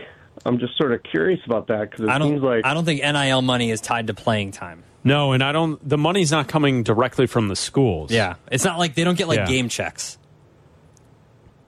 I'm 0.46 0.58
just 0.58 0.76
sort 0.76 0.92
of 0.92 1.02
curious 1.02 1.40
about 1.44 1.66
that 1.68 1.90
because 1.90 2.04
it 2.04 2.08
I 2.10 2.18
don't. 2.18 2.30
seems 2.30 2.42
like 2.42 2.64
I 2.64 2.72
don't 2.74 2.84
think 2.84 3.02
NIL 3.02 3.42
money 3.42 3.70
is 3.70 3.80
tied 3.80 4.06
to 4.06 4.14
playing 4.14 4.52
time. 4.52 4.84
No, 5.04 5.32
and 5.32 5.42
I 5.42 5.52
don't. 5.52 5.86
The 5.86 5.98
money's 5.98 6.30
not 6.30 6.48
coming 6.48 6.82
directly 6.82 7.26
from 7.26 7.48
the 7.48 7.56
schools. 7.56 8.10
Yeah, 8.10 8.34
it's 8.50 8.64
not 8.64 8.78
like 8.78 8.94
they 8.94 9.04
don't 9.04 9.16
get 9.18 9.28
like 9.28 9.38
Yeah. 9.38 9.46
game 9.46 9.68
checks. 9.68 10.18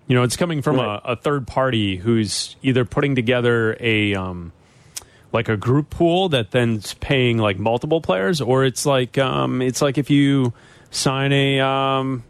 You 0.07 0.17
know, 0.17 0.23
it's 0.25 0.37
coming 0.37 0.63
from 0.63 0.79
a, 0.79 1.01
a 1.05 1.17
third 1.17 1.47
party 1.47 1.97
who's 1.97 2.57
either 2.63 2.85
putting 2.85 3.15
together 3.15 3.77
a 3.81 4.15
um, 4.15 4.53
like 5.33 5.49
a 5.49 5.57
group 5.57 5.89
pool 5.91 6.29
that 6.31 6.51
then's 6.51 6.95
paying 6.95 7.39
like 7.39 7.59
multiple 7.59 8.01
players, 8.01 8.41
or 8.41 8.65
it's 8.65 8.85
like 8.85 9.17
um, 9.19 9.63
it's 9.63 9.81
like 9.81 9.97
if 9.99 10.11
you 10.11 10.53
sign 10.91 11.33
a 11.33 11.61
um, 11.61 12.25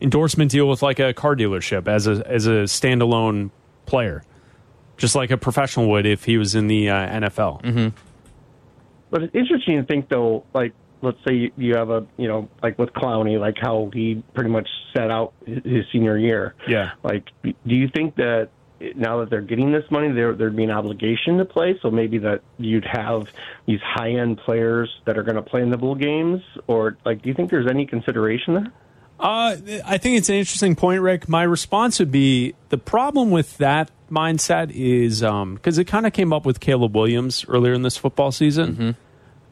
endorsement 0.00 0.50
deal 0.50 0.68
with 0.68 0.82
like 0.82 0.98
a 0.98 1.12
car 1.14 1.36
dealership 1.36 1.86
as 1.86 2.06
a 2.06 2.26
as 2.26 2.46
a 2.46 2.64
standalone 2.64 3.50
player, 3.86 4.24
just 4.96 5.14
like 5.14 5.30
a 5.30 5.36
professional 5.36 5.88
would 5.90 6.06
if 6.06 6.24
he 6.24 6.36
was 6.38 6.54
in 6.54 6.66
the 6.68 6.90
uh, 6.90 6.94
NFL. 7.20 7.62
Mm-hmm. 7.62 7.88
But 9.10 9.22
it's 9.24 9.34
interesting 9.34 9.76
to 9.78 9.84
think, 9.84 10.08
though, 10.08 10.44
like, 10.54 10.72
let's 11.02 11.18
say 11.26 11.34
you- 11.34 11.52
you 11.56 11.74
have 11.74 11.90
a, 11.90 12.06
you 12.16 12.28
know, 12.28 12.48
like 12.62 12.78
with 12.78 12.92
Clowney, 12.92 13.38
like 13.38 13.56
how 13.60 13.90
he 13.92 14.22
pretty 14.34 14.50
much 14.50 14.68
set 14.94 15.10
out 15.10 15.32
his 15.44 15.62
his 15.64 15.84
senior 15.92 16.16
year. 16.16 16.54
Yeah. 16.66 16.92
Like, 17.02 17.28
do 17.42 17.52
you 17.64 17.88
think 17.88 18.14
that 18.16 18.50
now 18.96 19.18
that 19.20 19.28
they're 19.30 19.40
getting 19.42 19.70
this 19.72 19.84
money, 19.90 20.10
there, 20.12 20.32
there'd 20.34 20.56
be 20.56 20.64
an 20.64 20.70
obligation 20.70 21.38
to 21.38 21.44
play? 21.44 21.78
So 21.82 21.90
maybe 21.90 22.18
that 22.18 22.42
you'd 22.58 22.84
have 22.86 23.26
these 23.66 23.80
high 23.82 24.12
end 24.12 24.38
players 24.38 24.88
that 25.04 25.18
are 25.18 25.22
going 25.22 25.36
to 25.36 25.42
play 25.42 25.62
in 25.62 25.70
the 25.70 25.76
bowl 25.76 25.94
games? 25.94 26.40
Or, 26.68 26.96
like, 27.04 27.22
do 27.22 27.28
you 27.28 27.34
think 27.34 27.50
there's 27.50 27.68
any 27.68 27.84
consideration 27.86 28.54
there? 28.54 28.72
Uh, 29.22 29.56
I 29.84 29.98
think 29.98 30.18
it's 30.18 30.28
an 30.28 30.34
interesting 30.34 30.74
point, 30.74 31.00
Rick. 31.00 31.28
My 31.28 31.44
response 31.44 32.00
would 32.00 32.10
be 32.10 32.54
the 32.70 32.78
problem 32.78 33.30
with 33.30 33.56
that 33.58 33.90
mindset 34.10 34.72
is 34.72 35.20
because 35.20 35.78
it 35.78 35.84
kind 35.84 36.06
of 36.06 36.12
came 36.12 36.32
up 36.32 36.44
with 36.44 36.58
Caleb 36.58 36.96
Williams 36.96 37.44
earlier 37.48 37.72
in 37.72 37.82
this 37.82 37.96
football 37.96 38.32
season. 38.32 38.96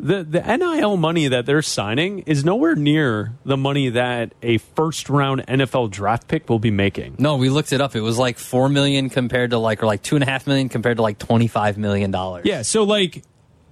The 0.01 0.25
the 0.25 0.41
NIL 0.41 0.97
money 0.97 1.29
that 1.29 1.45
they're 1.47 1.63
signing 1.63 2.21
is 2.21 2.43
nowhere 2.45 2.75
near 2.75 3.35
the 3.45 3.57
money 3.57 3.91
that 3.91 4.35
a 4.43 4.59
first 4.59 5.09
round 5.11 5.47
NFL 5.47 5.91
draft 5.91 6.27
pick 6.27 6.49
will 6.49 6.59
be 6.59 6.71
making. 6.71 7.17
No, 7.19 7.37
we 7.37 7.51
looked 7.51 7.73
it 7.73 7.83
up. 7.83 7.95
It 7.95 8.01
was 8.01 8.19
like 8.19 8.39
four 8.39 8.71
million 8.71 9.11
compared 9.11 9.51
to 9.51 9.59
like, 9.59 9.83
or 9.83 9.87
like 9.87 10.03
two 10.03 10.17
and 10.17 10.23
a 10.25 10.27
half 10.27 10.47
million 10.47 10.71
compared 10.71 10.97
to 10.97 11.03
like 11.03 11.19
twenty 11.19 11.49
five 11.49 11.77
million 11.77 12.11
dollars. 12.11 12.47
Yeah, 12.47 12.63
so 12.63 12.85
like 12.85 13.23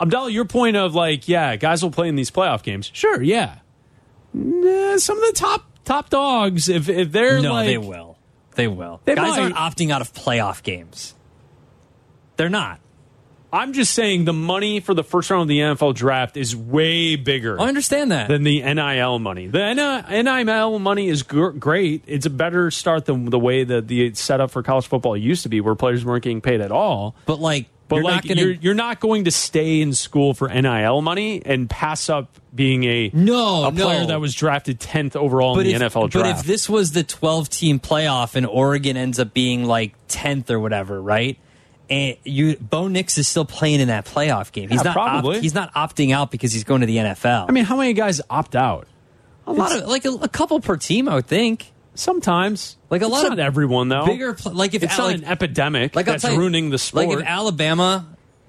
Abdallah, 0.01 0.31
your 0.31 0.45
point 0.45 0.77
of 0.77 0.95
like, 0.95 1.29
yeah, 1.29 1.57
guys 1.57 1.83
will 1.83 1.91
play 1.91 2.09
in 2.09 2.15
these 2.15 2.31
playoff 2.31 2.63
games. 2.63 2.91
Sure, 2.93 3.23
yeah. 3.23 3.61
Nah, 4.35 4.99
some 4.99 5.17
of 5.17 5.27
the 5.29 5.33
top 5.35 5.65
top 5.85 6.11
dogs, 6.11 6.69
if 6.69 6.89
if 6.89 7.13
they're 7.13 7.41
no, 7.41 7.53
like, 7.53 7.67
they 7.67 7.79
will. 7.79 8.17
They 8.55 8.69
will. 8.69 9.01
They 9.05 9.15
Guys 9.15 9.37
might. 9.37 9.41
aren't 9.41 9.55
opting 9.57 9.91
out 9.91 10.01
of 10.01 10.13
playoff 10.13 10.63
games. 10.63 11.15
They're 12.37 12.49
not. 12.49 12.81
I'm 13.51 13.73
just 13.73 13.95
saying 13.95 14.27
the 14.27 14.35
money 14.35 14.81
for 14.81 14.93
the 14.93 15.03
first 15.03 15.31
round 15.31 15.43
of 15.43 15.49
the 15.49 15.61
NFL 15.61 15.95
draft 15.95 16.37
is 16.37 16.55
way 16.55 17.17
bigger. 17.17 17.59
I 17.59 17.65
understand 17.69 18.13
that. 18.13 18.29
Than 18.29 18.43
the 18.43 18.61
NIL 18.61 19.19
money. 19.21 19.47
The 19.47 19.73
NIL 19.73 20.79
money 20.79 21.09
is 21.09 21.23
gr- 21.23 21.51
great. 21.51 22.05
It's 22.07 22.27
a 22.27 22.31
better 22.31 22.71
start 22.71 23.07
than 23.07 23.25
the 23.31 23.39
way 23.39 23.65
that 23.65 23.89
the 23.89 24.13
setup 24.15 24.51
for 24.51 24.63
college 24.63 24.87
football 24.87 25.17
used 25.17 25.45
to 25.45 25.49
be, 25.49 25.63
where 25.63 25.75
players 25.75 26.05
weren't 26.05 26.25
getting 26.25 26.43
paid 26.43 26.61
at 26.61 26.71
all. 26.71 27.17
But 27.25 27.41
like, 27.41 27.69
but 27.89 27.97
you're 27.97 28.05
like, 28.05 28.15
not 28.15 28.29
gonna- 28.29 28.41
you're, 28.41 28.51
you're 28.53 28.75
not 28.75 29.01
going 29.01 29.25
to 29.25 29.31
stay 29.31 29.81
in 29.81 29.93
school 29.95 30.35
for 30.35 30.49
NIL 30.49 31.01
money 31.03 31.43
and 31.45 31.69
pass 31.69 32.09
up 32.09 32.39
being 32.55 32.85
a 32.85 33.11
no 33.13 33.65
a 33.67 33.73
player 33.73 34.01
no. 34.01 34.07
that 34.07 34.21
was 34.21 34.35
drafted 34.35 34.81
10th 34.81 35.17
overall 35.17 35.59
in 35.59 35.67
the 35.67 35.73
NFL 35.73 36.11
draft. 36.11 36.13
But 36.13 36.27
if 36.27 36.45
this 36.45 36.69
was 36.69 36.93
the 36.93 37.03
12 37.05 37.49
team 37.49 37.81
playoff 37.81 38.35
and 38.35 38.47
Oregon 38.47 38.97
ends 38.97 39.19
up 39.19 39.33
being 39.35 39.65
like 39.65 39.95
10th 40.09 40.51
or 40.51 40.61
whatever, 40.61 41.01
right? 41.01 41.39
And 41.91 42.17
you, 42.25 42.57
Bo 42.57 42.89
Nix 42.89 43.17
is 43.17 43.27
still 43.29 43.47
playing 43.47 43.81
in 43.81 43.89
that 43.89 44.05
playoff 44.05 44.53
game. 44.53 44.69
He's 44.69 44.85
Yeah, 44.85 44.93
not. 44.93 45.25
opt- 45.25 45.39
he's 45.39 45.55
not 45.55 45.73
opting 45.75 46.13
out 46.13 46.31
because 46.31 46.53
he's 46.53 46.65
going 46.65 46.83
to 46.83 46.87
the 46.87 46.99
NFL. 46.99 47.47
I 47.49 47.53
mean, 47.53 47.65
how 47.65 47.77
many 47.77 47.95
guys 47.95 48.21
opt 48.29 48.55
out? 48.55 48.87
a 49.47 49.53
lot 49.53 49.75
of 49.75 49.89
like 49.89 50.05
a, 50.05 50.11
a 50.11 50.29
couple 50.29 50.61
per 50.61 50.77
team, 50.77 51.09
I 51.09 51.15
would 51.15 51.27
think. 51.27 51.73
Sometimes, 51.99 52.77
like 52.91 53.03
a 53.03 53.07
It's 53.07 53.13
lot 53.13 53.23
not 53.25 53.33
of 53.33 53.39
everyone 53.41 53.89
though. 53.89 54.07
bigger, 54.07 54.35
pl- 54.35 54.53
like 54.53 54.73
if 54.73 54.85
it's 54.85 54.93
Al- 54.93 54.99
not 54.99 55.07
like- 55.07 55.17
an 55.17 55.25
epidemic 55.25 55.97
Like 55.97 56.07
I'll 56.07 56.13
that's 56.15 56.23
tell 56.23 56.33
you, 56.33 56.39
ruining 56.39 56.71
the 56.71 56.79
sport. 56.79 57.09
Like 57.09 57.19
if 57.19 57.25
Alabama, 57.27 58.07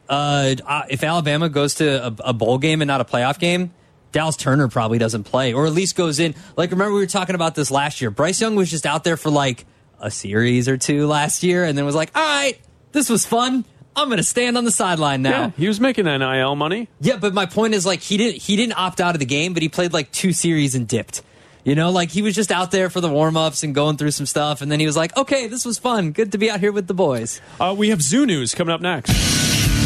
uh, 0.08 0.56
uh, 0.66 0.82
if 0.90 1.04
Alabama 1.04 1.50
goes 1.50 1.76
to 1.76 2.06
a, 2.08 2.16
a 2.26 2.34
bowl 2.34 2.60
game 2.60 2.82
and 2.84 2.88
not 2.88 3.02
a 3.02 3.06
playoff 3.06 3.40
game, 3.40 3.72
Dallas 4.12 4.36
Turner 4.36 4.68
probably 4.68 5.00
doesn't 5.00 5.24
play, 5.24 5.54
or 5.54 5.66
at 5.66 5.74
least 5.74 5.96
goes 5.96 6.20
in. 6.20 6.36
Like 6.58 6.70
remember 6.70 6.94
we 6.94 7.00
were 7.00 7.08
talking 7.08 7.34
about 7.36 7.56
this 7.56 7.72
last 7.72 8.02
year. 8.02 8.12
Bryce 8.12 8.40
Young 8.40 8.56
was 8.56 8.70
just 8.70 8.86
out 8.86 9.04
there 9.04 9.18
for 9.18 9.32
like 9.32 9.66
a 10.00 10.12
series 10.12 10.68
or 10.70 10.78
two 10.78 11.08
last 11.08 11.42
year, 11.42 11.64
and 11.64 11.76
then 11.78 11.86
was 11.86 11.96
like, 11.96 12.12
"All 12.16 12.22
right, 12.24 12.54
this 12.92 13.10
was 13.10 13.26
fun. 13.26 13.66
I'm 13.96 14.08
going 14.10 14.18
to 14.18 14.24
stand 14.24 14.58
on 14.58 14.64
the 14.64 14.72
sideline 14.72 15.24
now." 15.24 15.30
yeah, 15.30 15.52
he 15.58 15.68
was 15.68 15.80
making 15.80 16.06
NIL 16.06 16.56
money. 16.56 16.88
Yeah, 17.02 17.18
but 17.18 17.34
my 17.34 17.48
point 17.48 17.74
is 17.74 17.84
like 17.86 18.02
he 18.02 18.18
didn't 18.18 18.42
he 18.44 18.56
didn't 18.56 18.78
opt 18.78 19.02
out 19.02 19.16
of 19.16 19.20
the 19.20 19.26
game, 19.26 19.54
but 19.54 19.62
he 19.64 19.70
played 19.70 19.92
like 19.92 20.12
two 20.12 20.34
series 20.34 20.76
and 20.76 20.88
dipped. 20.88 21.22
You 21.70 21.76
know, 21.76 21.92
like 21.92 22.10
he 22.10 22.24
was 22.24 22.34
just 22.34 22.52
out 22.52 22.72
there 22.72 22.90
for 22.90 23.00
the 23.00 23.08
warm 23.10 23.38
ups 23.38 23.62
and 23.62 23.76
going 23.76 23.98
through 23.98 24.10
some 24.10 24.26
stuff, 24.26 24.64
and 24.64 24.72
then 24.72 24.80
he 24.80 24.88
was 24.88 24.98
like, 24.98 25.16
"Okay, 25.16 25.46
this 25.46 25.66
was 25.66 25.78
fun. 25.78 26.14
Good 26.14 26.32
to 26.32 26.40
be 26.40 26.50
out 26.50 26.60
here 26.60 26.72
with 26.72 26.88
the 26.88 26.96
boys." 26.96 27.42
Uh, 27.60 27.76
we 27.78 27.90
have 27.90 28.02
Zoo 28.02 28.26
News 28.26 28.56
coming 28.56 28.74
up 28.74 28.82
next. 28.82 29.12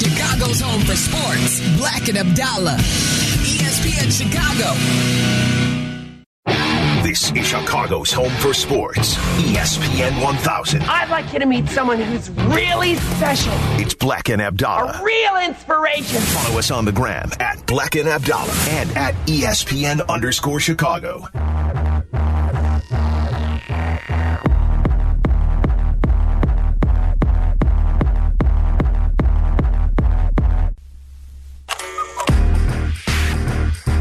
Chicago's 0.02 0.62
home 0.62 0.80
for 0.84 0.96
sports. 0.96 1.60
Black 1.78 2.08
and 2.08 2.18
Abdallah. 2.20 2.78
ESPN 2.80 4.10
Chicago. 4.10 4.74
This 7.04 7.34
is 7.34 7.46
Chicago's 7.46 8.14
home 8.14 8.32
for 8.40 8.54
sports. 8.54 9.16
ESPN 9.40 10.24
1000. 10.24 10.84
I'd 10.84 11.10
like 11.10 11.34
you 11.34 11.40
to 11.40 11.46
meet 11.46 11.68
someone 11.68 12.00
who's 12.00 12.30
really 12.56 12.96
special, 12.96 13.52
It's 13.78 13.94
Black 13.94 14.30
and 14.30 14.42
Abdallah. 14.42 15.00
a 15.02 15.04
real 15.04 15.36
inspiration. 15.46 16.22
Follow 16.22 16.60
us 16.60 16.72
on 16.72 16.86
the 16.86 16.94
gram 16.94 17.30
at 17.42 17.64
Black 17.68 17.96
and 17.96 18.08
Abdallah 18.08 18.54
and 18.70 18.90
at 18.96 19.16
ESPN 19.28 20.08
underscore 20.08 20.62
Chicago. 20.62 21.28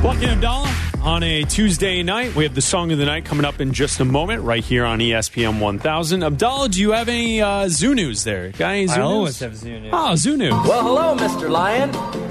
Lucky 0.02 0.26
Abdallah 0.26 0.74
on 1.02 1.22
a 1.22 1.44
Tuesday 1.44 2.02
night. 2.02 2.34
We 2.34 2.42
have 2.44 2.54
the 2.56 2.60
song 2.60 2.90
of 2.90 2.98
the 2.98 3.04
night 3.04 3.24
coming 3.24 3.44
up 3.44 3.60
in 3.60 3.72
just 3.72 4.00
a 4.00 4.04
moment, 4.04 4.42
right 4.42 4.62
here 4.62 4.84
on 4.84 4.98
ESPN 4.98 5.60
1000. 5.60 6.22
Abdallah, 6.24 6.68
do 6.70 6.80
you 6.80 6.90
have 6.90 7.08
any 7.08 7.40
uh, 7.40 7.68
zoo 7.68 7.94
news 7.94 8.24
there? 8.24 8.50
Got 8.50 8.70
any 8.70 8.86
zoo 8.88 8.94
I 8.94 8.96
news? 8.98 9.04
always 9.06 9.38
have 9.40 9.56
zoo 9.56 9.78
news. 9.80 9.90
Oh, 9.94 10.14
zoo 10.16 10.36
news. 10.36 10.50
Well, 10.52 10.82
hello, 10.82 11.16
Mr. 11.16 11.48
Lion. 11.48 11.90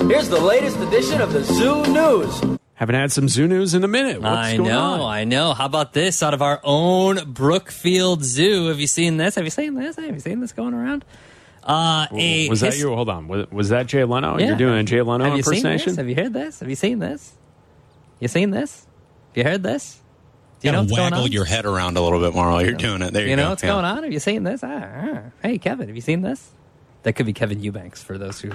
Here's 0.10 0.28
the 0.28 0.40
latest 0.40 0.78
edition 0.80 1.22
of 1.22 1.32
the 1.32 1.44
Zoo 1.44 1.86
News. 1.94 2.58
Haven't 2.76 2.96
had 2.96 3.12
some 3.12 3.30
zoo 3.30 3.48
news 3.48 3.74
in 3.74 3.84
a 3.84 3.88
minute. 3.88 4.22
What's 4.22 4.36
I 4.36 4.58
going 4.58 4.70
know, 4.70 4.80
on? 4.80 5.02
I 5.02 5.24
know. 5.24 5.54
How 5.54 5.66
about 5.66 5.94
this 5.94 6.22
out 6.22 6.34
of 6.34 6.42
our 6.42 6.60
own 6.64 7.32
Brookfield 7.32 8.24
Zoo? 8.26 8.68
Have 8.68 8.80
you 8.82 8.88
seen 8.88 9.16
this? 9.18 9.36
Have 9.36 9.46
you 9.46 9.50
seen 9.52 9.76
this? 9.76 9.96
Have 9.96 10.14
you 10.14 10.20
seen 10.20 10.40
this 10.42 10.52
going 10.52 10.74
around? 10.74 11.06
Uh, 11.64 12.08
a 12.12 12.50
was 12.50 12.62
that 12.62 12.74
his- 12.74 12.82
you? 12.82 12.94
Hold 12.94 13.08
on. 13.08 13.28
Was, 13.28 13.50
was 13.52 13.70
that 13.70 13.86
Jay 13.88 14.04
Leno? 14.04 14.38
Yeah. 14.40 14.48
You're 14.48 14.58
doing 14.58 14.80
a 14.80 14.84
Jay 14.84 15.02
Leno 15.02 15.24
Have 15.26 15.38
you 15.38 15.44
seen 15.44 15.54
impersonation? 15.54 15.90
this? 15.92 15.96
Have 15.98 16.10
you 16.10 16.16
heard 16.16 16.34
this? 16.34 16.60
Have 16.60 16.70
you 16.70 16.76
seen 16.76 17.00
this? 17.00 17.34
You 18.22 18.28
seen 18.30 18.52
this? 18.52 18.88
You 19.36 19.44
heard 19.44 19.64
this? 19.64 20.00
Do 20.62 20.68
you 20.68 20.72
know 20.72 20.82
what's 20.82 20.92
going 20.92 21.12
waggle 21.12 21.26
on? 21.26 21.32
your 21.32 21.44
head 21.46 21.66
around 21.66 21.98
a 21.98 22.02
little 22.02 22.20
bit 22.22 22.34
more 22.36 22.50
while 22.52 22.62
you're 22.64 22.74
doing 22.76 23.02
it. 23.02 23.12
There 23.14 23.24
you, 23.24 23.32
you 23.32 23.36
know 23.36 23.44
go. 23.46 23.50
what's 23.50 23.64
Yeah. 23.64 23.70
going 23.72 23.84
on? 23.86 24.04
Have 24.04 24.14
you 24.14 24.20
seen 24.20 24.44
this? 24.44 24.64
Ah, 24.64 24.84
ah. 24.84 25.20
Hey, 25.42 25.58
Kevin, 25.58 25.88
have 25.88 25.96
you 25.96 26.02
seen 26.02 26.22
this? 26.22 26.52
That 27.04 27.14
could 27.14 27.26
be 27.26 27.34
Kevin 27.34 27.62
Eubanks 27.62 28.02
for 28.04 28.18
those 28.20 28.40
who 28.40 28.52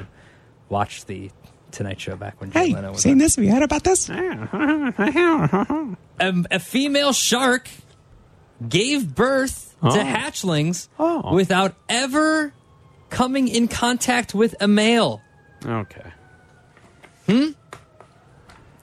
watched 0.69 1.09
the 1.09 1.31
Tonight 1.73 2.01
Show 2.01 2.15
back 2.17 2.41
when 2.41 2.53
Jay 2.53 2.73
Leno 2.73 2.93
was 2.93 3.05
on. 3.05 3.19
this? 3.19 3.35
Have 3.35 3.45
you 3.45 3.51
heard 3.51 3.65
about 3.65 3.83
this? 3.83 4.09
a, 4.09 5.95
a 6.51 6.59
female 6.61 7.13
shark 7.13 7.69
gave 8.67 9.15
birth 9.15 9.65
Oh. 9.83 9.95
to 9.95 9.99
hatchlings 10.03 10.89
without 11.35 11.75
ever 11.89 12.55
coming 13.11 13.47
in 13.47 13.69
contact 13.69 14.35
with 14.35 14.55
a 14.61 14.67
male. 14.67 15.21
Okay. 15.65 16.11
Hmm? 17.27 17.49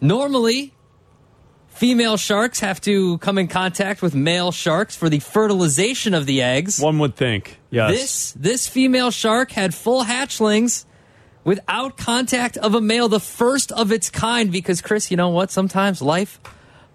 Normally, 0.04 0.74
female 1.70 2.18
sharks 2.18 2.60
have 2.60 2.82
to 2.82 3.18
come 3.20 3.38
in 3.38 3.48
contact 3.48 4.02
with 4.02 4.14
male 4.14 4.52
sharks 4.52 4.98
for 4.98 5.08
the 5.08 5.20
fertilization 5.20 6.14
of 6.14 6.26
the 6.26 6.42
eggs. 6.42 6.78
One 6.78 7.00
would 7.00 7.16
think. 7.16 7.58
Yes. 7.70 7.92
This 7.92 8.32
this 8.34 8.68
female 8.68 9.12
shark 9.12 9.52
had 9.52 9.74
full 9.74 10.04
hatchlings 10.04 10.84
without 11.46 11.96
contact 11.96 12.58
of 12.58 12.76
a 12.76 12.82
male, 12.82 13.08
the 13.08 13.22
first 13.22 13.72
of 13.72 13.94
its 13.94 14.10
kind. 14.10 14.52
Because 14.52 14.82
Chris, 14.82 15.10
you 15.10 15.16
know 15.16 15.30
what? 15.30 15.52
Sometimes 15.52 16.02
life 16.02 16.42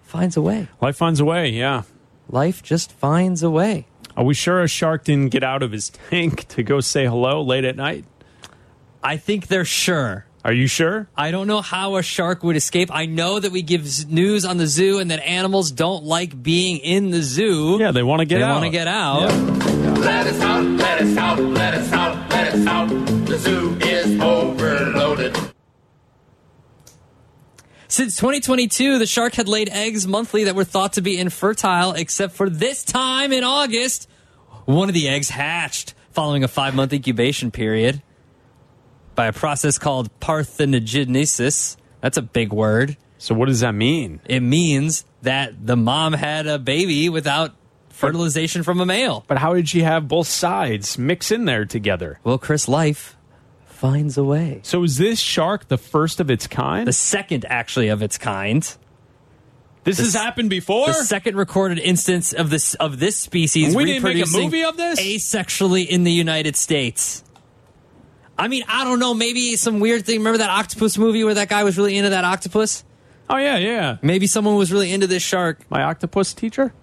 finds 0.03 0.37
a 0.37 0.41
way. 0.43 0.67
Life 0.79 0.97
finds 0.97 1.19
a 1.19 1.25
way, 1.25 1.49
yeah. 1.49 1.81
Life 2.29 2.61
just 2.61 2.91
finds 2.91 3.41
a 3.41 3.49
way. 3.49 3.87
Are 4.15 4.23
we 4.23 4.35
sure 4.35 4.61
a 4.61 4.67
shark 4.67 5.05
didn't 5.05 5.29
get 5.29 5.43
out 5.43 5.63
of 5.63 5.71
his 5.71 5.89
tank 5.89 6.47
to 6.49 6.61
go 6.61 6.79
say 6.79 7.07
hello 7.07 7.41
late 7.41 7.65
at 7.65 7.75
night? 7.75 8.05
I 9.01 9.17
think 9.17 9.47
they're 9.47 9.65
sure. 9.65 10.25
Are 10.43 10.53
you 10.53 10.67
sure? 10.67 11.09
I 11.17 11.31
don't 11.31 11.47
know 11.47 11.61
how 11.61 11.97
a 11.97 12.03
shark 12.03 12.43
would 12.43 12.55
escape. 12.55 12.89
I 12.93 13.05
know 13.05 13.39
that 13.39 13.51
we 13.51 13.61
give 13.61 14.09
news 14.09 14.45
on 14.45 14.57
the 14.57 14.67
zoo 14.67 14.99
and 14.99 15.11
that 15.11 15.19
animals 15.19 15.71
don't 15.71 16.05
like 16.05 16.41
being 16.41 16.77
in 16.77 17.11
the 17.11 17.21
zoo. 17.21 17.77
Yeah, 17.79 17.91
they 17.91 18.03
want 18.03 18.21
to 18.21 18.25
get 18.25 18.37
they 18.37 18.43
out. 18.43 18.47
They 18.47 18.53
want 18.53 18.65
to 18.65 18.69
get 18.69 18.87
out. 18.87 19.99
Let 19.99 20.27
us 20.27 20.41
out, 20.41 20.63
let 20.63 21.01
us 21.01 21.17
out, 21.17 21.39
let 21.39 21.73
us 21.73 21.91
out, 21.91 22.29
let 22.29 22.53
us 22.53 22.67
out. 22.67 22.87
The 23.25 23.37
zoo 23.37 23.77
is 23.81 24.21
overloaded. 24.21 25.37
Since 27.89 28.15
2022, 28.15 28.97
the 28.97 29.05
shark 29.05 29.33
had 29.33 29.49
laid 29.49 29.67
eggs 29.69 30.07
monthly 30.07 30.45
that 30.45 30.55
were 30.55 30.63
thought 30.63 30.93
to 30.93 31.01
be 31.01 31.17
infertile, 31.17 31.91
except 31.93 32.33
for 32.35 32.49
this 32.49 32.85
time 32.85 33.33
in 33.33 33.43
August, 33.43 34.07
one 34.65 34.87
of 34.87 34.93
the 34.93 35.09
eggs 35.09 35.29
hatched 35.29 35.95
following 36.11 36.45
a 36.45 36.47
five 36.47 36.75
month 36.75 36.93
incubation 36.93 37.51
period 37.51 38.01
by 39.19 39.25
a 39.25 39.33
process 39.33 39.77
called 39.77 40.09
parthenogenesis. 40.21 41.75
That's 41.99 42.15
a 42.15 42.21
big 42.21 42.53
word. 42.53 42.95
So, 43.17 43.35
what 43.35 43.47
does 43.49 43.59
that 43.59 43.73
mean? 43.73 44.21
It 44.25 44.39
means 44.39 45.03
that 45.23 45.67
the 45.67 45.75
mom 45.75 46.13
had 46.13 46.47
a 46.47 46.57
baby 46.57 47.09
without 47.09 47.53
fertilization 47.89 48.63
from 48.63 48.79
a 48.79 48.85
male. 48.85 49.25
But 49.27 49.37
how 49.39 49.53
did 49.55 49.67
she 49.67 49.81
have 49.81 50.07
both 50.07 50.27
sides 50.27 50.97
mix 50.97 51.31
in 51.31 51.43
there 51.43 51.65
together? 51.65 52.19
Well, 52.23 52.37
Chris, 52.37 52.69
life 52.69 53.17
finds 53.65 54.17
a 54.17 54.23
way. 54.23 54.61
So, 54.63 54.83
is 54.83 54.97
this 54.97 55.19
shark 55.19 55.67
the 55.67 55.77
first 55.77 56.21
of 56.21 56.31
its 56.31 56.47
kind? 56.47 56.87
The 56.87 56.93
second, 56.93 57.45
actually, 57.49 57.89
of 57.89 58.01
its 58.01 58.17
kind. 58.17 58.61
This 59.83 59.97
The 59.97 60.03
has 60.03 60.15
s- 60.15 60.21
happened 60.21 60.49
before? 60.49 60.87
The 60.87 60.93
second 60.93 61.35
recorded 61.35 61.77
instance 61.79 62.31
of 62.31 62.49
this 62.49 62.73
of 62.75 62.99
this 62.99 63.17
species 63.17 63.75
We 63.75 63.83
didn't 63.83 64.03
make 64.03 64.15
a 64.15 64.19
reproducing 64.19 64.43
movie 64.45 64.63
of 64.63 64.77
this? 64.77 64.97
asexually 65.01 65.85
in 65.85 66.05
the 66.05 66.11
United 66.13 66.55
States. 66.55 67.25
I 68.39 68.47
mean, 68.47 68.63
I 68.67 68.83
don't 68.85 68.99
know. 68.99 69.13
Maybe 69.13 69.55
some 69.57 69.79
weird 69.79 70.05
thing. 70.05 70.19
Remember 70.19 70.37
that 70.39 70.49
octopus 70.49 70.97
movie 70.97 71.23
where 71.23 71.33
that 71.35 71.49
guy 71.49 71.63
was 71.63 71.77
really 71.77 71.97
into 71.97 72.11
that 72.11 72.23
octopus? 72.23 72.83
Oh, 73.29 73.37
yeah, 73.37 73.57
yeah. 73.57 73.97
Maybe 74.01 74.25
someone 74.27 74.55
was 74.55 74.71
really 74.71 74.91
into 74.91 75.05
this 75.07 75.21
shark. 75.21 75.59
My 75.69 75.83
octopus 75.83 76.33
teacher? 76.33 76.73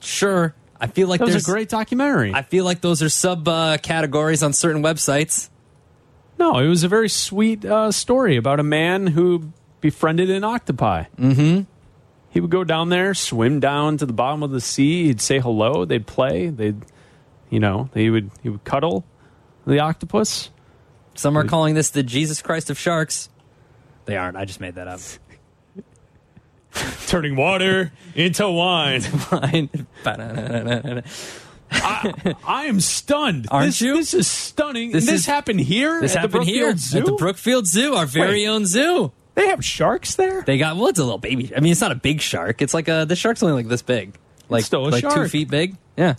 Sure. 0.00 0.54
I 0.80 0.86
feel 0.86 1.08
like 1.08 1.18
That 1.18 1.26
was 1.26 1.34
there's 1.34 1.48
a 1.48 1.50
great 1.50 1.68
documentary. 1.68 2.32
I 2.34 2.42
feel 2.42 2.64
like 2.64 2.80
those 2.80 3.02
are 3.02 3.08
sub 3.10 3.46
uh, 3.46 3.76
categories 3.78 4.42
on 4.42 4.52
certain 4.54 4.82
websites. 4.82 5.50
no, 6.38 6.58
it 6.58 6.68
was 6.68 6.84
a 6.84 6.88
very 6.88 7.08
sweet 7.10 7.64
uh, 7.64 7.92
story 7.92 8.36
about 8.38 8.60
a 8.60 8.62
man 8.64 9.06
who 9.08 9.52
befriended 9.82 10.30
an 10.30 10.42
octopi. 10.42 11.04
Mm-hmm. 11.18 11.62
He 12.30 12.40
would 12.40 12.50
go 12.50 12.64
down 12.64 12.88
there, 12.88 13.12
swim 13.12 13.60
down 13.60 13.98
to 13.98 14.06
the 14.06 14.12
bottom 14.14 14.42
of 14.42 14.52
the 14.52 14.60
sea. 14.60 15.04
He'd 15.08 15.20
say 15.20 15.38
hello. 15.38 15.84
They'd 15.84 16.06
play. 16.06 16.48
They'd, 16.48 16.82
you 17.50 17.60
know, 17.60 17.90
he 17.92 18.08
would 18.08 18.30
he 18.42 18.48
would 18.48 18.64
cuddle 18.64 19.04
the 19.66 19.80
octopus. 19.80 20.50
Some 21.14 21.36
are 21.36 21.44
calling 21.44 21.74
this 21.74 21.90
the 21.90 22.02
Jesus 22.02 22.40
Christ 22.42 22.70
of 22.70 22.78
sharks. 22.78 23.28
They 24.06 24.16
aren't. 24.16 24.36
I 24.36 24.44
just 24.44 24.60
made 24.60 24.76
that 24.76 24.88
up. 24.88 25.00
Turning 27.06 27.36
water 27.36 27.92
into 28.14 28.48
wine. 28.48 29.02
Wine. 29.32 29.68
I, 31.72 32.34
I 32.44 32.64
am 32.66 32.80
stunned. 32.80 33.48
Aren't 33.50 33.66
this, 33.68 33.80
you? 33.80 33.96
This 33.96 34.14
is 34.14 34.26
stunning. 34.28 34.92
This 34.92 35.06
This, 35.06 35.20
is- 35.20 35.26
happened 35.26 35.60
here 35.60 36.00
This 36.00 36.12
at 36.16 36.22
the 36.22 36.28
happened 36.38 36.44
here 36.44 36.66
Brookfield 36.66 36.78
Zoo? 36.80 36.98
at 36.98 37.04
the 37.06 37.12
Brookfield 37.12 37.66
Zoo, 37.66 37.94
our 37.94 38.06
very 38.06 38.42
Wait. 38.42 38.48
own 38.48 38.66
zoo. 38.66 39.12
They 39.34 39.46
have 39.48 39.64
sharks 39.64 40.16
there. 40.16 40.42
They 40.42 40.58
got 40.58 40.76
well, 40.76 40.88
it's 40.88 40.98
a 40.98 41.04
little 41.04 41.18
baby. 41.18 41.52
I 41.56 41.60
mean, 41.60 41.72
it's 41.72 41.80
not 41.80 41.92
a 41.92 41.96
big 41.96 42.20
shark. 42.20 42.60
It's 42.62 42.74
like 42.74 42.88
a 42.88 43.04
the 43.08 43.14
shark's 43.16 43.42
only 43.42 43.54
like 43.54 43.68
this 43.68 43.82
big, 43.82 44.16
like 44.48 44.64
still 44.64 44.86
a 44.86 44.90
like 44.90 45.02
two 45.04 45.10
shark. 45.10 45.30
feet 45.30 45.48
big. 45.48 45.76
Yeah, 45.96 46.14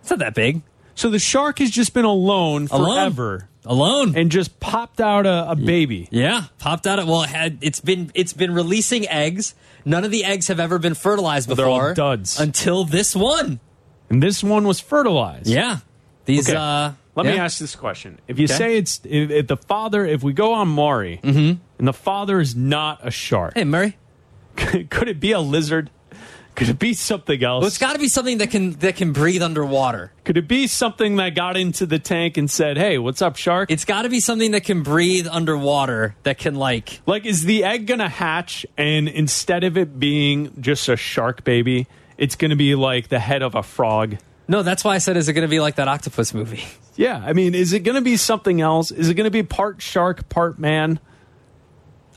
it's 0.00 0.10
not 0.10 0.18
that 0.18 0.34
big. 0.34 0.62
So 0.94 1.10
the 1.10 1.18
shark 1.18 1.58
has 1.58 1.70
just 1.70 1.92
been 1.94 2.04
alone 2.04 2.68
forever, 2.68 3.48
Alone. 3.64 4.16
and 4.16 4.30
just 4.30 4.60
popped 4.60 5.00
out 5.00 5.26
a, 5.26 5.50
a 5.50 5.56
baby. 5.56 6.08
Yeah, 6.10 6.44
popped 6.58 6.86
out. 6.86 6.98
It 6.98 7.06
well, 7.06 7.22
it 7.22 7.30
had 7.30 7.58
it's 7.62 7.80
been 7.80 8.10
it's 8.14 8.32
been 8.32 8.54
releasing 8.54 9.08
eggs. 9.08 9.54
None 9.84 10.04
of 10.04 10.10
the 10.10 10.24
eggs 10.24 10.48
have 10.48 10.60
ever 10.60 10.78
been 10.78 10.94
fertilized 10.94 11.48
before. 11.48 11.64
They're 11.64 11.72
all 11.88 11.94
duds. 11.94 12.38
until 12.40 12.84
this 12.84 13.14
one. 13.16 13.60
And 14.08 14.22
this 14.22 14.42
one 14.44 14.66
was 14.66 14.80
fertilized. 14.80 15.46
Yeah, 15.48 15.78
these. 16.26 16.48
Okay. 16.48 16.56
uh 16.56 16.92
Let 17.16 17.26
me 17.26 17.32
ask 17.38 17.58
this 17.58 17.74
question: 17.74 18.20
If 18.28 18.38
you 18.38 18.44
Okay. 18.44 18.54
say 18.54 18.76
it's 18.76 19.00
if, 19.04 19.30
if 19.30 19.46
the 19.48 19.56
father, 19.56 20.04
if 20.06 20.22
we 20.22 20.32
go 20.32 20.52
on 20.54 20.68
Maury, 20.68 21.20
Mm-hmm. 21.22 21.60
and 21.78 21.88
the 21.88 21.92
father 21.92 22.38
is 22.40 22.54
not 22.54 23.00
a 23.06 23.10
shark, 23.10 23.54
Hey, 23.54 23.64
Maury. 23.64 23.96
could 24.56 25.08
it 25.08 25.18
be 25.20 25.32
a 25.32 25.40
lizard? 25.40 25.90
Could 26.54 26.68
it 26.68 26.78
be 26.78 26.94
something 26.94 27.42
else? 27.42 27.62
Well, 27.62 27.66
it's 27.66 27.78
got 27.78 27.94
to 27.94 27.98
be 27.98 28.08
something 28.08 28.38
that 28.38 28.50
can 28.50 28.72
that 28.74 28.96
can 28.96 29.12
breathe 29.12 29.42
underwater. 29.42 30.12
Could 30.24 30.36
it 30.36 30.46
be 30.46 30.66
something 30.66 31.16
that 31.16 31.34
got 31.34 31.56
into 31.56 31.84
the 31.84 31.98
tank 31.98 32.36
and 32.36 32.50
said, 32.50 32.76
"Hey, 32.76 32.96
what's 32.98 33.20
up, 33.22 33.36
shark?" 33.36 33.70
It's 33.70 33.84
got 33.84 34.02
to 34.02 34.08
be 34.08 34.20
something 34.20 34.52
that 34.52 34.62
can 34.64 34.82
breathe 34.82 35.26
underwater. 35.30 36.14
That 36.22 36.38
can 36.38 36.54
like 36.54 37.00
Like, 37.06 37.26
is 37.26 37.42
the 37.42 37.64
egg 37.64 37.86
gonna 37.86 38.08
hatch, 38.08 38.64
and 38.76 39.08
instead 39.08 39.64
of 39.64 39.76
it 39.76 39.98
being 39.98 40.52
just 40.60 40.88
a 40.88 40.96
shark 40.96 41.42
baby, 41.44 41.86
it's 42.18 42.36
gonna 42.36 42.56
be 42.56 42.74
like 42.74 43.08
the 43.08 43.18
head 43.18 43.42
of 43.42 43.54
a 43.54 43.62
frog? 43.62 44.18
no. 44.46 44.62
That's 44.62 44.84
why 44.84 44.94
I 44.94 44.98
said, 44.98 45.16
is 45.16 45.28
it 45.28 45.32
going 45.32 45.46
to 45.46 45.50
be 45.50 45.58
like 45.60 45.76
that 45.76 45.88
octopus 45.88 46.34
movie? 46.34 46.64
Yeah, 46.96 47.20
I 47.26 47.32
mean, 47.32 47.54
is 47.56 47.72
it 47.72 47.80
gonna 47.80 48.02
be 48.02 48.16
something 48.16 48.60
else? 48.60 48.92
Is 48.92 49.08
it 49.08 49.14
gonna 49.14 49.28
be 49.30 49.42
part 49.42 49.82
shark, 49.82 50.28
part 50.28 50.60
man? 50.60 51.00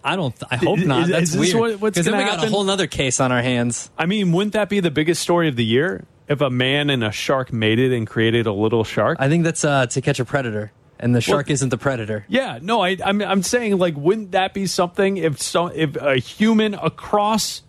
I 0.08 0.16
don't. 0.16 0.34
I 0.50 0.56
hope 0.58 0.80
not. 0.80 1.04
is- 1.04 1.10
That's 1.10 1.24
is 1.24 1.32
this 1.38 1.54
weird. 1.54 1.82
what- 1.82 1.94
Because 1.94 2.06
then 2.06 2.18
we 2.18 2.24
got 2.24 2.44
a 2.44 2.50
whole 2.50 2.70
other 2.70 2.88
case 2.88 3.20
on 3.20 3.32
our 3.32 3.42
hands. 3.42 3.90
I 3.98 4.06
mean, 4.06 4.32
wouldn't 4.32 4.54
that 4.54 4.70
be 4.70 4.80
the 4.80 4.92
biggest 4.92 5.22
story 5.22 5.48
of 5.50 5.56
the 5.56 5.66
year 5.66 6.06
if 6.28 6.42
a 6.42 6.50
man 6.50 6.90
and 6.90 7.04
a 7.04 7.12
shark 7.12 7.52
mated 7.54 7.92
and 7.94 8.08
created 8.08 8.46
a 8.48 8.54
little 8.54 8.84
shark? 8.84 9.18
I 9.20 9.28
think 9.30 9.44
that's 9.44 9.64
uh, 9.66 9.86
to 9.88 10.02
catch 10.02 10.20
a 10.20 10.26
predator, 10.26 10.72
and 11.00 11.14
the 11.14 11.22
shark 11.22 11.50
isn't 11.50 11.70
the 11.70 11.78
predator. 11.78 12.26
Yeah, 12.30 12.60
no, 12.62 12.82
I, 12.84 12.98
I'm 13.04 13.22
I'm 13.22 13.44
saying 13.44 13.78
like, 13.78 13.96
wouldn't 13.98 14.32
that 14.32 14.54
be 14.54 14.66
something 14.68 15.18
if 15.18 15.42
so 15.42 15.68
if 15.68 15.96
a 15.98 16.16
human 16.18 16.74
a 16.74 16.90
cross 16.90 17.62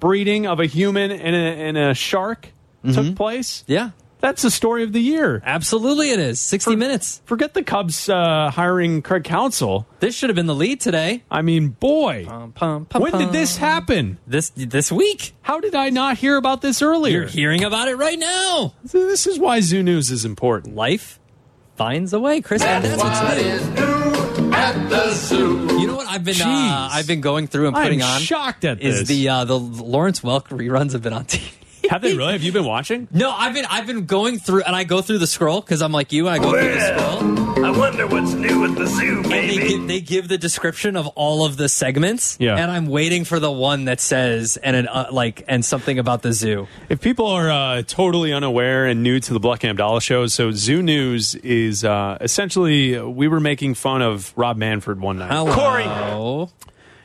breeding 0.00 0.46
of 0.46 0.60
a 0.60 0.66
human 0.66 1.10
and 1.10 1.34
a, 1.34 1.38
and 1.38 1.78
a 1.78 1.94
shark 1.94 2.48
took 2.92 3.14
place? 3.16 3.64
Yeah, 3.66 3.90
That's 4.20 4.42
the 4.42 4.50
story 4.50 4.82
of 4.82 4.92
the 4.92 5.00
year. 5.00 5.40
absolutely, 5.44 6.10
it 6.10 6.18
is. 6.18 6.40
Sixty 6.40 6.74
minutes. 6.76 7.22
Forget 7.24 7.54
the 7.54 7.62
Cubs 7.62 8.08
uh, 8.08 8.50
hiring 8.50 9.00
Craig 9.02 9.24
Counsell. 9.24 9.86
This 10.00 10.14
should 10.16 10.28
have 10.28 10.34
been 10.36 10.46
the 10.46 10.54
lead 10.54 10.80
today. 10.80 11.22
I 11.30 11.42
mean, 11.42 11.68
boy, 11.68 12.24
Pum, 12.26 12.52
pum, 12.52 12.84
pum, 12.86 13.02
when 13.02 13.12
did 13.12 13.32
this 13.32 13.56
happen? 13.58 14.18
This 14.26 14.50
this 14.50 14.90
week. 14.90 15.34
How 15.42 15.60
did 15.60 15.74
I 15.74 15.90
not 15.90 16.18
hear 16.18 16.36
about 16.36 16.62
this 16.62 16.82
earlier? 16.82 17.20
You're 17.20 17.28
hearing 17.28 17.64
about 17.64 17.88
it 17.88 17.96
right 17.96 18.18
now. 18.18 18.74
This 18.84 19.26
is 19.26 19.38
why 19.38 19.60
Zoo 19.60 19.82
News 19.82 20.10
is 20.10 20.24
important. 20.24 20.74
Life 20.74 21.20
finds 21.76 22.12
a 22.12 22.18
way, 22.18 22.40
Chris, 22.40 22.62
and 22.62 22.84
that's 22.84 23.00
what's 23.02 23.20
What 23.20 23.36
new. 23.38 24.52
at 24.52 24.88
the 24.88 25.10
zoo. 25.12 25.78
You 25.78 25.86
know 25.86 25.96
what 25.96 26.08
I've 26.08 26.24
been 26.24 26.42
uh, 26.42 26.88
I've 26.92 27.06
been 27.06 27.20
going 27.20 27.46
through 27.46 27.68
and 27.68 27.76
I'm 27.76 27.82
putting 27.84 28.02
on 28.02 28.20
shocked 28.20 28.64
at 28.64 28.78
this 28.80 28.94
is 28.94 28.98
this. 29.00 29.08
the 29.16 29.28
uh, 29.28 29.44
the 29.44 29.58
Lawrence 29.58 30.20
Welk 30.22 30.48
reruns 30.48 30.92
have 30.92 31.02
been 31.02 31.12
on 31.12 31.24
TV. 31.24 31.52
Have 31.90 32.02
they 32.02 32.14
really? 32.16 32.32
Have 32.32 32.42
you 32.42 32.52
been 32.52 32.64
watching? 32.64 33.08
No, 33.18 33.30
I've 33.30 33.54
been 33.54 33.64
I've 33.68 33.86
been 33.86 34.06
going 34.06 34.38
through 34.38 34.62
and 34.62 34.76
I 34.76 34.84
go 34.84 35.00
through 35.02 35.18
the 35.18 35.26
scroll 35.26 35.60
because 35.60 35.82
I'm 35.82 35.92
like 35.92 36.12
you. 36.12 36.28
I 36.28 36.38
go 36.38 36.50
through 36.52 36.74
the 36.74 36.80
scroll. 36.80 37.64
I 37.64 37.70
wonder 37.76 38.06
what's 38.06 38.32
new 38.34 38.64
at 38.64 38.76
the 38.76 38.86
zoo, 38.86 39.18
And 39.24 39.30
they 39.32 39.56
give, 39.56 39.88
they 39.88 40.00
give 40.00 40.28
the 40.28 40.38
description 40.38 40.94
of 40.96 41.08
all 41.08 41.44
of 41.44 41.56
the 41.56 41.68
segments. 41.68 42.36
Yeah. 42.38 42.56
And 42.56 42.70
I'm 42.70 42.86
waiting 42.86 43.24
for 43.24 43.40
the 43.40 43.50
one 43.50 43.86
that 43.86 44.00
says 44.00 44.56
and 44.58 44.76
an, 44.76 44.86
uh, 44.88 45.08
like 45.10 45.42
and 45.48 45.64
something 45.64 45.98
about 45.98 46.22
the 46.22 46.32
zoo. 46.32 46.68
If 46.88 47.00
people 47.00 47.26
are 47.26 47.50
uh, 47.50 47.82
totally 47.82 48.32
unaware 48.32 48.86
and 48.86 49.02
new 49.02 49.18
to 49.18 49.32
the 49.32 49.40
Black 49.40 49.64
and 49.64 49.70
Abdallah 49.70 50.00
show, 50.00 50.26
so 50.28 50.52
Zoo 50.52 50.82
News 50.82 51.34
is 51.36 51.84
uh, 51.84 52.18
essentially 52.20 53.00
we 53.00 53.26
were 53.26 53.40
making 53.40 53.74
fun 53.74 54.02
of 54.02 54.32
Rob 54.36 54.56
Manfred 54.56 55.00
one 55.00 55.18
night. 55.18 55.32
Hello. 55.32 56.50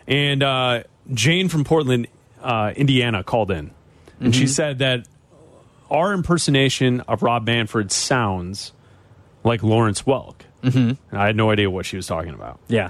And 0.07 0.43
uh, 0.43 0.84
Jane 1.13 1.49
from 1.49 1.63
Portland, 1.63 2.07
uh, 2.41 2.74
Indiana, 2.76 3.24
called 3.24 3.49
in, 3.51 3.71
and 4.20 4.34
she 4.36 4.43
Mhm. 4.45 4.49
said 4.49 4.80
that 4.80 5.07
our 5.91 6.14
impersonation 6.14 7.01
of 7.01 7.22
Rob 7.24 7.45
Manfred 7.45 7.91
sounds 7.91 8.72
like 9.43 9.61
Lawrence 9.64 10.03
Welk. 10.03 10.36
Mm-hmm. 10.64 10.80
And 11.11 11.22
I 11.22 11.26
had 11.28 11.36
no 11.36 11.51
idea 11.51 11.70
what 11.70 11.86
she 11.86 11.97
was 11.97 12.07
talking 12.07 12.34
about. 12.34 12.59
Yeah. 12.68 12.89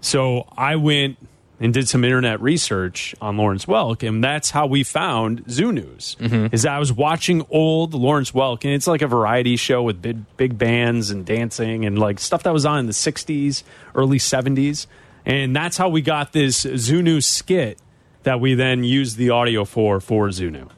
So 0.00 0.46
I 0.56 0.76
went 0.76 1.18
and 1.60 1.72
did 1.72 1.88
some 1.88 2.02
internet 2.04 2.40
research 2.40 3.14
on 3.20 3.36
Lawrence 3.36 3.66
Welk, 3.66 4.06
and 4.06 4.24
that's 4.24 4.50
how 4.50 4.66
we 4.66 4.82
found 4.82 5.44
Zoo 5.48 5.70
News. 5.70 6.16
Is 6.18 6.66
I 6.66 6.78
was 6.80 6.92
watching 6.92 7.46
old 7.50 7.94
Lawrence 7.94 8.32
Welk, 8.32 8.64
and 8.64 8.72
it's 8.72 8.88
like 8.88 9.02
a 9.02 9.06
variety 9.06 9.54
show 9.56 9.82
with 9.82 10.02
big, 10.02 10.24
big 10.36 10.58
bands 10.58 11.10
and 11.10 11.24
dancing 11.24 11.84
and 11.84 11.98
like 11.98 12.18
stuff 12.18 12.42
that 12.42 12.52
was 12.52 12.66
on 12.66 12.80
in 12.80 12.86
the 12.86 12.92
'60s, 12.92 13.62
early 13.94 14.18
'70s, 14.18 14.86
and 15.24 15.54
that's 15.54 15.76
how 15.76 15.88
we 15.88 16.00
got 16.00 16.32
this 16.32 16.66
Zoo 16.76 17.00
News 17.00 17.26
skit 17.26 17.78
that 18.24 18.40
we 18.40 18.54
then 18.54 18.84
use 18.84 19.16
the 19.16 19.30
audio 19.30 19.64
for 19.64 20.00
for 20.00 20.30
Zoo 20.30 20.50
News. 20.50 20.68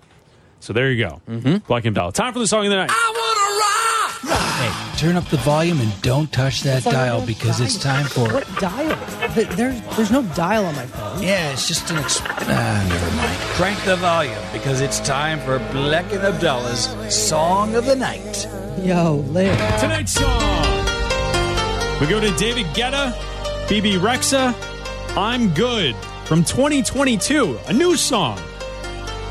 So 0.60 0.72
there 0.72 0.90
you 0.90 1.04
go, 1.04 1.20
mm-hmm. 1.28 1.56
Black 1.66 1.84
and 1.84 1.94
Bell. 1.94 2.10
Time 2.10 2.32
for 2.32 2.38
the 2.38 2.46
song 2.46 2.64
of 2.64 2.70
the 2.70 2.76
night. 2.76 2.90
I 2.90 3.12
want 3.14 3.38
to 3.38 4.30
rock! 4.30 4.94
Hey, 4.94 4.98
turn 4.98 5.16
up 5.16 5.26
the 5.26 5.36
volume 5.36 5.78
and 5.80 6.00
don't 6.00 6.32
touch 6.32 6.62
that 6.62 6.84
dial 6.84 7.24
because 7.26 7.60
it's 7.60 7.76
time 7.76 8.06
for. 8.06 8.32
What 8.32 8.48
dial? 8.58 8.96
Th- 9.34 9.48
There's 9.48 9.80
there's 9.96 10.10
no 10.10 10.22
dial 10.34 10.64
on 10.64 10.74
my 10.74 10.86
phone. 10.86 11.22
Yeah, 11.22 11.52
it's 11.52 11.68
just 11.68 11.90
an. 11.90 11.96
Exp- 11.98 12.24
ah, 12.24 12.86
never 12.88 13.16
mind. 13.16 13.38
Crank 13.56 13.78
the 13.84 13.96
volume 13.96 14.38
because 14.52 14.80
it's 14.80 15.00
time 15.00 15.38
for 15.40 15.58
Black 15.72 16.10
and 16.12 16.22
Abdallah's 16.22 16.88
Song 17.14 17.74
of 17.74 17.84
the 17.84 17.96
Night. 17.96 18.48
Yo, 18.82 19.16
Larry. 19.28 19.56
Tonight's 19.78 20.12
song. 20.12 20.84
We 22.00 22.06
go 22.06 22.20
to 22.20 22.34
David 22.36 22.66
Guetta, 22.74 23.14
Bebe 23.68 23.94
Rexha, 23.94 24.54
I'm 25.16 25.52
Good 25.54 25.94
from 26.24 26.44
2022, 26.44 27.58
a 27.66 27.72
new 27.72 27.96
song. 27.96 28.40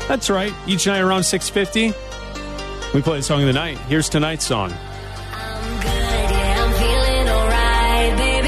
That's 0.08 0.30
right. 0.30 0.52
Each 0.66 0.86
night 0.86 1.00
around 1.00 1.24
650, 1.24 1.92
we 2.94 3.02
play 3.02 3.16
the 3.16 3.22
song 3.22 3.40
of 3.40 3.46
the 3.46 3.52
night. 3.52 3.78
Here's 3.88 4.08
tonight's 4.08 4.46
song. 4.46 4.72
I'm 4.72 6.72
feeling 6.74 7.28
alright, 7.28 8.18
baby. 8.18 8.44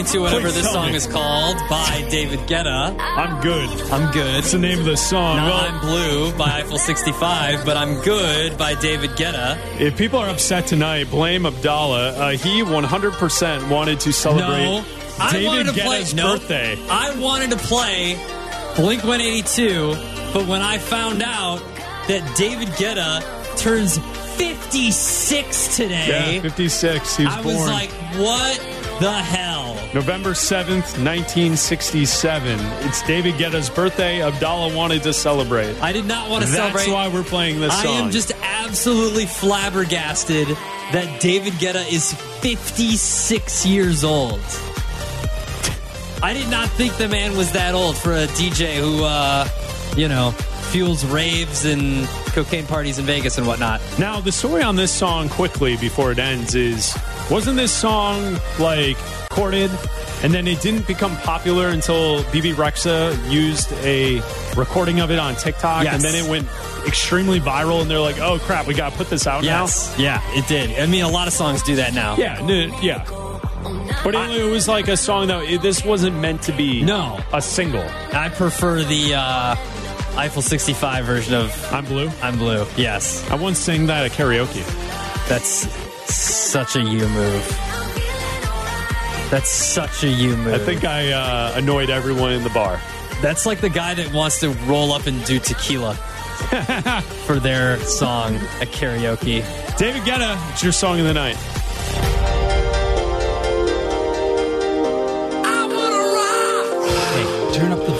Listening 0.00 0.20
to 0.20 0.22
whatever 0.24 0.48
Please 0.48 0.54
this 0.54 0.64
tell 0.64 0.72
song 0.74 0.90
me. 0.90 0.96
is 0.96 1.06
called 1.06 1.56
by 1.68 2.06
David 2.10 2.40
Guetta? 2.40 2.96
I'm 2.98 3.40
Good. 3.42 3.68
I'm 3.92 4.12
Good. 4.12 4.34
That's 4.34 4.52
the 4.52 4.58
name 4.58 4.78
of 4.80 4.84
the 4.84 4.96
song. 4.96 5.36
Well- 5.36 5.52
I'm 5.52 5.80
Blue 5.80 6.32
by 6.32 6.60
Eiffel 6.60 6.78
65, 6.78 7.64
but 7.64 7.76
I'm 7.76 8.00
Good 8.02 8.56
by 8.58 8.74
David 8.74 9.10
Guetta. 9.10 9.58
If 9.80 9.96
people 9.96 10.18
are 10.18 10.28
upset 10.28 10.66
tonight, 10.66 11.10
blame 11.10 11.46
Abdallah. 11.46 12.12
Uh, 12.12 12.30
he 12.30 12.62
100% 12.62 13.68
wanted 13.68 14.00
to 14.00 14.12
celebrate 14.12 14.64
No, 14.64 14.84
David 15.30 15.66
to 15.66 15.72
play 15.72 16.00
Guetta's 16.00 16.14
no, 16.14 16.32
birthday. 16.34 16.78
I 16.88 17.18
wanted 17.18 17.50
to 17.50 17.56
play 17.58 18.14
Blink 18.76 19.04
182, 19.04 19.94
but 20.32 20.46
when 20.46 20.62
I 20.62 20.78
found 20.78 21.22
out 21.22 21.58
that 22.08 22.36
David 22.36 22.68
Guetta 22.68 23.22
turns 23.58 23.98
56 24.38 25.76
today, 25.76 26.36
Yeah, 26.36 26.40
56. 26.42 27.16
He 27.16 27.24
was 27.26 27.34
I 27.34 27.42
born 27.42 27.56
was 27.56 27.66
like, 27.68 27.90
what 28.16 28.58
the 29.00 29.12
hell? 29.12 29.69
November 29.92 30.30
7th, 30.30 30.96
1967. 31.02 32.58
It's 32.86 33.02
David 33.02 33.34
Guetta's 33.34 33.68
birthday. 33.68 34.22
Abdallah 34.22 34.74
wanted 34.76 35.02
to 35.02 35.12
celebrate. 35.12 35.76
I 35.82 35.90
did 35.90 36.04
not 36.04 36.30
want 36.30 36.44
to 36.44 36.50
That's 36.50 36.58
celebrate. 36.58 36.82
That's 36.82 36.92
why 36.92 37.08
we're 37.08 37.24
playing 37.24 37.58
this 37.58 37.72
I 37.72 37.82
song. 37.82 37.96
I 37.96 37.98
am 37.98 38.10
just 38.12 38.30
absolutely 38.40 39.26
flabbergasted 39.26 40.46
that 40.46 41.20
David 41.20 41.54
Guetta 41.54 41.90
is 41.92 42.14
56 42.40 43.66
years 43.66 44.04
old. 44.04 44.40
I 46.22 46.32
did 46.34 46.50
not 46.50 46.68
think 46.70 46.96
the 46.96 47.08
man 47.08 47.36
was 47.36 47.52
that 47.52 47.74
old 47.74 47.96
for 47.96 48.12
a 48.12 48.26
DJ 48.28 48.76
who, 48.78 49.04
uh, 49.04 49.48
you 49.96 50.06
know, 50.08 50.32
fuels 50.70 51.04
raves 51.06 51.64
and 51.64 52.06
cocaine 52.32 52.66
parties 52.66 52.98
in 52.98 53.04
Vegas 53.06 53.38
and 53.38 53.46
whatnot. 53.46 53.80
Now, 53.98 54.20
the 54.20 54.30
story 54.32 54.62
on 54.62 54.76
this 54.76 54.92
song, 54.92 55.28
quickly 55.28 55.76
before 55.76 56.12
it 56.12 56.18
ends, 56.18 56.54
is 56.54 56.96
wasn't 57.30 57.56
this 57.56 57.72
song 57.72 58.38
like 58.58 58.96
recorded 59.30 59.70
and 60.22 60.34
then 60.34 60.46
it 60.48 60.60
didn't 60.60 60.86
become 60.86 61.16
popular 61.18 61.68
until 61.68 62.22
Bebe 62.32 62.52
Rexha 62.52 63.16
used 63.30 63.72
a 63.84 64.20
recording 64.56 65.00
of 65.00 65.10
it 65.10 65.18
on 65.18 65.34
TikTok 65.36 65.84
Yes. 65.84 65.94
and 65.94 66.02
then 66.02 66.14
it 66.14 66.28
went 66.28 66.46
extremely 66.86 67.40
viral 67.40 67.80
and 67.80 67.90
they're 67.90 68.00
like, 68.00 68.18
oh 68.18 68.38
crap, 68.40 68.66
we 68.66 68.74
got 68.74 68.90
to 68.92 68.98
put 68.98 69.08
this 69.08 69.26
out 69.26 69.42
now. 69.44 69.62
Yes, 69.62 69.94
yeah, 69.98 70.20
it 70.36 70.46
did. 70.48 70.78
I 70.78 70.86
mean, 70.86 71.04
a 71.04 71.08
lot 71.08 71.26
of 71.28 71.32
songs 71.32 71.62
do 71.62 71.76
that 71.76 71.94
now. 71.94 72.16
now? 72.16 72.46
Yeah, 72.48 72.80
yeah. 72.82 73.04
But 74.02 74.14
it, 74.14 74.40
it 74.40 74.50
was 74.50 74.66
like 74.68 74.88
a 74.88 74.96
song 74.96 75.28
that 75.28 75.42
it, 75.44 75.60
this 75.62 75.84
wasn't 75.84 76.16
meant 76.18 76.42
to 76.42 76.52
be 76.52 76.82
No. 76.82 77.18
a 77.32 77.42
single. 77.42 77.84
I 78.12 78.30
prefer 78.30 78.82
the 78.82 79.14
uh, 79.14 79.54
Eiffel 80.16 80.42
65 80.42 81.04
version 81.04 81.34
of 81.34 81.72
I'm 81.72 81.84
Blue. 81.84 82.10
I'm 82.22 82.38
Blue. 82.38 82.66
Yes, 82.76 83.28
I 83.30 83.34
once 83.34 83.58
sang 83.58 83.86
that 83.86 84.04
at 84.06 84.12
karaoke. 84.12 84.64
that's 85.28 85.68
such 86.12 86.76
a 86.76 86.80
you 86.82 87.06
move. 87.08 87.56
That's 89.30 89.48
such 89.50 90.02
a 90.02 90.08
you 90.08 90.36
move. 90.36 90.54
I 90.54 90.58
think 90.58 90.84
I 90.84 91.12
uh, 91.12 91.52
annoyed 91.56 91.88
everyone 91.90 92.32
in 92.32 92.42
the 92.42 92.50
bar. 92.50 92.80
That's 93.22 93.46
like 93.46 93.60
the 93.60 93.68
guy 93.68 93.94
that 93.94 94.12
wants 94.12 94.40
to 94.40 94.50
roll 94.66 94.92
up 94.92 95.06
and 95.06 95.22
do 95.24 95.38
tequila 95.38 95.94
for 97.26 97.38
their 97.38 97.78
song 97.80 98.34
at 98.60 98.68
karaoke. 98.68 99.44
David 99.76 100.02
Guetta, 100.02 100.36
it's 100.52 100.62
your 100.64 100.72
song 100.72 100.98
of 100.98 101.06
the 101.06 101.14
night. 101.14 101.36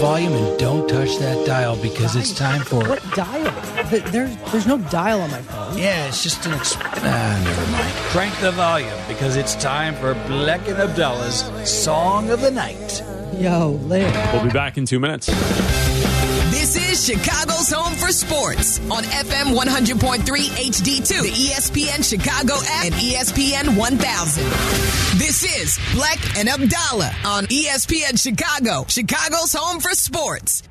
Volume 0.01 0.33
and 0.33 0.59
don't 0.59 0.89
touch 0.89 1.19
that 1.19 1.47
dial 1.47 1.77
because 1.77 2.17
it's 2.17 2.33
time 2.33 2.63
for. 2.63 2.83
What 2.89 3.03
dial? 3.15 3.53
There's 4.11 4.35
there's 4.51 4.67
no 4.67 4.79
dial 4.79 5.21
on 5.21 5.31
my 5.31 5.43
phone. 5.43 5.77
Yeah, 5.77 6.09
it's 6.09 6.23
just 6.23 6.47
an. 6.47 6.53
Exp- 6.53 6.81
ah, 6.83 7.43
never 7.45 7.71
mind. 7.71 7.93
Crank 8.11 8.35
the 8.41 8.53
volume 8.53 8.99
because 9.09 9.37
it's 9.37 9.55
time 9.57 9.95
for 9.95 10.15
Black 10.27 10.67
and 10.69 10.79
Abdallah's 10.79 11.45
Song 11.71 12.31
of 12.31 12.41
the 12.41 12.51
Night. 12.51 13.03
Yo, 13.35 13.79
Larry. 13.85 14.11
We'll 14.33 14.45
be 14.45 14.51
back 14.51 14.79
in 14.79 14.87
two 14.87 15.01
minutes. 15.01 15.29
This 16.51 16.75
is 16.75 17.07
Chicago's 17.07 17.71
home 17.71 17.95
for 17.95 18.09
sports 18.09 18.81
on 18.91 19.05
FM 19.05 19.55
100.3 19.55 20.19
HD2, 20.25 21.23
the 21.23 21.31
ESPN 21.31 22.03
Chicago 22.03 22.55
app, 22.67 22.87
and 22.87 22.95
ESPN 22.95 23.77
1000. 23.77 24.45
This 25.17 25.45
is 25.45 25.79
Black 25.95 26.19
and 26.37 26.49
Abdallah 26.49 27.13
on 27.25 27.45
ESPN 27.47 28.21
Chicago, 28.21 28.85
Chicago's 28.89 29.53
home 29.53 29.79
for 29.79 29.91
sports. 29.91 30.65